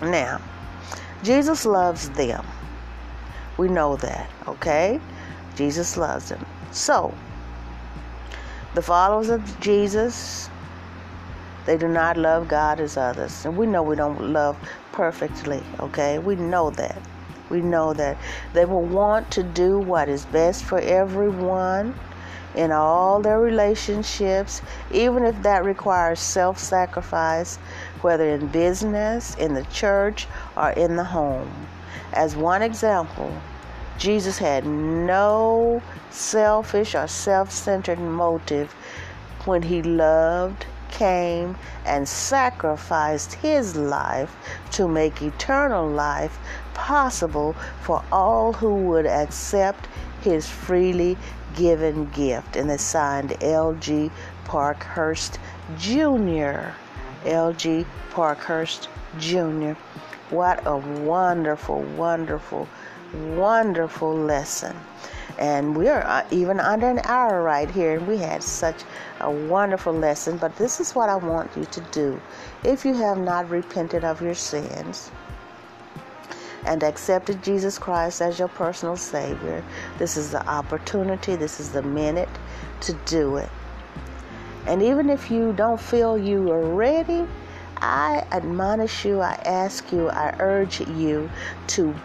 Now, 0.03 0.39
Jesus 1.23 1.65
loves 1.65 2.09
them. 2.11 2.45
We 3.57 3.69
know 3.69 3.95
that, 3.95 4.29
okay? 4.47 4.99
Jesus 5.55 5.97
loves 5.97 6.29
them. 6.29 6.45
So, 6.71 7.11
the 8.77 8.81
followers 8.83 9.29
of 9.29 9.59
Jesus, 9.59 10.51
they 11.65 11.77
do 11.77 11.87
not 11.87 12.15
love 12.15 12.47
God 12.47 12.79
as 12.79 12.95
others. 12.95 13.43
And 13.43 13.57
we 13.57 13.65
know 13.65 13.81
we 13.81 13.95
don't 13.95 14.31
love 14.31 14.55
perfectly, 14.91 15.63
okay? 15.79 16.19
We 16.19 16.35
know 16.35 16.69
that. 16.69 17.01
We 17.49 17.59
know 17.61 17.93
that. 17.93 18.19
They 18.53 18.65
will 18.65 18.85
want 18.85 19.31
to 19.31 19.41
do 19.41 19.79
what 19.79 20.09
is 20.09 20.25
best 20.25 20.63
for 20.63 20.77
everyone 20.77 21.99
in 22.53 22.71
all 22.71 23.19
their 23.19 23.39
relationships, 23.39 24.61
even 24.91 25.23
if 25.23 25.41
that 25.41 25.65
requires 25.65 26.19
self 26.19 26.59
sacrifice, 26.59 27.57
whether 28.01 28.29
in 28.29 28.45
business, 28.45 29.33
in 29.37 29.55
the 29.55 29.63
church, 29.71 30.27
or 30.55 30.69
in 30.69 30.95
the 30.95 31.03
home. 31.03 31.51
As 32.13 32.35
one 32.35 32.61
example, 32.61 33.33
Jesus 33.97 34.37
had 34.37 34.65
no 34.65 35.81
selfish 36.11 36.93
or 36.93 37.07
self 37.07 37.51
centered 37.51 37.99
motive 37.99 38.71
when 39.45 39.63
he 39.63 39.81
loved, 39.81 40.65
came, 40.91 41.57
and 41.85 42.07
sacrificed 42.07 43.33
his 43.35 43.75
life 43.75 44.35
to 44.71 44.87
make 44.87 45.21
eternal 45.21 45.87
life 45.87 46.37
possible 46.73 47.53
for 47.81 48.03
all 48.11 48.53
who 48.53 48.75
would 48.75 49.07
accept 49.07 49.87
his 50.21 50.47
freely 50.47 51.17
given 51.55 52.09
gift. 52.11 52.55
And 52.55 52.69
it's 52.69 52.83
signed 52.83 53.35
L.G. 53.41 54.11
Parkhurst 54.45 55.39
Jr. 55.77 56.69
L.G. 57.25 57.85
Parkhurst 58.11 58.89
Jr. 59.17 59.73
What 60.29 60.61
a 60.67 60.77
wonderful, 60.77 61.81
wonderful, 61.81 62.67
wonderful 63.35 64.15
lesson. 64.15 64.75
And 65.37 65.77
we're 65.77 66.01
uh, 66.01 66.25
even 66.31 66.59
under 66.59 66.89
an 66.89 66.99
hour 67.03 67.43
right 67.43 67.69
here, 67.69 67.97
and 67.97 68.07
we 68.07 68.17
had 68.17 68.41
such 68.41 68.83
a 69.19 69.29
wonderful 69.29 69.93
lesson. 69.93 70.37
But 70.37 70.55
this 70.55 70.79
is 70.79 70.95
what 70.95 71.09
I 71.09 71.15
want 71.15 71.51
you 71.55 71.65
to 71.65 71.81
do. 71.91 72.19
If 72.63 72.85
you 72.85 72.93
have 72.95 73.19
not 73.19 73.49
repented 73.49 74.03
of 74.03 74.21
your 74.21 74.33
sins, 74.33 75.11
and 76.65 76.83
accepted 76.83 77.41
Jesus 77.41 77.79
Christ 77.79 78.21
as 78.21 78.37
your 78.37 78.49
personal 78.49 78.97
Savior, 78.97 79.63
this 79.97 80.17
is 80.17 80.31
the 80.31 80.45
opportunity, 80.47 81.35
this 81.35 81.59
is 81.59 81.71
the 81.71 81.81
minute 81.81 82.29
to 82.81 82.93
do 83.05 83.37
it. 83.37 83.49
And 84.65 84.81
even 84.81 85.09
if 85.09 85.31
you 85.31 85.53
don't 85.53 85.79
feel 85.79 86.17
you 86.17 86.51
are 86.51 86.61
ready, 86.61 87.25
I 87.77 88.25
admonish 88.31 89.05
you, 89.05 89.21
I 89.21 89.39
ask 89.45 89.91
you, 89.93 90.09
I 90.09 90.35
urge 90.39 90.81
you 90.81 91.29
to 91.67 91.95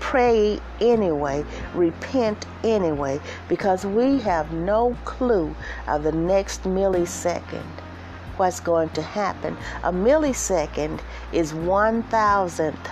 pray 0.00 0.60
anyway, 0.80 1.44
repent 1.74 2.46
anyway, 2.64 3.20
because 3.48 3.84
we 3.84 4.18
have 4.20 4.52
no 4.52 4.96
clue 5.04 5.54
of 5.86 6.02
the 6.02 6.12
next 6.12 6.62
millisecond 6.64 7.66
what's 8.38 8.60
going 8.60 8.88
to 8.90 9.02
happen. 9.02 9.56
A 9.82 9.92
millisecond 9.92 11.00
is 11.32 11.52
one 11.52 12.02
thousandth 12.04 12.88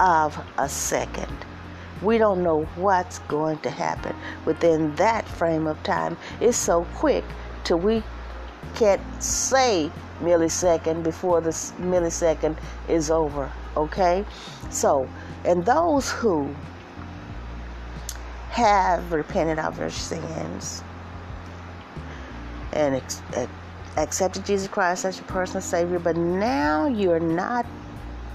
of 0.00 0.38
a 0.58 0.68
second. 0.68 1.32
We 2.02 2.18
don't 2.18 2.42
know 2.42 2.64
what's 2.76 3.20
going 3.20 3.58
to 3.58 3.70
happen 3.70 4.14
within 4.44 4.94
that 4.96 5.26
frame 5.26 5.66
of 5.66 5.82
time. 5.84 6.16
It's 6.40 6.58
so 6.58 6.84
quick 6.96 7.24
till 7.62 7.78
we 7.78 8.02
can't 8.74 9.00
say 9.22 9.90
millisecond 10.20 11.02
before 11.02 11.40
the 11.40 11.50
millisecond 11.50 12.56
is 12.88 13.10
over. 13.10 13.50
Okay? 13.76 14.24
So, 14.70 15.08
and 15.44 15.64
those 15.64 16.10
who 16.10 16.54
have 18.50 19.12
repented 19.12 19.58
of 19.58 19.76
their 19.76 19.90
sins 19.90 20.82
and 22.72 22.94
ex- 22.94 23.20
accepted 23.96 24.44
Jesus 24.44 24.68
Christ 24.68 25.04
as 25.04 25.16
your 25.16 25.26
personal 25.26 25.60
Savior, 25.60 25.98
but 25.98 26.16
now 26.16 26.86
you're 26.86 27.20
not 27.20 27.66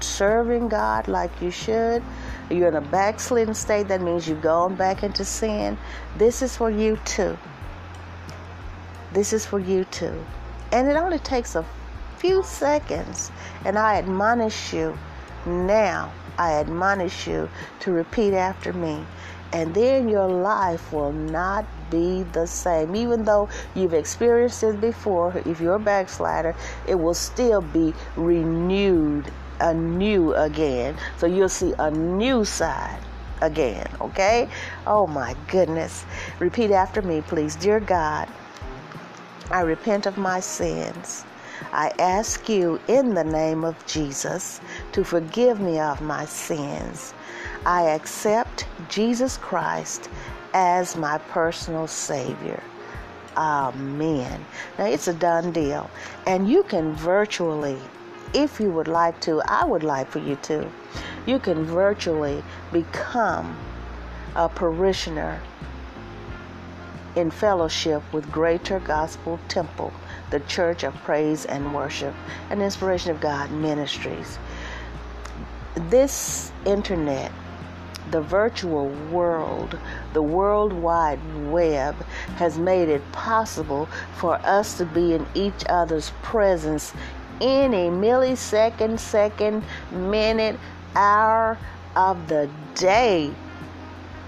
serving 0.02 0.70
God 0.70 1.08
like 1.08 1.42
you 1.42 1.52
should, 1.52 2.04
you're 2.50 2.70
in 2.70 2.76
a 2.76 2.82
backslidden 2.82 3.54
state, 3.54 3.88
that 3.88 4.02
means 4.02 4.28
you've 4.28 4.42
gone 4.42 4.76
back 4.76 5.04
into 5.04 5.24
sin. 5.24 5.78
This 6.18 6.42
is 6.42 6.56
for 6.56 6.70
you 6.70 6.98
too. 7.06 7.38
This 9.14 9.34
is 9.34 9.46
for 9.46 9.60
you 9.60 9.86
too. 9.86 10.24
And 10.72 10.88
it 10.88 10.96
only 10.96 11.20
takes 11.20 11.56
a 11.56 11.66
few 12.18 12.44
seconds, 12.44 13.32
and 13.66 13.78
I 13.78 13.96
admonish 13.96 14.74
you 14.74 14.98
now, 15.50 16.14
I 16.38 16.54
admonish 16.54 17.28
you 17.28 17.50
to 17.82 17.92
repeat 17.92 18.34
after 18.34 18.72
me 18.72 19.06
and 19.52 19.74
then 19.74 20.08
your 20.08 20.28
life 20.28 20.94
will 20.94 21.12
not 21.12 21.66
be 21.90 22.24
the 22.24 22.46
same. 22.46 22.96
Even 22.96 23.24
though 23.24 23.50
you've 23.74 23.94
experienced 23.94 24.64
it 24.64 24.80
before, 24.80 25.36
if 25.46 25.60
you're 25.60 25.76
a 25.76 25.80
backslider, 25.80 26.56
it 26.88 26.96
will 26.96 27.14
still 27.14 27.62
be 27.62 27.94
renewed 28.16 29.32
anew 29.60 30.34
again. 30.36 30.96
So 31.18 31.26
you'll 31.26 31.50
see 31.50 31.74
a 31.80 31.90
new 31.90 32.46
side 32.46 33.00
again, 33.42 33.90
okay? 34.00 34.50
Oh 34.86 35.08
my 35.08 35.36
goodness. 35.48 36.06
Repeat 36.38 36.72
after 36.72 37.02
me, 37.02 37.22
please. 37.22 37.56
Dear 37.56 37.80
God, 37.80 38.30
I 39.50 39.62
repent 39.62 40.06
of 40.06 40.18
my 40.18 40.40
sins. 40.40 41.26
I 41.72 41.94
ask 42.00 42.50
you 42.50 42.80
in 42.88 43.14
the 43.14 43.24
name 43.24 43.64
of 43.64 43.86
Jesus 43.86 44.62
to 44.92 45.04
forgive 45.04 45.60
me 45.60 45.80
of 45.80 46.02
my 46.02 46.26
sins. 46.26 47.14
I 47.66 47.84
accept 47.84 48.66
Jesus 48.88 49.38
Christ 49.38 50.10
as 50.54 50.96
my 50.96 51.18
personal 51.30 51.88
Savior. 51.88 52.64
Amen. 53.38 54.46
Now 54.78 54.86
it's 54.86 55.08
a 55.08 55.14
done 55.14 55.52
deal. 55.52 55.90
And 56.26 56.50
you 56.50 56.64
can 56.64 56.94
virtually, 56.94 57.78
if 58.34 58.60
you 58.60 58.72
would 58.72 58.88
like 58.88 59.20
to, 59.22 59.42
I 59.46 59.66
would 59.66 59.84
like 59.84 60.10
for 60.10 60.20
you 60.20 60.36
to, 60.44 60.70
you 61.26 61.40
can 61.40 61.64
virtually 61.66 62.44
become 62.72 63.58
a 64.36 64.50
parishioner 64.50 65.42
in 67.16 67.32
fellowship 67.32 68.02
with 68.14 68.32
Greater 68.32 68.80
Gospel 68.80 69.40
Temple, 69.48 69.92
the 70.30 70.40
Church 70.42 70.84
of 70.84 70.94
Praise 70.96 71.46
and 71.46 71.74
Worship, 71.74 72.14
and 72.50 72.62
Inspiration 72.62 73.12
of 73.12 73.20
God 73.20 73.52
Ministries. 73.52 74.38
This 75.90 76.52
internet 76.66 77.32
the 78.12 78.22
virtual 78.22 78.90
world, 79.12 79.78
the 80.14 80.22
World 80.22 80.74
Wide 80.74 81.20
Web, 81.52 81.96
has 82.38 82.58
made 82.58 82.90
it 82.90 83.12
possible 83.12 83.88
for 84.16 84.36
us 84.38 84.78
to 84.78 84.86
be 84.86 85.14
in 85.14 85.26
each 85.36 85.64
other's 85.70 86.12
presence 86.22 86.94
any 87.42 87.90
millisecond, 87.90 89.00
second, 89.00 89.64
minute, 89.92 90.60
hour 90.96 91.58
of 91.96 92.28
the 92.28 92.50
day. 92.76 93.32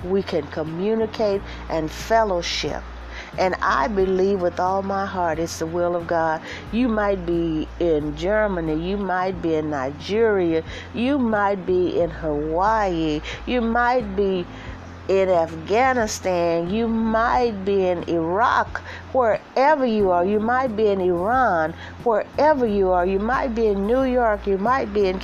We 0.05 0.23
can 0.23 0.47
communicate 0.47 1.41
and 1.69 1.91
fellowship 1.91 2.83
and 3.37 3.55
I 3.61 3.87
believe 3.87 4.41
with 4.41 4.59
all 4.59 4.81
my 4.81 5.05
heart 5.05 5.39
it's 5.39 5.59
the 5.59 5.65
will 5.65 5.95
of 5.95 6.07
God. 6.07 6.41
You 6.71 6.87
might 6.87 7.25
be 7.25 7.67
in 7.79 8.15
Germany, 8.17 8.89
you 8.89 8.97
might 8.97 9.41
be 9.41 9.55
in 9.55 9.69
Nigeria, 9.69 10.63
you 10.93 11.17
might 11.17 11.65
be 11.65 11.99
in 11.99 12.09
Hawaii, 12.09 13.21
you 13.45 13.61
might 13.61 14.15
be 14.15 14.45
in 15.07 15.29
Afghanistan, 15.29 16.69
you 16.69 16.87
might 16.87 17.65
be 17.65 17.87
in 17.87 18.03
Iraq, 18.09 18.81
wherever 19.13 19.85
you 19.85 20.11
are, 20.11 20.25
you 20.25 20.39
might 20.39 20.75
be 20.75 20.87
in 20.87 21.01
Iran, 21.01 21.73
wherever 22.03 22.65
you 22.65 22.91
are, 22.91 23.05
you 23.05 23.19
might 23.19 23.53
be 23.53 23.67
in 23.67 23.85
New 23.85 24.03
York, 24.03 24.47
you 24.47 24.57
might 24.57 24.93
be 24.93 25.07
in 25.07 25.19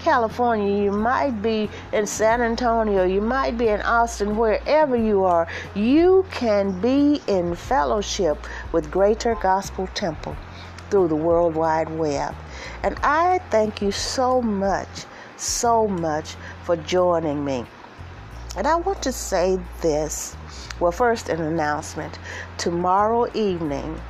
California, 0.00 0.82
you 0.82 0.92
might 0.92 1.42
be 1.42 1.68
in 1.92 2.06
San 2.06 2.40
Antonio, 2.40 3.04
you 3.04 3.20
might 3.20 3.58
be 3.58 3.68
in 3.68 3.80
Austin, 3.82 4.36
wherever 4.36 4.96
you 4.96 5.24
are, 5.24 5.48
you 5.74 6.24
can 6.30 6.80
be 6.80 7.20
in 7.26 7.54
fellowship 7.54 8.38
with 8.72 8.90
Greater 8.90 9.34
Gospel 9.34 9.88
Temple 9.94 10.36
through 10.90 11.08
the 11.08 11.16
World 11.16 11.54
Wide 11.54 11.90
Web. 11.90 12.34
And 12.82 12.96
I 13.02 13.38
thank 13.50 13.80
you 13.80 13.90
so 13.90 14.42
much, 14.42 15.06
so 15.36 15.88
much 15.88 16.36
for 16.64 16.76
joining 16.76 17.44
me. 17.44 17.64
And 18.56 18.66
I 18.66 18.76
want 18.76 19.02
to 19.02 19.12
say 19.12 19.58
this. 19.80 20.36
Well, 20.82 20.90
first, 20.90 21.28
an 21.28 21.40
announcement. 21.40 22.18
Tomorrow 22.58 23.30
evening 23.34 24.00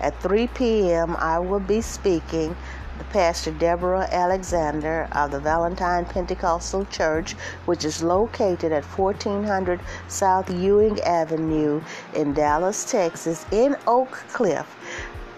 at 0.00 0.18
3 0.22 0.46
p.m., 0.46 1.14
I 1.18 1.38
will 1.38 1.60
be 1.60 1.82
speaking. 1.82 2.56
The 2.96 3.04
Pastor 3.04 3.50
Deborah 3.50 4.08
Alexander 4.10 5.08
of 5.12 5.30
the 5.30 5.40
Valentine 5.40 6.06
Pentecostal 6.06 6.86
Church, 6.86 7.34
which 7.66 7.84
is 7.84 8.02
located 8.02 8.72
at 8.72 8.82
1400 8.82 9.78
South 10.08 10.48
Ewing 10.48 10.98
Avenue 11.02 11.82
in 12.14 12.32
Dallas, 12.32 12.90
Texas, 12.90 13.44
in 13.50 13.76
Oak 13.86 14.12
Cliff. 14.32 14.66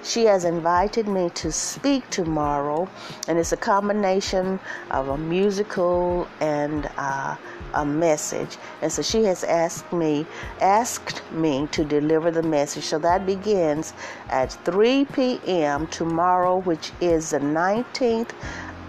She 0.04 0.26
has 0.26 0.44
invited 0.44 1.08
me 1.08 1.30
to 1.30 1.50
speak 1.50 2.08
tomorrow, 2.10 2.86
and 3.26 3.38
it's 3.38 3.52
a 3.52 3.56
combination 3.56 4.60
of 4.90 5.08
a 5.08 5.16
musical 5.16 6.28
and 6.40 6.90
uh, 6.98 7.36
a 7.72 7.86
message. 7.86 8.58
And 8.82 8.92
so 8.92 9.00
she 9.00 9.24
has 9.24 9.44
asked 9.44 9.90
me, 9.94 10.26
asked 10.60 11.22
me 11.32 11.68
to 11.72 11.84
deliver 11.84 12.30
the 12.30 12.42
message. 12.42 12.84
So 12.84 12.98
that 12.98 13.24
begins 13.24 13.94
at 14.28 14.52
3 14.52 15.06
p.m. 15.06 15.86
tomorrow, 15.86 16.58
which 16.58 16.92
is 17.00 17.30
the 17.30 17.40
19th 17.40 18.32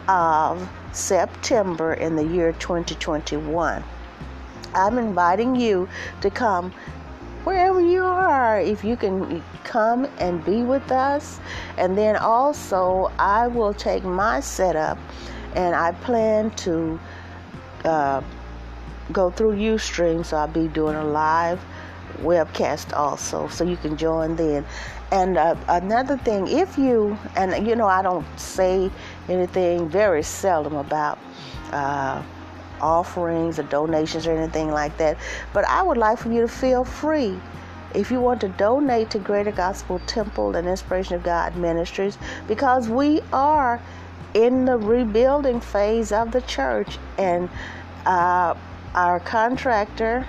of 0.10 0.70
September 0.92 1.94
in 1.94 2.18
the 2.18 2.26
year 2.26 2.52
2021. 2.52 3.84
I'm 4.74 4.98
inviting 4.98 5.56
you 5.56 5.88
to 6.20 6.30
come 6.30 6.74
wherever 7.46 7.80
you 7.80 8.04
are, 8.04 8.60
if 8.60 8.84
you 8.84 8.98
can 8.98 9.42
come 9.64 10.06
and 10.18 10.44
be 10.44 10.64
with 10.64 10.92
us. 10.92 11.40
And 11.78 11.98
then 11.98 12.18
also, 12.18 13.12
I 13.18 13.48
will 13.48 13.74
take 13.74 14.04
my 14.04 14.40
setup 14.42 14.98
and 15.56 15.74
I 15.74 15.94
plan 15.94 16.52
to 16.52 17.00
uh, 17.86 18.22
go 19.12 19.30
through 19.32 19.56
Ustream, 19.56 20.26
so 20.26 20.38
I'll 20.38 20.48
be 20.48 20.68
doing 20.68 20.96
a 20.96 21.06
live 21.06 21.64
webcast 22.18 22.94
also, 22.94 23.48
so 23.48 23.64
you 23.64 23.78
can 23.78 23.96
join 23.96 24.36
then. 24.36 24.66
And 25.12 25.38
uh, 25.38 25.56
another 25.68 26.18
thing, 26.18 26.48
if 26.48 26.78
you, 26.78 27.18
and 27.36 27.66
you 27.68 27.76
know, 27.76 27.88
I 27.88 28.02
don't 28.02 28.26
say 28.40 28.90
anything 29.30 29.88
very 29.88 30.24
seldom 30.24 30.76
about 30.76 31.20
uh, 31.72 32.24
offerings 32.82 33.60
or 33.60 33.64
donations 33.64 34.28
or 34.28 34.38
anything 34.38 34.72
like 34.72 34.98
that, 34.98 35.18
but 35.54 35.66
I 35.66 35.82
would 35.82 35.98
like 35.98 36.18
for 36.18 36.32
you 36.32 36.42
to 36.42 36.48
feel 36.48 36.84
free. 36.84 37.40
If 37.94 38.12
you 38.12 38.20
want 38.20 38.42
to 38.42 38.50
donate 38.50 39.10
to 39.12 39.20
Greater 39.20 39.52
Gospel 39.52 40.00
Temple 40.06 40.56
and 40.56 40.68
Inspiration 40.68 41.16
of 41.16 41.24
God 41.24 41.56
Ministries, 41.56 42.18
because 42.48 42.90
we 42.90 43.22
are 43.32 43.82
in 44.34 44.66
the 44.66 44.78
rebuilding 44.78 45.62
phase 45.62 46.12
of 46.12 46.32
the 46.32 46.42
church, 46.42 46.98
and 47.18 47.50
uh, 48.06 48.54
our 48.94 49.20
contractor 49.22 50.28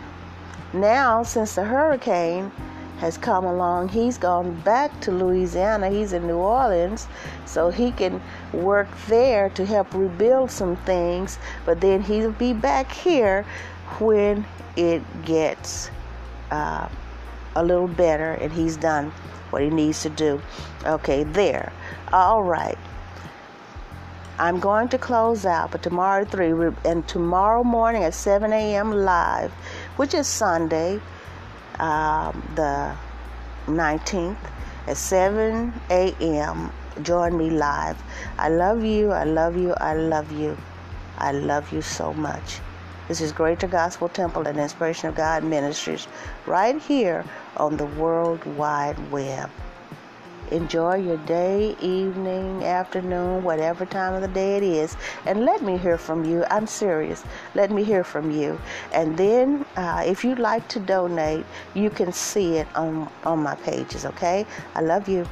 now, 0.72 1.22
since 1.22 1.55
the 1.55 1.64
hurricane 1.64 2.51
has 2.99 3.16
come 3.16 3.44
along, 3.44 3.90
he's 3.90 4.18
gone 4.18 4.61
back 4.61 5.01
to 5.03 5.11
Louisiana. 5.11 5.90
He's 5.90 6.12
in 6.12 6.26
New 6.26 6.36
Orleans, 6.36 7.09
so 7.44 7.70
he 7.70 7.92
can 7.92 8.20
work 8.53 8.88
there 9.09 9.51
to 9.51 9.64
help 9.64 9.92
rebuild 9.94 10.51
some 10.51 10.76
things. 10.76 11.38
But 11.64 11.80
then 11.80 12.03
he'll 12.03 12.32
be 12.32 12.53
back 12.53 12.90
here 12.92 13.44
when 13.99 14.44
it 14.76 15.03
gets 15.24 15.90
uh, 16.51 16.88
a 17.55 17.64
little 17.64 17.88
better 17.88 18.32
and 18.34 18.53
he's 18.53 18.76
done 18.76 19.11
what 19.51 19.62
he 19.62 19.70
needs 19.70 20.03
to 20.03 20.11
do. 20.11 20.40
Okay, 20.84 21.24
there. 21.24 21.72
All 22.12 22.42
right. 22.42 22.78
I'm 24.38 24.61
going 24.61 24.88
to 24.88 24.99
close 24.99 25.47
out, 25.47 25.70
but 25.70 25.82
tomorrow 25.82 26.22
at 26.22 26.30
3 26.30 26.72
and 26.84 27.09
tomorrow 27.09 27.64
morning 27.64 28.05
at 28.05 28.12
7 28.12 28.53
a.m. 28.53 28.92
live, 28.92 29.51
which 29.97 30.12
is 30.12 30.26
Sunday, 30.26 31.01
um, 31.78 32.47
the 32.55 32.94
19th 33.66 34.36
at 34.86 34.97
7 34.99 35.72
a.m. 35.88 36.70
Join 37.03 37.36
me 37.36 37.51
live. 37.51 38.03
I 38.38 38.49
love 38.49 38.82
you. 38.82 39.12
I 39.12 39.24
love 39.24 39.57
you. 39.57 39.74
I 39.74 39.94
love 39.94 40.32
you. 40.32 40.57
I 41.18 41.32
love 41.32 41.72
you 41.72 41.82
so 41.82 42.14
much. 42.14 42.61
This 43.09 43.20
is 43.20 43.32
Greater 43.32 43.66
Gospel 43.66 44.09
Temple 44.09 44.47
and 44.47 44.59
Inspiration 44.59 45.09
of 45.09 45.14
God 45.14 45.44
Ministries 45.44 46.09
right 46.47 46.80
here 46.80 47.24
on 47.57 47.76
the 47.76 47.86
World 47.86 48.44
Wide 48.57 48.99
Web. 49.12 49.51
Enjoy 50.51 50.94
your 50.94 51.16
day, 51.18 51.76
evening, 51.80 52.64
afternoon, 52.64 53.42
whatever 53.42 53.84
time 53.84 54.14
of 54.14 54.22
the 54.22 54.28
day 54.28 54.57
it 54.57 54.62
is, 54.62 54.97
and 55.26 55.44
let 55.44 55.62
me 55.62 55.76
hear 55.76 55.99
from 55.99 56.24
you. 56.24 56.44
I'm 56.51 56.66
serious. 56.66 57.24
Let 57.55 57.70
me 57.70 57.84
hear 57.84 58.05
from 58.05 58.30
you. 58.30 58.59
And 58.92 59.16
then, 59.16 59.66
uh, 59.76 60.03
if 60.07 60.24
you'd 60.24 60.38
like 60.38 60.66
to 60.68 60.80
donate, 60.80 61.44
you 61.74 61.90
can 61.90 62.12
see 62.12 62.57
it 62.57 62.68
on 62.74 63.11
on 63.24 63.40
my 63.40 63.57
pages. 63.57 64.07
Okay? 64.07 64.47
I 64.74 64.80
love 64.80 65.09
you. 65.09 65.26